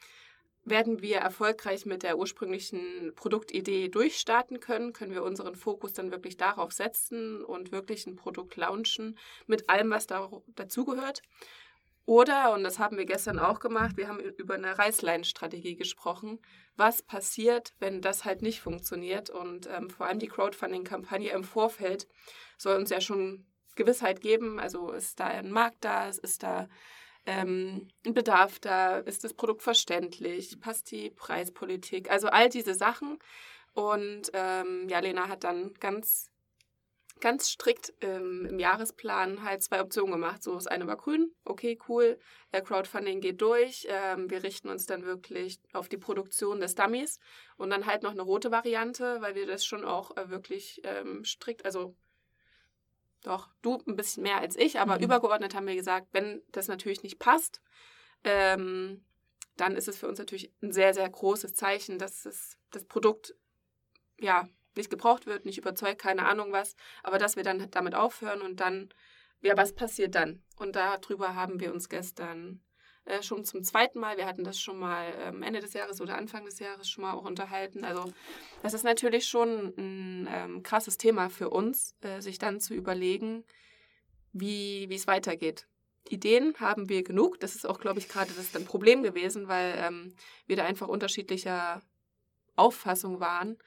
werden 0.66 1.02
wir 1.02 1.18
erfolgreich 1.18 1.86
mit 1.86 2.04
der 2.04 2.18
ursprünglichen 2.18 3.14
Produktidee 3.16 3.90
durchstarten 3.90 4.60
können, 4.60 4.94
können 4.94 5.14
wir 5.14 5.24
unseren 5.24 5.56
Fokus 5.56 5.94
dann 5.94 6.12
wirklich 6.12 6.38
darauf 6.38 6.72
setzen 6.72 7.44
und 7.44 7.72
wirklich 7.72 8.08
ein 8.08 8.16
Produkt 8.16 8.56
launchen 8.56 9.18
mit 9.46 9.70
allem, 9.70 9.90
was 9.90 10.08
da, 10.08 10.30
dazugehört. 10.56 11.22
Oder, 12.06 12.52
und 12.52 12.64
das 12.64 12.80
haben 12.80 12.98
wir 12.98 13.06
gestern 13.06 13.40
auch 13.40 13.60
gemacht, 13.60 13.96
wir 13.96 14.10
haben 14.10 14.20
über 14.20 14.56
eine 14.56 14.78
Reißleinenstrategie 14.78 15.76
gesprochen. 15.76 16.40
Was 16.76 17.02
passiert, 17.02 17.74
wenn 17.80 18.02
das 18.02 18.26
halt 18.26 18.42
nicht 18.42 18.60
funktioniert? 18.60 19.30
Und 19.30 19.68
ähm, 19.68 19.90
vor 19.90 20.08
allem 20.08 20.20
die 20.20 20.28
Crowdfunding-Kampagne 20.28 21.32
im 21.32 21.46
Vorfeld 21.46 22.08
soll 22.58 22.76
uns 22.76 22.90
ja 22.90 23.00
schon 23.00 23.46
Gewissheit 23.76 24.20
geben. 24.20 24.60
Also 24.60 24.92
ist 24.92 25.20
da 25.20 25.28
ein 25.28 25.52
Markt 25.52 25.78
da, 25.86 26.10
ist 26.10 26.44
da 26.44 26.68
ähm, 27.26 27.88
ein 28.06 28.14
Bedarf 28.14 28.60
da, 28.60 28.98
ist 28.98 29.24
das 29.24 29.34
Produkt 29.34 29.62
verständlich, 29.62 30.60
passt 30.60 30.92
die 30.92 31.10
Preispolitik, 31.10 32.12
also 32.12 32.28
all 32.28 32.50
diese 32.50 32.74
Sachen. 32.74 33.20
Und 33.74 34.30
ähm, 34.34 34.88
ja, 34.90 35.00
Lena 35.00 35.30
hat 35.30 35.44
dann 35.44 35.74
ganz, 35.80 36.30
ganz 37.20 37.50
strikt 37.50 37.94
ähm, 38.02 38.46
im 38.46 38.60
Jahresplan 38.60 39.44
halt 39.44 39.64
zwei 39.64 39.82
Optionen 39.82 40.12
gemacht. 40.12 40.44
So, 40.44 40.56
das 40.56 40.68
eine 40.68 40.88
war 40.88 40.98
grün, 40.98 41.34
okay, 41.46 41.80
cool, 41.88 42.20
der 42.52 42.62
Crowdfunding 42.62 43.22
geht 43.22 43.42
durch, 43.42 43.88
ähm, 43.90 44.30
wir 44.30 44.44
richten 44.44 44.70
uns 44.70 44.86
dann 44.86 45.06
wirklich 45.06 45.60
auf 45.72 45.88
die 45.88 45.98
Produktion 45.98 46.60
des 46.60 46.76
Dummies 46.76 47.20
und 47.58 47.70
dann 47.70 47.86
halt 47.86 48.04
noch 48.04 48.12
eine 48.12 48.22
rote 48.22 48.52
Variante, 48.52 49.22
weil 49.22 49.36
wir 49.36 49.48
das 49.48 49.66
schon 49.66 49.86
auch 49.86 50.18
äh, 50.18 50.30
wirklich 50.30 50.82
ähm, 50.84 51.24
strikt, 51.24 51.66
also 51.66 51.96
doch, 53.24 53.50
du 53.62 53.82
ein 53.88 53.96
bisschen 53.96 54.24
mehr 54.24 54.40
als 54.40 54.58
ich, 54.58 54.80
aber 54.80 54.98
mhm. 54.98 55.06
übergeordnet 55.06 55.56
haben 55.56 55.68
wir 55.68 55.76
gesagt, 55.76 56.08
wenn 56.12 56.42
das 56.52 56.68
natürlich 56.68 57.04
nicht 57.04 57.20
passt, 57.20 57.62
ähm, 58.26 59.06
dann 59.56 59.76
ist 59.76 59.88
es 59.88 59.98
für 59.98 60.08
uns 60.08 60.20
natürlich 60.20 60.52
ein 60.62 60.72
sehr, 60.72 60.94
sehr 60.94 61.10
großes 61.10 61.54
Zeichen, 61.54 62.00
dass 62.00 62.26
es, 62.26 62.58
das 62.72 62.84
Produkt 62.86 63.36
ja 64.20 64.48
nicht 64.76 64.90
gebraucht 64.90 65.26
wird, 65.26 65.46
nicht 65.46 65.58
überzeugt, 65.58 66.02
keine 66.02 66.26
Ahnung 66.26 66.52
was, 66.52 66.76
aber 67.04 67.18
dass 67.18 67.36
wir 67.36 67.44
dann 67.44 67.70
damit 67.72 67.96
aufhören 67.96 68.42
und 68.42 68.60
dann, 68.60 68.90
ja, 69.42 69.58
was 69.58 69.74
passiert 69.74 70.16
dann? 70.16 70.44
Und 70.58 70.76
darüber 70.76 71.36
haben 71.36 71.60
wir 71.60 71.74
uns 71.74 71.90
gestern 71.90 72.62
äh, 73.06 73.22
schon 73.22 73.44
zum 73.44 73.64
zweiten 73.64 74.00
Mal. 74.00 74.18
Wir 74.18 74.26
hatten 74.26 74.44
das 74.44 74.60
schon 74.60 74.80
mal 74.80 75.14
ähm, 75.20 75.44
Ende 75.44 75.60
des 75.60 75.74
Jahres 75.74 76.00
oder 76.00 76.18
Anfang 76.18 76.46
des 76.46 76.60
Jahres 76.60 76.90
schon 76.90 77.04
mal 77.04 77.14
auch 77.14 77.26
unterhalten. 77.26 77.84
Also 77.84 78.14
das 78.62 78.74
ist 78.74 78.84
natürlich 78.84 79.26
schon 79.26 79.74
ein 79.78 80.30
ähm, 80.32 80.64
krasses 80.64 80.98
Thema 80.98 81.30
für 81.30 81.50
uns, 81.50 81.96
äh, 82.02 82.22
sich 82.22 82.40
dann 82.40 82.62
zu 82.62 82.74
überlegen, 82.74 83.44
wie 84.32 84.88
es 84.90 85.06
weitergeht. 85.06 85.68
Ideen 86.10 86.54
haben 86.60 86.90
wir 86.90 87.04
genug. 87.04 87.40
Das 87.40 87.56
ist 87.56 87.66
auch, 87.66 87.80
glaube 87.80 88.00
ich, 88.00 88.08
gerade 88.08 88.32
das 88.34 88.56
ein 88.56 88.66
Problem 88.66 89.04
gewesen, 89.04 89.48
weil 89.48 89.76
ähm, 89.78 90.16
wir 90.48 90.56
da 90.56 90.66
einfach 90.66 90.88
unterschiedlicher 90.88 91.82
Auffassung 92.56 93.20
waren 93.20 93.58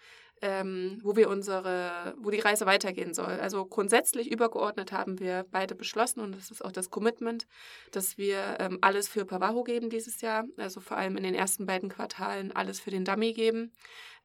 ähm, 0.43 0.99
wo 1.03 1.17
wir 1.17 1.31
unsere, 1.31 2.15
wo 2.19 2.31
die 2.31 2.41
Reise 2.41 2.67
weitergehen 2.67 3.15
soll. 3.15 3.41
Also 3.41 3.65
grundsätzlich 3.65 4.31
übergeordnet 4.31 4.93
haben 4.93 5.19
wir 5.19 5.47
beide 5.51 5.75
beschlossen 5.75 6.21
und 6.21 6.37
das 6.37 6.51
ist 6.51 6.65
auch 6.65 6.73
das 6.73 6.91
Commitment, 6.91 7.47
dass 7.91 8.19
wir 8.19 8.57
ähm, 8.61 8.79
alles 8.83 9.09
für 9.09 9.25
Pavaho 9.25 9.65
geben 9.65 9.89
dieses 9.89 10.21
Jahr. 10.21 10.45
Also 10.59 10.81
vor 10.81 10.99
allem 10.99 11.17
in 11.17 11.23
den 11.23 11.35
ersten 11.35 11.65
beiden 11.65 11.89
Quartalen 11.89 12.53
alles 12.53 12.81
für 12.81 12.91
den 12.91 13.05
Dummy 13.05 13.33
geben. 13.33 13.73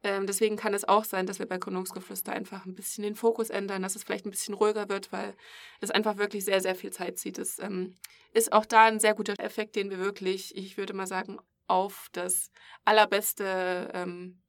Ähm, 0.04 0.26
deswegen 0.26 0.56
kann 0.56 0.74
es 0.74 0.86
auch 0.86 1.04
sein, 1.04 1.26
dass 1.26 1.38
wir 1.38 1.46
bei 1.46 1.58
Gründungsgeflüster 1.58 2.32
einfach 2.32 2.66
ein 2.66 2.74
bisschen 2.74 3.04
den 3.04 3.14
Fokus 3.14 3.50
ändern, 3.50 3.82
dass 3.82 3.96
es 3.96 4.02
vielleicht 4.02 4.26
ein 4.26 4.30
bisschen 4.30 4.54
ruhiger 4.54 4.88
wird, 4.88 5.12
weil 5.12 5.34
es 5.80 5.90
einfach 5.90 6.18
wirklich 6.18 6.44
sehr, 6.44 6.60
sehr 6.60 6.74
viel 6.74 6.92
Zeit 6.92 7.18
zieht. 7.18 7.38
Es 7.38 7.58
ähm, 7.58 7.96
ist 8.34 8.52
auch 8.52 8.66
da 8.66 8.84
ein 8.84 9.00
sehr 9.00 9.14
guter 9.14 9.34
Effekt, 9.38 9.76
den 9.76 9.90
wir 9.90 9.98
wirklich, 9.98 10.56
ich 10.56 10.76
würde 10.76 10.92
mal 10.92 11.06
sagen, 11.06 11.38
auf 11.68 12.08
das 12.12 12.50
allerbeste 12.84 13.90
ähm, 13.94 14.41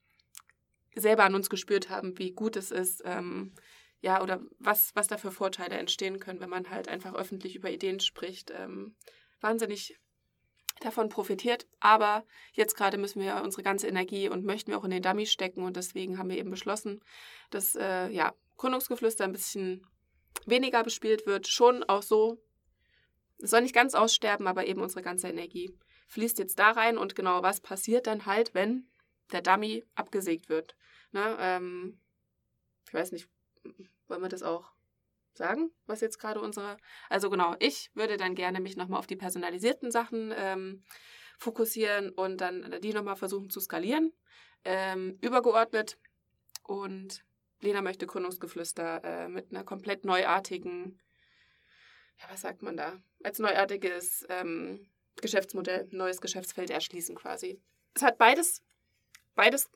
selber 0.96 1.24
an 1.24 1.36
uns 1.36 1.50
gespürt 1.50 1.90
haben, 1.90 2.18
wie 2.18 2.32
gut 2.32 2.56
es 2.56 2.72
ist, 2.72 3.02
ähm, 3.06 3.54
ja, 4.02 4.22
oder 4.22 4.42
was, 4.60 4.94
was 4.96 5.08
da 5.08 5.18
für 5.18 5.32
Vorteile 5.32 5.78
entstehen 5.78 6.20
können, 6.20 6.42
wenn 6.42 6.50
man 6.50 6.70
halt 6.70 6.90
einfach 6.90 7.16
öffentlich 7.16 7.56
über 7.56 7.72
Ideen 7.72 8.02
spricht. 8.02 8.52
Ähm, 8.52 8.96
wahnsinnig 9.40 9.98
davon 10.82 11.10
profitiert. 11.10 11.68
Aber 11.80 12.26
jetzt 12.52 12.76
gerade 12.76 12.98
müssen 12.98 13.22
wir 13.22 13.42
unsere 13.44 13.64
ganze 13.64 13.88
Energie 13.88 14.30
und 14.30 14.44
möchten 14.44 14.72
wir 14.72 14.78
auch 14.78 14.84
in 14.84 14.92
den 14.92 15.02
Dummy 15.02 15.26
stecken. 15.26 15.64
Und 15.64 15.78
deswegen 15.78 16.18
haben 16.18 16.30
wir 16.30 16.38
eben 16.38 16.50
beschlossen, 16.50 17.02
dass 17.50 17.76
äh, 17.76 18.10
ja, 18.10 18.34
Gründungsgeflüster 18.58 19.24
ein 19.24 19.32
bisschen 19.32 19.86
weniger 20.46 20.84
bespielt 20.84 21.26
wird. 21.26 21.48
Schon 21.48 21.84
auch 21.84 22.04
so, 22.04 22.42
es 23.40 23.52
soll 23.52 23.62
nicht 23.62 23.76
ganz 23.76 23.94
aussterben, 23.96 24.48
aber 24.48 24.66
eben 24.66 24.82
unsere 24.82 25.02
ganze 25.02 25.30
Energie 25.30 25.78
fließt 26.08 26.40
jetzt 26.40 26.60
da 26.60 26.72
rein. 26.72 26.98
Und 26.98 27.16
genau 27.16 27.44
was 27.44 27.62
passiert 27.62 28.08
dann 28.08 28.26
halt, 28.26 28.54
wenn 28.54 28.90
der 29.32 29.42
Dummy 29.42 29.86
abgesägt 29.96 30.50
wird. 30.50 30.76
Ne, 31.14 31.38
ähm, 31.40 32.00
ich 32.88 32.94
weiß 32.94 33.12
nicht, 33.12 33.30
wollen 34.08 34.22
wir 34.22 34.30
das 34.30 34.44
auch 34.44 34.74
sagen, 35.34 35.72
was 35.86 36.02
jetzt 36.02 36.20
gerade 36.20 36.42
unsere. 36.42 36.78
Also 37.10 37.30
genau, 37.30 37.56
ich 37.60 37.92
würde 37.94 38.18
dann 38.18 38.36
gerne 38.36 38.60
mich 38.60 38.76
nochmal 38.76 39.00
auf 39.00 39.08
die 39.08 39.16
personalisierten 39.16 39.92
Sachen 39.92 40.34
ähm, 40.36 40.84
fokussieren 41.38 42.10
und 42.10 42.42
dann 42.42 42.80
die 42.82 42.94
nochmal 42.94 43.16
versuchen 43.16 43.50
zu 43.50 43.60
skalieren. 43.60 44.12
Ähm, 44.66 45.18
übergeordnet. 45.22 45.98
Und 46.64 47.24
Lena 47.62 47.82
möchte 47.82 48.08
Gründungsgeflüster 48.08 49.04
äh, 49.04 49.28
mit 49.28 49.52
einer 49.52 49.64
komplett 49.64 50.06
neuartigen, 50.06 51.00
ja, 52.20 52.26
was 52.30 52.42
sagt 52.42 52.62
man 52.62 52.78
da? 52.78 53.02
Als 53.24 53.40
neuartiges 53.40 54.26
ähm, 54.30 54.90
Geschäftsmodell, 55.22 55.88
neues 55.92 56.22
Geschäftsfeld 56.22 56.70
erschließen 56.70 57.16
quasi. 57.16 57.62
Es 57.94 58.02
hat 58.02 58.18
beides 58.18 58.64
beides 59.36 59.70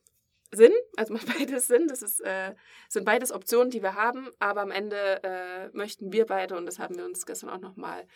Sinn, 0.53 0.71
also 0.95 1.13
macht 1.13 1.27
beides 1.37 1.67
Sinn. 1.67 1.87
Das 1.87 2.01
ist, 2.01 2.19
äh, 2.21 2.55
sind 2.89 3.05
beides 3.05 3.31
Optionen, 3.31 3.69
die 3.69 3.81
wir 3.81 3.95
haben, 3.95 4.29
aber 4.39 4.61
am 4.61 4.71
Ende 4.71 5.23
äh, 5.23 5.69
möchten 5.75 6.11
wir 6.11 6.25
beide, 6.25 6.57
und 6.57 6.65
das 6.65 6.79
haben 6.79 6.95
wir 6.95 7.05
uns 7.05 7.25
gestern 7.25 7.49
auch 7.49 7.59
nochmal 7.59 8.07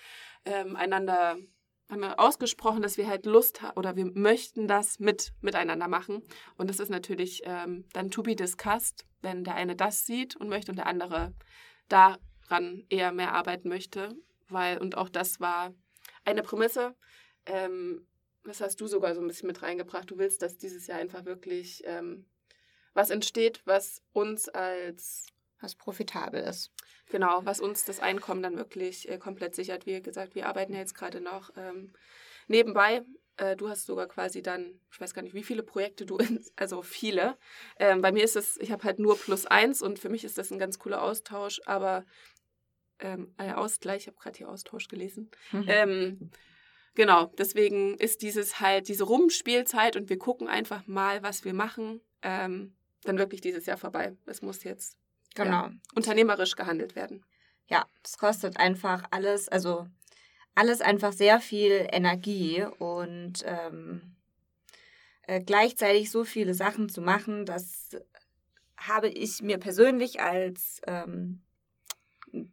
ähm, 0.45 0.75
einander 0.75 1.37
haben 1.91 2.01
wir 2.01 2.19
ausgesprochen, 2.19 2.81
dass 2.81 2.97
wir 2.97 3.07
halt 3.07 3.25
Lust 3.25 3.61
haben 3.61 3.77
oder 3.77 3.97
wir 3.97 4.05
möchten 4.05 4.65
das 4.65 4.99
mit 4.99 5.33
miteinander 5.41 5.89
machen. 5.89 6.23
Und 6.55 6.69
das 6.69 6.79
ist 6.79 6.89
natürlich 6.89 7.41
ähm, 7.43 7.83
dann 7.91 8.09
to 8.09 8.23
be 8.23 8.33
discussed, 8.33 9.05
wenn 9.21 9.43
der 9.43 9.55
eine 9.55 9.75
das 9.75 10.05
sieht 10.05 10.37
und 10.37 10.47
möchte 10.47 10.71
und 10.71 10.77
der 10.77 10.87
andere 10.87 11.33
daran 11.89 12.85
eher 12.89 13.11
mehr 13.11 13.33
arbeiten 13.33 13.67
möchte. 13.67 14.15
Weil, 14.47 14.77
und 14.77 14.97
auch 14.97 15.09
das 15.09 15.41
war 15.41 15.73
eine 16.23 16.43
Prämisse. 16.43 16.95
Ähm, 17.45 18.07
das 18.43 18.61
hast 18.61 18.81
du 18.81 18.87
sogar 18.87 19.15
so 19.15 19.21
ein 19.21 19.27
bisschen 19.27 19.47
mit 19.47 19.61
reingebracht. 19.61 20.09
Du 20.09 20.17
willst, 20.17 20.41
dass 20.41 20.57
dieses 20.57 20.87
Jahr 20.87 20.99
einfach 20.99 21.25
wirklich 21.25 21.83
ähm, 21.85 22.25
was 22.93 23.09
entsteht, 23.09 23.61
was 23.65 24.01
uns 24.13 24.49
als 24.49 25.27
was 25.59 25.75
profitabel 25.75 26.41
ist. 26.41 26.71
Genau, 27.09 27.41
was 27.45 27.59
uns 27.59 27.85
das 27.85 27.99
Einkommen 27.99 28.41
dann 28.41 28.57
wirklich 28.57 29.07
äh, 29.09 29.17
komplett 29.17 29.55
sichert. 29.55 29.85
Wie 29.85 30.01
gesagt, 30.01 30.33
wir 30.33 30.47
arbeiten 30.47 30.73
ja 30.73 30.79
jetzt 30.79 30.95
gerade 30.95 31.21
noch 31.21 31.51
ähm, 31.55 31.93
nebenbei. 32.47 33.03
Äh, 33.37 33.55
du 33.55 33.69
hast 33.69 33.85
sogar 33.85 34.07
quasi 34.07 34.41
dann, 34.41 34.79
ich 34.91 34.99
weiß 34.99 35.13
gar 35.13 35.21
nicht, 35.21 35.35
wie 35.35 35.43
viele 35.43 35.61
Projekte 35.61 36.05
du, 36.05 36.17
in, 36.17 36.43
also 36.55 36.81
viele. 36.81 37.37
Ähm, 37.77 38.01
bei 38.01 38.11
mir 38.11 38.23
ist 38.23 38.35
es, 38.35 38.57
ich 38.57 38.71
habe 38.71 38.83
halt 38.83 38.97
nur 38.97 39.17
plus 39.17 39.45
eins 39.45 39.81
und 39.81 39.99
für 39.99 40.09
mich 40.09 40.23
ist 40.23 40.37
das 40.37 40.51
ein 40.51 40.59
ganz 40.59 40.79
cooler 40.79 41.03
Austausch, 41.03 41.61
aber 41.65 42.05
ähm, 42.99 43.33
äh, 43.37 43.53
Ausgleich, 43.53 44.03
ich 44.03 44.07
habe 44.07 44.17
gerade 44.17 44.37
hier 44.37 44.49
Austausch 44.49 44.87
gelesen. 44.87 45.29
Mhm. 45.51 45.65
Genau, 46.93 47.27
deswegen 47.37 47.95
ist 47.97 48.21
dieses 48.21 48.59
halt 48.59 48.87
diese 48.87 49.05
Rumspielzeit 49.05 49.95
und 49.95 50.09
wir 50.09 50.17
gucken 50.17 50.47
einfach 50.47 50.87
mal, 50.87 51.23
was 51.23 51.45
wir 51.45 51.53
machen, 51.53 52.01
ähm, 52.21 52.75
dann 53.03 53.17
wirklich 53.17 53.41
dieses 53.41 53.65
Jahr 53.65 53.77
vorbei. 53.77 54.15
Es 54.25 54.41
muss 54.41 54.63
jetzt 54.63 54.97
genau. 55.33 55.51
ja, 55.51 55.71
unternehmerisch 55.95 56.55
gehandelt 56.55 56.95
werden. 56.95 57.25
Ja, 57.67 57.85
es 58.03 58.17
kostet 58.17 58.57
einfach 58.57 59.03
alles, 59.11 59.47
also 59.47 59.87
alles 60.53 60.81
einfach 60.81 61.13
sehr 61.13 61.39
viel 61.39 61.87
Energie 61.91 62.65
und 62.79 63.43
ähm, 63.45 64.15
äh, 65.23 65.39
gleichzeitig 65.39 66.11
so 66.11 66.25
viele 66.25 66.53
Sachen 66.53 66.89
zu 66.89 67.01
machen, 67.01 67.45
das 67.45 67.89
habe 68.75 69.07
ich 69.07 69.41
mir 69.41 69.57
persönlich 69.59 70.19
als 70.19 70.81
ähm, 70.87 71.41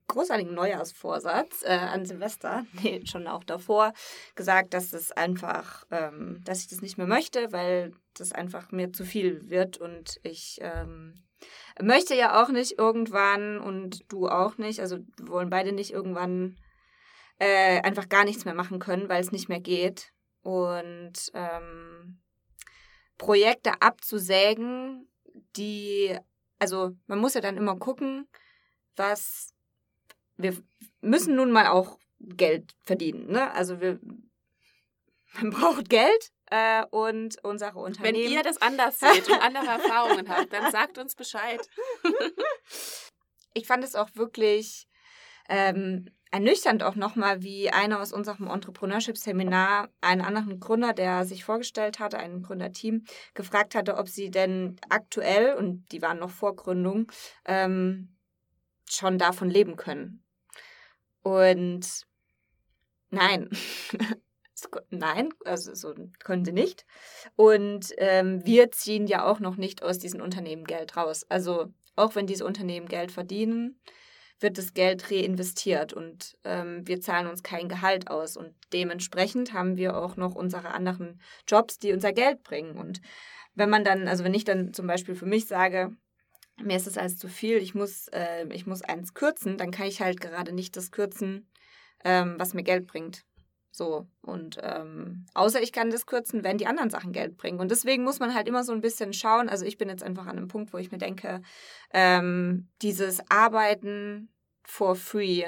großartigen 0.06 0.54
Neujahrsvorsatz 0.54 1.62
äh, 1.64 1.70
an 1.70 2.04
Silvester, 2.04 2.66
nee, 2.82 3.02
schon 3.04 3.26
auch 3.26 3.44
davor, 3.44 3.92
gesagt, 4.34 4.74
dass 4.74 4.90
das 4.90 5.12
einfach, 5.12 5.84
ähm, 5.90 6.40
dass 6.44 6.60
ich 6.60 6.68
das 6.68 6.82
nicht 6.82 6.98
mehr 6.98 7.06
möchte, 7.06 7.52
weil 7.52 7.92
das 8.14 8.32
einfach 8.32 8.72
mir 8.72 8.92
zu 8.92 9.04
viel 9.04 9.48
wird 9.48 9.78
und 9.78 10.18
ich 10.22 10.58
ähm, 10.60 11.14
möchte 11.80 12.14
ja 12.14 12.42
auch 12.42 12.48
nicht 12.48 12.78
irgendwann 12.78 13.58
und 13.58 14.10
du 14.12 14.28
auch 14.28 14.58
nicht, 14.58 14.80
also 14.80 14.98
wollen 15.20 15.50
beide 15.50 15.72
nicht 15.72 15.92
irgendwann 15.92 16.56
äh, 17.38 17.80
einfach 17.82 18.08
gar 18.08 18.24
nichts 18.24 18.44
mehr 18.44 18.54
machen 18.54 18.78
können, 18.78 19.08
weil 19.08 19.20
es 19.20 19.32
nicht 19.32 19.48
mehr 19.48 19.60
geht. 19.60 20.12
Und 20.42 21.30
ähm, 21.34 22.20
Projekte 23.16 23.80
abzusägen, 23.82 25.08
die, 25.56 26.16
also 26.58 26.96
man 27.06 27.18
muss 27.18 27.34
ja 27.34 27.40
dann 27.40 27.56
immer 27.56 27.76
gucken, 27.76 28.28
was 28.96 29.54
wir 30.38 30.56
müssen 31.00 31.34
nun 31.36 31.50
mal 31.50 31.66
auch 31.66 31.98
Geld 32.20 32.74
verdienen. 32.82 33.30
Ne? 33.30 33.52
Also 33.52 33.80
wir, 33.80 34.00
man 35.34 35.50
braucht 35.50 35.88
Geld 35.88 36.32
äh, 36.46 36.84
und 36.90 37.42
unsere 37.44 37.78
Unternehmen. 37.78 38.16
Wenn 38.16 38.32
ihr 38.32 38.42
das 38.42 38.60
anders 38.62 38.98
seht 38.98 39.28
und 39.28 39.42
andere 39.42 39.66
Erfahrungen 39.66 40.28
habt, 40.28 40.52
dann 40.52 40.72
sagt 40.72 40.98
uns 40.98 41.14
Bescheid. 41.14 41.60
ich 43.54 43.66
fand 43.66 43.84
es 43.84 43.94
auch 43.94 44.08
wirklich 44.14 44.88
ähm, 45.48 46.10
ernüchternd 46.30 46.82
auch 46.82 46.94
nochmal, 46.94 47.42
wie 47.42 47.70
einer 47.70 48.00
aus 48.00 48.12
unserem 48.12 48.48
Entrepreneurship-Seminar 48.48 49.88
einen 50.00 50.20
anderen 50.20 50.60
Gründer, 50.60 50.92
der 50.92 51.24
sich 51.24 51.44
vorgestellt 51.44 52.00
hatte, 52.00 52.18
ein 52.18 52.42
Gründerteam, 52.42 53.04
gefragt 53.34 53.74
hatte, 53.74 53.96
ob 53.96 54.08
sie 54.08 54.30
denn 54.30 54.78
aktuell, 54.88 55.54
und 55.54 55.90
die 55.90 56.02
waren 56.02 56.18
noch 56.18 56.30
vor 56.30 56.54
Gründung, 56.54 57.10
ähm, 57.46 58.14
schon 58.88 59.18
davon 59.18 59.50
leben 59.50 59.76
können. 59.76 60.22
Und 61.28 62.06
nein. 63.10 63.50
Nein, 64.90 65.32
also 65.44 65.72
so 65.72 65.94
können 66.18 66.44
sie 66.44 66.50
nicht. 66.50 66.84
Und 67.36 67.92
ähm, 67.98 68.44
wir 68.44 68.72
ziehen 68.72 69.06
ja 69.06 69.24
auch 69.24 69.38
noch 69.38 69.54
nicht 69.54 69.84
aus 69.84 70.00
diesen 70.00 70.20
Unternehmen 70.20 70.64
Geld 70.64 70.96
raus. 70.96 71.24
Also 71.28 71.72
auch 71.94 72.16
wenn 72.16 72.26
diese 72.26 72.44
Unternehmen 72.44 72.88
Geld 72.88 73.12
verdienen, 73.12 73.78
wird 74.40 74.58
das 74.58 74.74
Geld 74.74 75.12
reinvestiert 75.12 75.92
und 75.92 76.36
ähm, 76.42 76.84
wir 76.88 77.00
zahlen 77.00 77.28
uns 77.28 77.44
kein 77.44 77.68
Gehalt 77.68 78.10
aus. 78.10 78.36
Und 78.36 78.52
dementsprechend 78.72 79.52
haben 79.52 79.76
wir 79.76 79.96
auch 79.96 80.16
noch 80.16 80.34
unsere 80.34 80.74
anderen 80.74 81.20
Jobs, 81.46 81.78
die 81.78 81.92
unser 81.92 82.12
Geld 82.12 82.42
bringen. 82.42 82.78
Und 82.78 83.00
wenn 83.54 83.70
man 83.70 83.84
dann, 83.84 84.08
also 84.08 84.24
wenn 84.24 84.34
ich 84.34 84.44
dann 84.44 84.74
zum 84.74 84.88
Beispiel 84.88 85.14
für 85.14 85.26
mich 85.26 85.46
sage, 85.46 85.96
mir 86.62 86.76
ist 86.76 86.86
das 86.86 86.98
alles 86.98 87.16
zu 87.16 87.28
viel, 87.28 87.58
ich 87.58 87.74
muss, 87.74 88.08
äh, 88.08 88.46
ich 88.52 88.66
muss 88.66 88.82
eins 88.82 89.14
kürzen, 89.14 89.58
dann 89.58 89.70
kann 89.70 89.86
ich 89.86 90.00
halt 90.00 90.20
gerade 90.20 90.52
nicht 90.52 90.76
das 90.76 90.90
kürzen, 90.90 91.48
ähm, 92.04 92.34
was 92.38 92.54
mir 92.54 92.62
Geld 92.62 92.86
bringt. 92.86 93.24
So, 93.70 94.08
und 94.22 94.58
ähm, 94.62 95.26
außer 95.34 95.62
ich 95.62 95.72
kann 95.72 95.90
das 95.90 96.06
kürzen, 96.06 96.42
wenn 96.42 96.58
die 96.58 96.66
anderen 96.66 96.90
Sachen 96.90 97.12
Geld 97.12 97.36
bringen. 97.36 97.60
Und 97.60 97.70
deswegen 97.70 98.02
muss 98.02 98.18
man 98.18 98.34
halt 98.34 98.48
immer 98.48 98.64
so 98.64 98.72
ein 98.72 98.80
bisschen 98.80 99.12
schauen. 99.12 99.48
Also 99.48 99.64
ich 99.64 99.78
bin 99.78 99.88
jetzt 99.88 100.02
einfach 100.02 100.26
an 100.26 100.36
einem 100.36 100.48
Punkt, 100.48 100.72
wo 100.72 100.78
ich 100.78 100.90
mir 100.90 100.98
denke, 100.98 101.42
ähm, 101.92 102.68
dieses 102.82 103.20
Arbeiten 103.30 104.30
for 104.64 104.96
free 104.96 105.44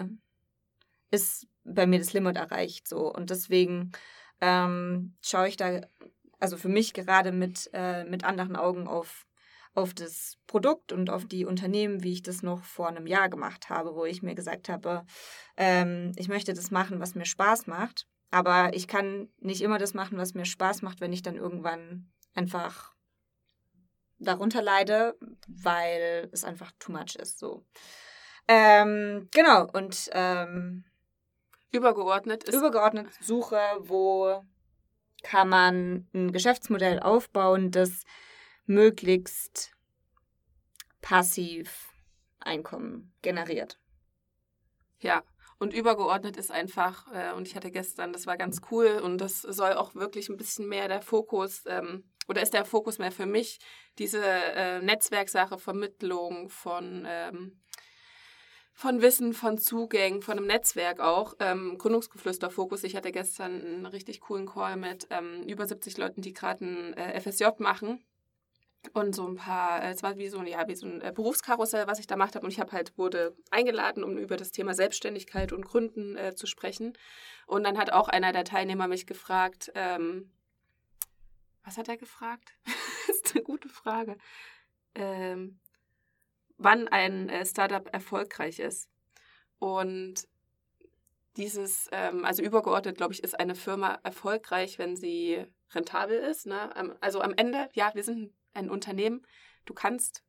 ist 1.11 1.49
bei 1.65 1.89
mir 1.89 1.99
das 1.99 2.13
Limit 2.13 2.37
erreicht. 2.37 2.87
So. 2.87 3.13
Und 3.13 3.31
deswegen 3.31 3.91
ähm, 4.41 5.17
schaue 5.23 5.49
ich 5.49 5.57
da, 5.57 5.81
also 6.39 6.57
für 6.57 6.69
mich 6.69 6.95
gerade 6.95 7.33
mit, 7.33 7.69
äh, 7.73 8.05
mit 8.05 8.23
anderen 8.23 8.55
Augen 8.55 8.87
auf 8.87 9.27
auf 9.75 9.95
das 9.95 10.37
Produkt 10.47 10.93
und 10.93 11.11
auf 11.11 11.27
die 11.27 11.45
Unternehmen, 11.45 12.03
wie 12.03 12.13
ich 12.13 12.23
das 12.23 12.43
noch 12.43 12.65
vor 12.65 12.89
einem 12.89 13.07
Jahr 13.07 13.29
gemacht 13.29 13.71
habe, 13.71 13.95
wo 13.95 14.05
ich 14.05 14.23
mir 14.23 14.35
gesagt 14.35 14.69
habe, 14.69 15.05
ähm, 15.57 16.13
ich 16.17 16.29
möchte 16.29 16.55
das 16.55 16.71
machen, 16.71 17.01
was 17.01 17.15
mir 17.15 17.25
Spaß 17.25 17.67
macht. 17.67 18.07
Aber 18.31 18.75
ich 18.75 18.87
kann 18.87 19.29
nicht 19.39 19.61
immer 19.61 19.79
das 19.79 19.95
machen, 19.95 20.19
was 20.19 20.35
mir 20.35 20.45
Spaß 20.45 20.83
macht, 20.83 21.01
wenn 21.01 21.13
ich 21.13 21.23
dann 21.23 21.37
irgendwann 21.37 22.11
einfach 22.35 22.95
darunter 24.19 24.63
leide, 24.63 25.17
weil 25.49 26.29
es 26.33 26.45
einfach 26.45 26.71
too 26.79 26.93
much 26.93 27.17
ist. 27.17 27.39
So. 27.39 27.65
Ähm, 28.47 29.29
genau, 29.33 29.69
und 29.73 30.11
ähm, 30.13 30.85
übergeordnet 31.73 32.45
ist. 32.45 32.55
Übergeordnet 32.55 33.09
Suche, 33.21 33.61
wo 33.81 34.45
kann 35.23 35.49
man 35.49 36.09
ein 36.15 36.33
Geschäftsmodell 36.33 37.01
aufbauen, 37.01 37.71
das 37.71 38.05
möglichst 38.71 39.73
passiv 41.03 41.89
Einkommen 42.39 43.13
generiert. 43.21 43.79
Ja, 45.01 45.23
und 45.59 45.75
übergeordnet 45.75 46.39
ist 46.39 46.51
einfach, 46.51 47.13
äh, 47.13 47.35
und 47.35 47.47
ich 47.47 47.55
hatte 47.55 47.71
gestern, 47.71 48.15
das 48.15 48.27
war 48.27 48.39
ganz 48.39 48.63
cool 48.71 49.01
und 49.03 49.19
das 49.19 49.43
soll 49.43 49.75
auch 49.75 49.95
wirklich 49.95 50.31
ein 50.31 50.39
bisschen 50.39 50.69
mehr 50.69 50.89
der 50.89 51.03
Fokus, 51.03 51.65
ähm, 51.67 52.05
oder 52.29 52.41
ist 52.43 52.55
der 52.55 52.65
Fokus 52.65 52.99
mehr 52.99 53.13
für 53.13 53.27
mich, 53.27 53.59
diese 53.99 54.23
äh, 54.25 54.81
Netzwerksache, 54.81 55.59
Vermittlung 55.59 56.49
von, 56.49 57.05
ähm, 57.07 57.61
von 58.73 59.03
Wissen, 59.03 59.35
von 59.35 59.59
Zugängen, 59.59 60.23
von 60.23 60.39
einem 60.39 60.47
Netzwerk 60.47 61.01
auch. 61.01 61.35
Ähm, 61.41 61.77
Gründungsgeflüster-Fokus. 61.77 62.85
Ich 62.85 62.97
hatte 62.97 63.13
gestern 63.13 63.61
einen 63.61 63.87
richtig 63.87 64.21
coolen 64.21 64.47
Call 64.47 64.77
mit 64.77 65.09
ähm, 65.11 65.43
über 65.43 65.67
70 65.67 65.99
Leuten, 65.99 66.23
die 66.23 66.33
gerade 66.33 66.65
ein 66.65 66.95
äh, 66.95 67.21
FSJ 67.21 67.47
machen 67.59 68.03
und 68.93 69.15
so 69.15 69.27
ein 69.27 69.37
paar, 69.37 69.83
äh, 69.83 69.91
es 69.91 70.03
war 70.03 70.17
wie 70.17 70.29
so, 70.29 70.43
ja, 70.43 70.67
wie 70.69 70.75
so 70.75 70.87
ein 70.87 71.01
äh, 71.01 71.13
Berufskarussell, 71.15 71.87
was 71.87 71.99
ich 71.99 72.07
da 72.07 72.15
gemacht 72.15 72.35
habe. 72.35 72.45
Und 72.45 72.53
ich 72.53 72.61
habe 72.61 72.73
halt, 72.73 72.97
wurde 72.97 73.37
eingeladen, 73.51 74.03
um 74.03 74.17
über 74.17 74.37
das 74.37 74.53
Thema 74.53 74.75
Selbstständigkeit 74.75 75.53
und 75.53 75.65
Gründen 75.65 76.17
äh, 76.17 76.35
zu 76.35 76.47
sprechen. 76.47 76.97
Und 77.47 77.65
dann 77.65 77.79
hat 77.79 77.93
auch 77.93 78.09
einer 78.09 78.33
der 78.33 78.45
Teilnehmer 78.45 78.89
mich 78.89 79.07
gefragt, 79.07 79.71
ähm, 79.75 80.33
was 81.65 81.77
hat 81.77 81.89
er 81.89 81.99
gefragt? 81.99 82.55
das 83.07 83.17
ist 83.17 83.35
eine 83.35 83.45
gute 83.45 83.69
Frage. 83.69 84.17
Ähm, 84.95 85.61
wann 86.57 86.89
ein 86.89 87.29
äh, 87.29 87.45
Startup 87.45 87.89
erfolgreich 87.93 88.59
ist. 88.59 88.89
Und 89.59 90.27
dieses, 91.37 91.89
ähm, 91.93 92.25
also 92.25 92.43
übergeordnet, 92.43 92.97
glaube 92.97 93.13
ich, 93.13 93.23
ist 93.23 93.39
eine 93.39 93.55
Firma 93.55 93.99
erfolgreich, 94.03 94.79
wenn 94.79 94.97
sie 94.97 95.45
rentabel 95.73 96.19
ist. 96.19 96.47
Ne? 96.47 96.97
Also 97.01 97.21
am 97.21 97.35
Ende, 97.35 97.69
ja, 97.75 97.93
wir 97.95 98.03
sind 98.03 98.19
ein 98.19 98.40
Unternehmen, 98.55 99.27
du 99.65 99.75
kannst 99.75 100.25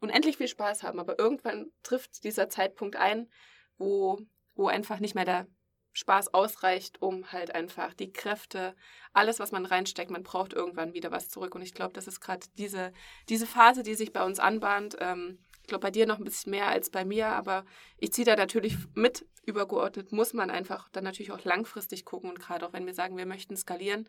unendlich 0.00 0.36
viel 0.36 0.48
Spaß 0.48 0.82
haben, 0.82 1.00
aber 1.00 1.18
irgendwann 1.18 1.72
trifft 1.82 2.24
dieser 2.24 2.48
Zeitpunkt 2.48 2.96
ein, 2.96 3.30
wo, 3.78 4.20
wo 4.54 4.68
einfach 4.68 5.00
nicht 5.00 5.14
mehr 5.14 5.24
der 5.24 5.46
Spaß 5.94 6.34
ausreicht, 6.34 7.00
um 7.00 7.30
halt 7.32 7.54
einfach 7.54 7.94
die 7.94 8.12
Kräfte, 8.12 8.74
alles, 9.12 9.38
was 9.38 9.52
man 9.52 9.64
reinsteckt, 9.64 10.10
man 10.10 10.24
braucht 10.24 10.52
irgendwann 10.52 10.92
wieder 10.92 11.12
was 11.12 11.28
zurück. 11.28 11.54
Und 11.54 11.62
ich 11.62 11.72
glaube, 11.72 11.92
das 11.92 12.08
ist 12.08 12.20
gerade 12.20 12.46
diese, 12.58 12.92
diese 13.28 13.46
Phase, 13.46 13.82
die 13.82 13.94
sich 13.94 14.12
bei 14.12 14.24
uns 14.24 14.40
anbahnt. 14.40 14.96
Ähm, 15.00 15.38
ich 15.62 15.68
glaube, 15.68 15.82
bei 15.82 15.90
dir 15.90 16.06
noch 16.06 16.18
ein 16.18 16.24
bisschen 16.24 16.50
mehr 16.50 16.66
als 16.66 16.90
bei 16.90 17.04
mir, 17.04 17.28
aber 17.28 17.64
ich 17.96 18.12
ziehe 18.12 18.26
da 18.26 18.36
natürlich 18.36 18.76
mit. 18.94 19.26
Übergeordnet 19.46 20.10
muss 20.10 20.32
man 20.32 20.50
einfach 20.50 20.88
dann 20.90 21.04
natürlich 21.04 21.30
auch 21.30 21.44
langfristig 21.44 22.04
gucken 22.04 22.30
und 22.30 22.40
gerade 22.40 22.66
auch 22.66 22.72
wenn 22.72 22.86
wir 22.86 22.94
sagen, 22.94 23.16
wir 23.16 23.26
möchten 23.26 23.56
skalieren, 23.56 24.08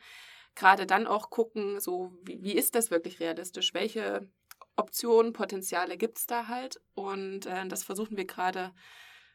gerade 0.56 0.86
dann 0.86 1.08
auch 1.08 1.30
gucken, 1.30 1.80
so 1.80 2.12
wie, 2.24 2.42
wie 2.44 2.54
ist 2.56 2.76
das 2.76 2.92
wirklich 2.92 3.20
realistisch? 3.20 3.74
Welche 3.74 4.28
Optionen, 4.76 5.34
Potenziale 5.34 5.98
gibt 5.98 6.18
es 6.18 6.28
da 6.28 6.48
halt? 6.48 6.82
Und 6.94 7.46
äh, 7.46 7.68
das 7.68 7.84
versuchen 7.84 8.18
wir 8.18 8.26
gerade, 8.26 8.74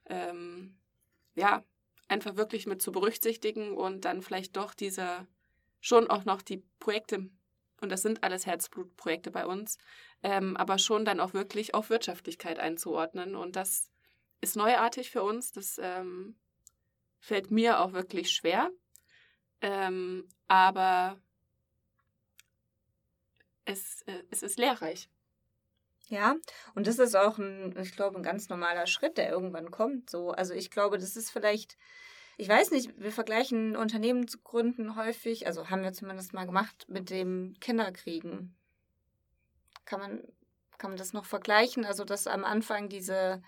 ähm, 0.06 0.78
ja, 1.34 1.64
einfach 2.08 2.36
wirklich 2.36 2.66
mit 2.66 2.82
zu 2.82 2.92
berücksichtigen 2.92 3.76
und 3.76 4.04
dann 4.04 4.22
vielleicht 4.22 4.56
doch 4.56 4.74
diese, 4.74 5.26
schon 5.80 6.10
auch 6.10 6.24
noch 6.24 6.42
die 6.42 6.64
Projekte, 6.80 7.30
und 7.80 7.90
das 7.90 8.02
sind 8.02 8.22
alles 8.24 8.46
Herzblutprojekte 8.46 9.30
bei 9.30 9.46
uns, 9.46 9.78
ähm, 10.22 10.56
aber 10.56 10.78
schon 10.78 11.04
dann 11.04 11.20
auch 11.20 11.32
wirklich 11.32 11.74
auf 11.74 11.88
Wirtschaftlichkeit 11.88 12.58
einzuordnen. 12.58 13.36
Und 13.36 13.56
das 13.56 13.90
ist 14.40 14.56
neuartig 14.56 15.10
für 15.10 15.22
uns. 15.22 15.52
Das 15.52 15.78
ähm, 15.82 16.36
fällt 17.20 17.50
mir 17.50 17.80
auch 17.80 17.92
wirklich 17.92 18.30
schwer. 18.32 18.70
Ähm, 19.62 20.28
aber 20.50 21.16
es, 23.66 24.02
äh, 24.02 24.24
es 24.30 24.42
ist 24.42 24.58
lehrreich. 24.58 25.08
Ja, 26.08 26.34
und 26.74 26.88
das 26.88 26.98
ist 26.98 27.14
auch 27.14 27.38
ein, 27.38 27.76
ich 27.78 27.92
glaube, 27.92 28.16
ein 28.16 28.24
ganz 28.24 28.48
normaler 28.48 28.88
Schritt, 28.88 29.16
der 29.16 29.30
irgendwann 29.30 29.70
kommt. 29.70 30.10
So, 30.10 30.32
also 30.32 30.52
ich 30.52 30.72
glaube, 30.72 30.98
das 30.98 31.14
ist 31.14 31.30
vielleicht, 31.30 31.76
ich 32.36 32.48
weiß 32.48 32.72
nicht, 32.72 32.90
wir 32.98 33.12
vergleichen 33.12 33.76
Unternehmen 33.76 34.26
zu 34.26 34.38
gründen 34.40 34.96
häufig, 34.96 35.46
also 35.46 35.70
haben 35.70 35.84
wir 35.84 35.92
zumindest 35.92 36.32
mal 36.32 36.46
gemacht 36.46 36.84
mit 36.88 37.10
dem 37.10 37.54
Kinderkriegen. 37.60 38.56
Kann 39.84 40.00
man, 40.00 40.20
kann 40.78 40.90
man 40.90 40.98
das 40.98 41.12
noch 41.12 41.26
vergleichen? 41.26 41.84
Also, 41.84 42.04
dass 42.04 42.26
am 42.26 42.44
Anfang 42.44 42.88
diese 42.88 43.40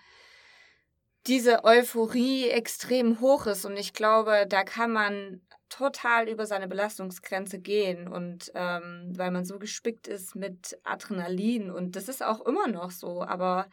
diese 1.27 1.63
Euphorie 1.63 2.49
extrem 2.49 3.21
hoch 3.21 3.45
ist 3.47 3.63
und 3.65 3.77
ich 3.77 3.93
glaube, 3.93 4.45
da 4.47 4.63
kann 4.65 4.91
man 4.91 5.41
total 5.73 6.29
über 6.29 6.45
seine 6.45 6.67
Belastungsgrenze 6.67 7.59
gehen 7.59 8.07
und 8.07 8.51
ähm, 8.53 9.11
weil 9.15 9.31
man 9.31 9.43
so 9.43 9.57
gespickt 9.57 10.07
ist 10.07 10.35
mit 10.35 10.77
Adrenalin 10.83 11.71
und 11.71 11.95
das 11.95 12.09
ist 12.09 12.23
auch 12.23 12.45
immer 12.45 12.67
noch 12.67 12.91
so, 12.91 13.23
aber 13.23 13.67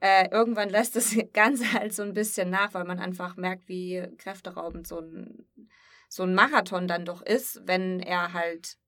äh, 0.00 0.30
irgendwann 0.30 0.70
lässt 0.70 0.96
das 0.96 1.14
Ganze 1.34 1.70
halt 1.74 1.92
so 1.92 2.02
ein 2.02 2.14
bisschen 2.14 2.48
nach, 2.48 2.72
weil 2.72 2.84
man 2.84 2.98
einfach 2.98 3.36
merkt, 3.36 3.68
wie 3.68 4.08
kräfteraubend 4.16 4.86
so 4.86 5.00
ein, 5.00 5.46
so 6.08 6.22
ein 6.22 6.34
Marathon 6.34 6.88
dann 6.88 7.04
doch 7.04 7.20
ist, 7.20 7.60
wenn 7.66 8.00
er 8.00 8.32
halt 8.32 8.78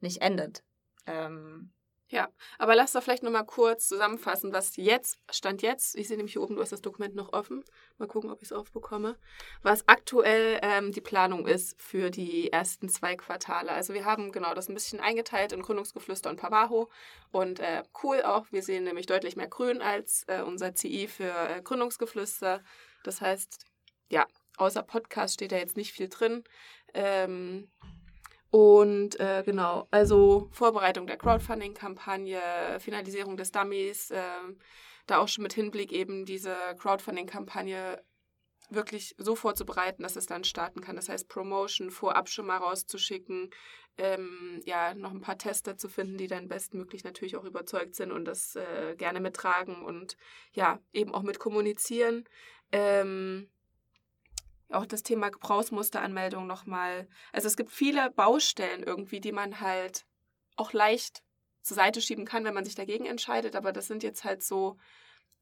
nicht 0.00 0.22
endet. 0.22 0.64
Ähm, 1.06 1.72
ja, 2.10 2.28
aber 2.58 2.74
lass 2.74 2.92
doch 2.92 3.04
vielleicht 3.04 3.22
nochmal 3.22 3.46
kurz 3.46 3.86
zusammenfassen, 3.86 4.52
was 4.52 4.74
jetzt, 4.74 5.16
Stand 5.30 5.62
jetzt, 5.62 5.94
ich 5.94 6.08
sehe 6.08 6.16
nämlich 6.16 6.32
hier 6.32 6.42
oben, 6.42 6.56
du 6.56 6.60
hast 6.60 6.72
das 6.72 6.82
Dokument 6.82 7.14
noch 7.14 7.32
offen, 7.32 7.64
mal 7.98 8.08
gucken, 8.08 8.30
ob 8.30 8.42
ich 8.42 8.48
es 8.48 8.52
aufbekomme, 8.52 9.16
was 9.62 9.86
aktuell 9.86 10.58
ähm, 10.62 10.90
die 10.90 11.00
Planung 11.00 11.46
ist 11.46 11.80
für 11.80 12.10
die 12.10 12.52
ersten 12.52 12.88
zwei 12.88 13.14
Quartale. 13.14 13.70
Also 13.70 13.94
wir 13.94 14.04
haben 14.04 14.32
genau 14.32 14.54
das 14.54 14.68
ein 14.68 14.74
bisschen 14.74 14.98
eingeteilt 14.98 15.52
in 15.52 15.62
Gründungsgeflüster 15.62 16.30
und 16.30 16.40
Pavaho 16.40 16.90
und 17.30 17.60
äh, 17.60 17.84
cool 18.02 18.22
auch, 18.22 18.46
wir 18.50 18.64
sehen 18.64 18.82
nämlich 18.82 19.06
deutlich 19.06 19.36
mehr 19.36 19.48
Grün 19.48 19.80
als 19.80 20.24
äh, 20.26 20.42
unser 20.42 20.74
CI 20.74 21.06
für 21.06 21.32
äh, 21.32 21.62
Gründungsgeflüster. 21.62 22.60
Das 23.04 23.20
heißt, 23.20 23.66
ja, 24.08 24.26
außer 24.56 24.82
Podcast 24.82 25.34
steht 25.34 25.52
da 25.52 25.58
jetzt 25.58 25.76
nicht 25.76 25.92
viel 25.92 26.08
drin. 26.08 26.42
Ähm, 26.92 27.70
und 28.50 29.18
äh, 29.20 29.42
genau, 29.44 29.86
also 29.90 30.48
Vorbereitung 30.52 31.06
der 31.06 31.16
Crowdfunding-Kampagne, 31.16 32.40
Finalisierung 32.80 33.36
des 33.36 33.52
Dummies, 33.52 34.10
äh, 34.10 34.22
da 35.06 35.18
auch 35.18 35.28
schon 35.28 35.42
mit 35.42 35.52
Hinblick 35.52 35.92
eben 35.92 36.24
diese 36.24 36.54
Crowdfunding-Kampagne 36.78 38.02
wirklich 38.70 39.14
so 39.18 39.34
vorzubereiten, 39.34 40.02
dass 40.02 40.16
es 40.16 40.26
dann 40.26 40.44
starten 40.44 40.80
kann. 40.80 40.96
Das 40.96 41.08
heißt, 41.08 41.28
Promotion 41.28 41.90
vorab 41.90 42.28
schon 42.28 42.46
mal 42.46 42.58
rauszuschicken, 42.58 43.50
ähm, 43.98 44.60
ja, 44.64 44.94
noch 44.94 45.10
ein 45.10 45.20
paar 45.20 45.38
Tester 45.38 45.76
zu 45.76 45.88
finden, 45.88 46.16
die 46.16 46.28
dann 46.28 46.48
bestmöglich 46.48 47.04
natürlich 47.04 47.36
auch 47.36 47.44
überzeugt 47.44 47.94
sind 47.94 48.12
und 48.12 48.24
das 48.24 48.56
äh, 48.56 48.94
gerne 48.96 49.20
mittragen 49.20 49.84
und 49.84 50.16
ja, 50.52 50.80
eben 50.92 51.14
auch 51.14 51.22
mit 51.22 51.38
kommunizieren. 51.38 52.24
Ähm, 52.72 53.50
auch 54.72 54.86
das 54.86 55.02
Thema 55.02 55.30
Gebrauchsmusteranmeldung 55.30 56.46
nochmal. 56.46 57.08
Also 57.32 57.48
es 57.48 57.56
gibt 57.56 57.70
viele 57.70 58.10
Baustellen 58.10 58.82
irgendwie, 58.82 59.20
die 59.20 59.32
man 59.32 59.60
halt 59.60 60.04
auch 60.56 60.72
leicht 60.72 61.22
zur 61.62 61.76
Seite 61.76 62.00
schieben 62.00 62.24
kann, 62.24 62.44
wenn 62.44 62.54
man 62.54 62.64
sich 62.64 62.74
dagegen 62.74 63.06
entscheidet. 63.06 63.56
Aber 63.56 63.72
das 63.72 63.86
sind 63.86 64.02
jetzt 64.02 64.24
halt 64.24 64.42
so 64.42 64.76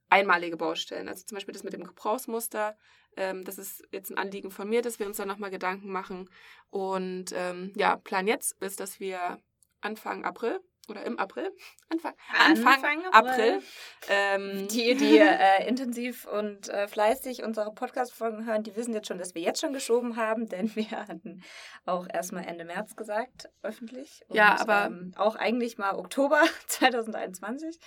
einmalige 0.08 0.56
Baustellen. 0.56 1.08
Also 1.08 1.24
zum 1.24 1.36
Beispiel 1.36 1.52
das 1.52 1.64
mit 1.64 1.72
dem 1.72 1.84
Gebrauchsmuster. 1.84 2.76
Ähm, 3.16 3.44
das 3.44 3.58
ist 3.58 3.86
jetzt 3.92 4.10
ein 4.10 4.18
Anliegen 4.18 4.50
von 4.50 4.68
mir, 4.68 4.82
dass 4.82 4.98
wir 4.98 5.06
uns 5.06 5.18
da 5.18 5.26
nochmal 5.26 5.50
Gedanken 5.50 5.90
machen. 5.90 6.30
Und 6.70 7.32
ähm, 7.34 7.72
ja, 7.76 7.96
Plan 7.96 8.26
jetzt 8.26 8.60
ist, 8.62 8.80
dass 8.80 9.00
wir 9.00 9.38
Anfang 9.80 10.24
April 10.24 10.60
oder 10.88 11.04
im 11.04 11.18
April, 11.18 11.54
Anfang, 11.88 12.14
Anfang, 12.32 12.66
Anfang 12.66 13.04
April. 13.12 13.30
April 13.30 13.62
ähm, 14.08 14.68
die, 14.68 14.94
die 14.94 15.18
äh, 15.18 15.68
intensiv 15.68 16.26
und 16.26 16.68
äh, 16.68 16.88
fleißig 16.88 17.42
unsere 17.42 17.72
Podcast-Folgen 17.72 18.46
hören, 18.46 18.62
die 18.62 18.74
wissen 18.76 18.94
jetzt 18.94 19.08
schon, 19.08 19.18
dass 19.18 19.34
wir 19.34 19.42
jetzt 19.42 19.60
schon 19.60 19.72
geschoben 19.72 20.16
haben, 20.16 20.48
denn 20.48 20.74
wir 20.76 20.90
hatten 20.90 21.42
auch 21.84 22.06
erstmal 22.12 22.46
Ende 22.46 22.64
März 22.64 22.96
gesagt, 22.96 23.48
öffentlich. 23.62 24.22
Und, 24.28 24.36
ja, 24.36 24.58
aber 24.60 24.86
ähm, 24.86 25.12
auch 25.16 25.36
eigentlich 25.36 25.78
mal 25.78 25.94
Oktober 25.94 26.42
2021. 26.66 27.78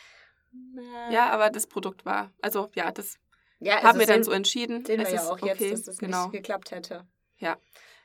Ja, 1.10 1.30
aber 1.30 1.50
das 1.50 1.68
Produkt 1.68 2.06
war, 2.06 2.32
also 2.42 2.70
ja, 2.76 2.92
das 2.92 3.18
ja, 3.60 3.76
also 3.76 3.88
haben 3.88 4.00
wir 4.00 4.08
dann 4.08 4.24
so 4.24 4.32
entschieden. 4.32 4.84
Sehen 4.84 5.00
wir 5.00 5.10
ja 5.10 5.22
auch 5.22 5.42
okay, 5.42 5.50
jetzt, 5.50 5.72
dass 5.72 5.84
das 5.84 5.98
genau. 6.00 6.24
nicht 6.24 6.34
geklappt 6.34 6.72
hätte. 6.72 7.08
Ja, 7.38 7.58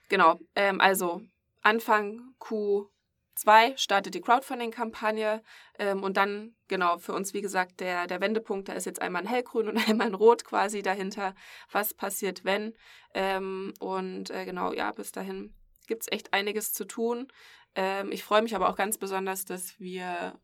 genau. 0.09 0.39
Ähm, 0.55 0.81
also 0.81 1.23
Anfang 1.63 2.35
Q 2.39 2.89
2 3.37 3.77
startet 3.77 4.15
die 4.15 4.21
Crowdfunding-Kampagne 4.21 5.43
ähm, 5.79 6.03
und 6.03 6.17
dann, 6.17 6.55
genau, 6.69 6.99
für 6.99 7.13
uns, 7.13 7.35
wie 7.35 7.43
gesagt, 7.43 7.81
der, 7.81 8.07
der 8.07 8.21
Wendepunkt, 8.21 8.69
da 8.69 8.73
ist 8.73 8.87
jetzt 8.87 9.03
einmal 9.03 9.23
ein 9.23 9.29
hellgrün 9.29 9.69
und 9.71 9.89
einmal 9.89 10.09
ein 10.09 10.15
rot 10.15 10.45
quasi 10.45 10.83
dahinter. 10.83 11.35
Was 11.71 11.95
passiert, 11.95 12.45
wenn? 12.45 12.75
Ähm, 13.15 13.75
und 13.79 14.31
äh, 14.31 14.45
genau, 14.45 14.73
ja, 14.73 14.91
bis 14.93 15.13
dahin 15.13 15.55
gibt 15.87 16.03
es 16.03 16.13
echt 16.13 16.33
einiges 16.33 16.73
zu 16.73 16.85
tun. 16.85 17.29
Ähm, 17.75 18.11
ich 18.11 18.25
freue 18.25 18.43
mich 18.43 18.57
aber 18.57 18.69
auch 18.69 18.77
ganz 18.77 18.99
besonders, 18.99 19.45
dass 19.45 19.79
wir 19.79 20.41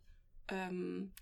ähm, 0.48 1.12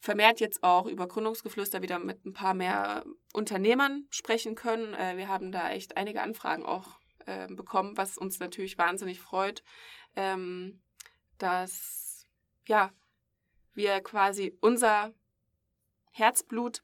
vermehrt 0.00 0.40
jetzt 0.40 0.64
auch 0.64 0.86
über 0.86 1.06
Gründungsgeflüster 1.06 1.80
wieder 1.82 1.98
mit 1.98 2.24
ein 2.24 2.32
paar 2.32 2.54
mehr 2.54 3.04
Unternehmern 3.32 4.06
sprechen 4.10 4.54
können. 4.54 4.94
Äh, 4.94 5.16
wir 5.16 5.28
haben 5.28 5.52
da 5.52 5.70
echt 5.70 5.96
einige 5.96 6.22
Anfragen 6.22 6.64
auch 6.64 6.98
äh, 7.26 7.46
bekommen, 7.48 7.96
was 7.96 8.18
uns 8.18 8.40
natürlich 8.40 8.78
wahnsinnig 8.78 9.20
freut. 9.20 9.62
Ähm, 10.16 10.82
dass 11.42 12.26
ja, 12.66 12.92
wir 13.74 14.00
quasi 14.00 14.56
unser 14.60 15.12
Herzblut 16.12 16.82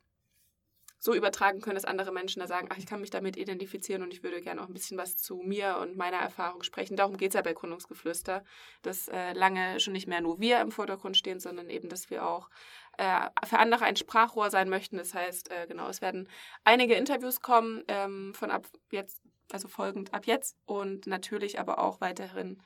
so 1.00 1.14
übertragen 1.14 1.60
können, 1.60 1.76
dass 1.76 1.84
andere 1.84 2.10
Menschen 2.10 2.40
da 2.40 2.48
sagen, 2.48 2.68
ach, 2.72 2.76
ich 2.76 2.86
kann 2.86 3.00
mich 3.00 3.10
damit 3.10 3.36
identifizieren 3.36 4.02
und 4.02 4.12
ich 4.12 4.24
würde 4.24 4.40
gerne 4.40 4.60
auch 4.60 4.66
ein 4.66 4.74
bisschen 4.74 4.98
was 4.98 5.16
zu 5.16 5.36
mir 5.36 5.78
und 5.80 5.96
meiner 5.96 6.16
Erfahrung 6.16 6.64
sprechen. 6.64 6.96
Darum 6.96 7.16
geht 7.16 7.30
es 7.30 7.34
ja 7.34 7.42
bei 7.42 7.52
Gründungsgeflüster, 7.52 8.42
dass 8.82 9.06
äh, 9.06 9.32
lange 9.32 9.78
schon 9.78 9.92
nicht 9.92 10.08
mehr 10.08 10.20
nur 10.20 10.40
wir 10.40 10.60
im 10.60 10.72
Vordergrund 10.72 11.16
stehen, 11.16 11.38
sondern 11.38 11.70
eben, 11.70 11.88
dass 11.88 12.10
wir 12.10 12.26
auch 12.26 12.50
äh, 12.96 13.28
für 13.46 13.60
andere 13.60 13.84
ein 13.84 13.94
Sprachrohr 13.94 14.50
sein 14.50 14.68
möchten. 14.68 14.96
Das 14.96 15.14
heißt, 15.14 15.52
äh, 15.52 15.68
genau, 15.68 15.88
es 15.88 16.02
werden 16.02 16.28
einige 16.64 16.94
Interviews 16.94 17.42
kommen 17.42 17.84
ähm, 17.86 18.34
von 18.34 18.50
ab 18.50 18.66
jetzt, 18.90 19.22
also 19.52 19.68
folgend 19.68 20.12
ab 20.12 20.26
jetzt 20.26 20.56
und 20.66 21.06
natürlich 21.06 21.60
aber 21.60 21.78
auch 21.78 22.00
weiterhin 22.00 22.60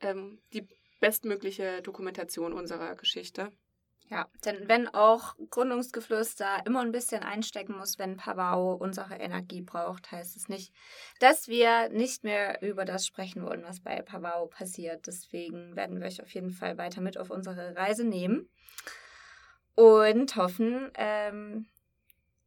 ähm, 0.00 0.40
die 0.52 0.66
bestmögliche 1.00 1.82
Dokumentation 1.82 2.52
unserer 2.52 2.94
Geschichte. 2.96 3.52
Ja, 4.10 4.26
denn 4.44 4.68
wenn 4.68 4.88
auch 4.88 5.34
Gründungsgeflüster 5.50 6.64
immer 6.64 6.80
ein 6.80 6.92
bisschen 6.92 7.22
einstecken 7.22 7.76
muss, 7.76 7.98
wenn 7.98 8.16
Pavao 8.16 8.72
unsere 8.72 9.16
Energie 9.16 9.60
braucht, 9.60 10.10
heißt 10.10 10.34
es 10.34 10.48
nicht, 10.48 10.72
dass 11.20 11.48
wir 11.48 11.90
nicht 11.90 12.24
mehr 12.24 12.62
über 12.62 12.86
das 12.86 13.06
sprechen 13.06 13.44
wollen, 13.44 13.64
was 13.64 13.80
bei 13.80 14.00
Pavao 14.00 14.46
passiert. 14.46 15.06
Deswegen 15.06 15.76
werden 15.76 16.00
wir 16.00 16.06
euch 16.06 16.22
auf 16.22 16.30
jeden 16.30 16.52
Fall 16.52 16.78
weiter 16.78 17.02
mit 17.02 17.18
auf 17.18 17.28
unsere 17.28 17.76
Reise 17.76 18.04
nehmen 18.04 18.48
und 19.74 20.34
hoffen, 20.36 20.90
ähm, 20.94 21.66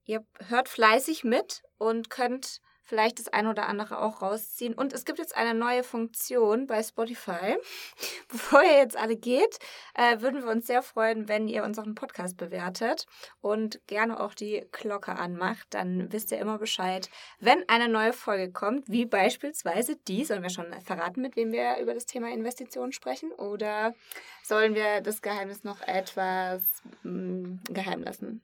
ihr 0.04 0.26
hört 0.48 0.68
fleißig 0.68 1.24
mit 1.24 1.62
und 1.78 2.10
könnt 2.10 2.60
vielleicht 2.92 3.20
das 3.20 3.30
ein 3.30 3.48
oder 3.48 3.70
andere 3.70 4.02
auch 4.02 4.22
rausziehen. 4.22 4.74
Und 4.74 4.92
es 4.92 5.06
gibt 5.06 5.18
jetzt 5.18 5.34
eine 5.38 5.58
neue 5.58 5.82
Funktion 5.82 6.68
bei 6.68 6.84
Spotify. 6.84 7.58
Bevor 8.28 8.62
ihr 8.64 8.80
jetzt 8.80 8.98
alle 8.98 9.16
geht, 9.16 9.60
äh, 9.94 10.20
würden 10.20 10.44
wir 10.44 10.52
uns 10.52 10.68
sehr 10.68 10.84
freuen, 10.84 11.30
wenn 11.30 11.48
ihr 11.48 11.64
unseren 11.64 11.96
Podcast 11.96 12.36
bewertet 12.36 13.06
und 13.40 13.80
gerne 13.88 14.20
auch 14.20 14.34
die 14.34 14.66
Glocke 14.74 15.14
anmacht. 15.14 15.68
Dann 15.70 16.12
wisst 16.12 16.34
ihr 16.34 16.40
immer 16.40 16.58
Bescheid, 16.58 17.10
wenn 17.40 17.64
eine 17.70 17.88
neue 17.88 18.12
Folge 18.12 18.52
kommt, 18.52 18.90
wie 18.90 19.06
beispielsweise 19.06 19.96
die. 19.96 20.26
Sollen 20.26 20.44
wir 20.44 20.50
schon 20.50 20.74
verraten, 20.82 21.22
mit 21.22 21.38
wem 21.38 21.54
wir 21.54 21.78
über 21.78 21.94
das 21.94 22.06
Thema 22.06 22.30
Investitionen 22.30 22.92
sprechen? 22.92 23.32
Oder 23.32 23.96
sollen 24.44 24.76
wir 24.76 25.00
das 25.00 25.22
Geheimnis 25.22 25.64
noch 25.64 25.80
etwas 25.88 26.62
mh, 27.04 27.12
mm, 27.12 27.60
geheim 27.70 28.04
lassen? 28.04 28.42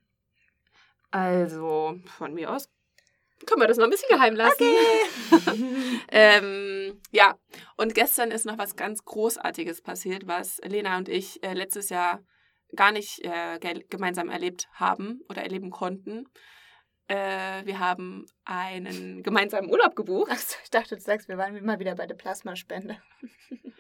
Also, 1.11 1.99
von 2.17 2.33
mir 2.33 2.49
aus 2.49 2.69
können 3.45 3.61
wir 3.61 3.67
das 3.67 3.77
noch 3.77 3.85
ein 3.85 3.89
bisschen 3.91 4.09
geheim 4.09 4.35
lassen. 4.35 4.63
Okay. 5.31 5.99
ähm, 6.11 7.01
ja, 7.11 7.37
und 7.75 7.93
gestern 7.93 8.31
ist 8.31 8.45
noch 8.45 8.57
was 8.57 8.75
ganz 8.75 9.05
Großartiges 9.05 9.81
passiert, 9.81 10.27
was 10.27 10.59
Lena 10.63 10.97
und 10.97 11.09
ich 11.09 11.43
äh, 11.43 11.53
letztes 11.53 11.89
Jahr 11.89 12.23
gar 12.75 12.91
nicht 12.91 13.23
äh, 13.23 13.59
gemeinsam 13.89 14.29
erlebt 14.29 14.67
haben 14.73 15.21
oder 15.29 15.43
erleben 15.43 15.69
konnten. 15.69 16.27
Äh, 17.07 17.65
wir 17.65 17.79
haben 17.79 18.25
einen 18.43 19.23
gemeinsamen 19.23 19.69
Urlaub 19.69 19.95
gebucht. 19.95 20.31
Achso, 20.31 20.57
ich 20.63 20.69
dachte, 20.69 20.95
du 20.95 21.01
sagst, 21.01 21.29
wir 21.29 21.37
waren 21.37 21.63
mal 21.63 21.79
wieder 21.79 21.95
bei 21.95 22.05
der 22.05 22.15
Plasmaspende. 22.15 23.01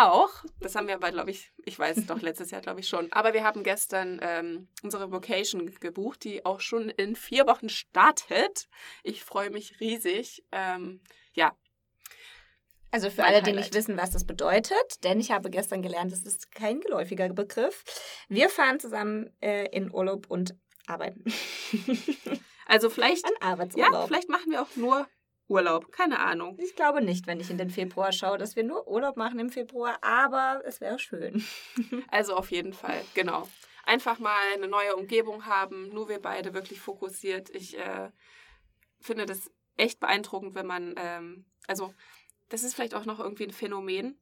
Auch. 0.00 0.30
Das 0.60 0.74
haben 0.74 0.86
wir 0.86 0.94
aber, 0.94 1.10
glaube 1.10 1.30
ich, 1.30 1.52
ich 1.58 1.78
weiß 1.78 2.06
doch 2.06 2.22
letztes 2.22 2.50
Jahr, 2.50 2.62
glaube 2.62 2.80
ich 2.80 2.88
schon. 2.88 3.12
Aber 3.12 3.34
wir 3.34 3.44
haben 3.44 3.62
gestern 3.62 4.18
ähm, 4.22 4.68
unsere 4.82 5.12
Vocation 5.12 5.66
gebucht, 5.78 6.24
die 6.24 6.46
auch 6.46 6.60
schon 6.60 6.88
in 6.88 7.16
vier 7.16 7.46
Wochen 7.46 7.68
startet. 7.68 8.68
Ich 9.02 9.22
freue 9.24 9.50
mich 9.50 9.78
riesig. 9.78 10.42
Ähm, 10.52 11.02
ja. 11.34 11.54
Also 12.90 13.10
für 13.10 13.24
alle, 13.24 13.42
die 13.42 13.52
nicht 13.52 13.74
wissen, 13.74 13.98
was 13.98 14.10
das 14.10 14.24
bedeutet, 14.24 15.04
denn 15.04 15.20
ich 15.20 15.30
habe 15.30 15.50
gestern 15.50 15.82
gelernt, 15.82 16.12
es 16.12 16.22
ist 16.22 16.50
kein 16.50 16.80
geläufiger 16.80 17.28
Begriff. 17.28 17.84
Wir 18.28 18.48
fahren 18.48 18.80
zusammen 18.80 19.30
äh, 19.40 19.66
in 19.66 19.92
Urlaub 19.92 20.26
und 20.28 20.56
arbeiten. 20.86 21.24
Also 22.70 22.88
vielleicht, 22.88 23.24
Ein 23.24 23.32
Arbeitsurlaub. 23.40 23.92
ja, 23.92 24.06
vielleicht 24.06 24.28
machen 24.28 24.52
wir 24.52 24.62
auch 24.62 24.76
nur 24.76 25.08
Urlaub, 25.50 25.90
keine 25.90 26.20
Ahnung. 26.20 26.56
Ich 26.60 26.76
glaube 26.76 27.02
nicht, 27.02 27.26
wenn 27.26 27.40
ich 27.40 27.50
in 27.50 27.58
den 27.58 27.70
Februar 27.70 28.12
schaue, 28.12 28.38
dass 28.38 28.54
wir 28.54 28.62
nur 28.62 28.86
Urlaub 28.86 29.16
machen 29.16 29.40
im 29.40 29.50
Februar, 29.50 29.98
aber 30.00 30.62
es 30.64 30.80
wäre 30.80 30.98
schön. 30.98 31.44
Also 32.08 32.34
auf 32.36 32.50
jeden 32.50 32.72
Fall, 32.72 33.02
genau. 33.14 33.48
Einfach 33.84 34.18
mal 34.18 34.38
eine 34.54 34.68
neue 34.68 34.94
Umgebung 34.94 35.46
haben, 35.46 35.88
nur 35.88 36.08
wir 36.08 36.20
beide 36.20 36.54
wirklich 36.54 36.80
fokussiert. 36.80 37.50
Ich 37.50 37.78
äh, 37.78 38.10
finde 39.00 39.26
das 39.26 39.50
echt 39.76 39.98
beeindruckend, 39.98 40.54
wenn 40.54 40.66
man, 40.66 40.94
ähm, 40.96 41.46
also 41.66 41.92
das 42.48 42.62
ist 42.62 42.74
vielleicht 42.74 42.94
auch 42.94 43.04
noch 43.04 43.18
irgendwie 43.18 43.44
ein 43.44 43.52
Phänomen. 43.52 44.20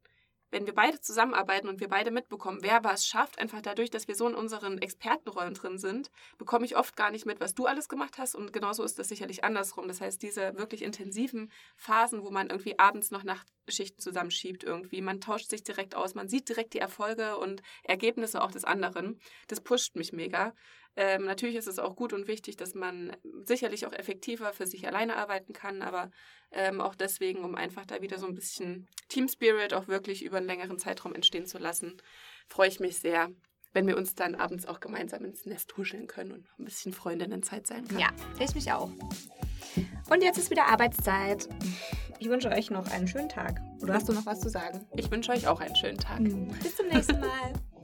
Wenn 0.51 0.67
wir 0.67 0.75
beide 0.75 1.01
zusammenarbeiten 1.01 1.69
und 1.69 1.81
wir 1.81 1.89
beide 1.89 2.11
mitbekommen, 2.11 2.59
wer 2.63 2.83
was 2.85 3.07
schafft, 3.07 3.39
einfach 3.39 3.61
dadurch, 3.61 3.91
dass 3.91 4.09
wir 4.09 4.15
so 4.15 4.29
in 4.29 4.35
unseren 4.35 4.79
Expertenrollen 4.79 5.55
drin 5.55 5.79
sind, 5.79 6.11
bekomme 6.39 6.65
ich 6.65 6.77
oft 6.77 6.97
gar 6.97 7.11
nicht 7.11 7.27
mit, 7.27 7.41
was 7.41 7.55
du 7.55 7.67
alles 7.67 7.89
gemacht 7.89 8.19
hast. 8.19 8.35
Und 8.35 8.53
genauso 8.53 8.83
ist 8.83 8.99
das 8.99 9.09
sicherlich 9.09 9.45
andersrum. 9.45 9.89
Das 9.89 10.01
heißt, 10.01 10.23
diese 10.23 10.57
wirklich 10.57 10.83
intensiven 10.83 11.51
Phasen, 11.77 12.23
wo 12.23 12.31
man 12.31 12.51
irgendwie 12.51 12.79
abends 12.79 13.11
noch 13.11 13.25
Nachtschichten 13.25 14.01
zusammenschiebt, 14.01 14.65
irgendwie, 14.65 15.03
man 15.03 15.21
tauscht 15.21 15.51
sich 15.51 15.63
direkt 15.63 15.95
aus, 15.95 16.15
man 16.15 16.29
sieht 16.29 16.49
direkt 16.49 16.75
die 16.75 16.79
Erfolge 16.79 17.37
und 17.37 17.63
Ergebnisse 17.83 18.43
auch 18.43 18.51
des 18.51 18.65
anderen. 18.65 19.21
Das 19.49 19.61
pusht 19.61 19.97
mich 19.97 20.13
mega. 20.13 20.55
Ähm, 21.01 21.27
natürlich 21.27 21.55
ist 21.55 21.69
es 21.69 21.79
auch 21.79 21.95
gut 21.95 22.13
und 22.13 22.27
wichtig, 22.27 22.57
dass 22.57 22.75
man 22.75 23.17
sicherlich 23.45 23.87
auch 23.87 23.93
effektiver 23.93 24.53
für 24.53 24.67
sich 24.67 24.85
alleine 24.85 25.15
arbeiten 25.15 25.53
kann, 25.53 25.81
aber 25.81 26.11
ähm, 26.51 26.81
auch 26.81 26.97
deswegen, 26.97 27.45
um 27.45 27.55
einfach 27.55 27.87
da 27.87 28.03
wieder 28.03 28.19
so 28.19 28.27
ein 28.27 28.35
bisschen 28.35 28.89
Team 29.09 29.29
Spirit 29.29 29.75
auch 29.75 29.87
wirklich 29.87 30.25
über 30.25 30.39
einen 30.39 30.49
längeren 30.49 30.77
Zeitraum 30.77 31.15
entstehen 31.15 31.47
zu 31.47 31.59
lassen, 31.59 32.03
freue 32.49 32.67
ich 32.67 32.81
mich 32.81 32.99
sehr, 32.99 33.31
wenn 33.73 33.87
wir 33.87 33.97
uns 33.97 34.17
dann 34.17 34.35
abends 34.35 34.67
auch 34.67 34.81
gemeinsam 34.81 35.25
ins 35.25 35.47
Nest 35.47 35.77
huscheln 35.77 36.09
können 36.09 36.33
und 36.33 36.49
ein 36.59 36.65
bisschen 36.65 36.93
Freundinnenzeit 36.93 37.69
sein 37.69 37.87
können. 37.87 38.01
Ja, 38.01 38.09
ich 38.41 38.57
mich 38.57 38.73
auch. 38.73 38.91
Und 40.11 40.25
jetzt 40.25 40.39
ist 40.39 40.51
wieder 40.51 40.67
Arbeitszeit. 40.67 41.49
Ich 42.19 42.29
wünsche 42.29 42.49
euch 42.49 42.73
noch 42.73 42.91
einen 42.91 43.07
schönen 43.07 43.29
Tag. 43.29 43.61
Oder 43.83 43.95
hast 43.95 44.09
du 44.09 44.13
noch 44.13 44.27
was 44.27 44.41
zu 44.41 44.49
sagen? 44.49 44.85
Ich 44.97 45.09
wünsche 45.13 45.31
euch 45.31 45.47
auch 45.47 45.61
einen 45.61 45.77
schönen 45.77 45.99
Tag. 45.99 46.25
Bis 46.25 46.75
zum 46.75 46.89
nächsten 46.89 47.21
Mal. 47.21 47.53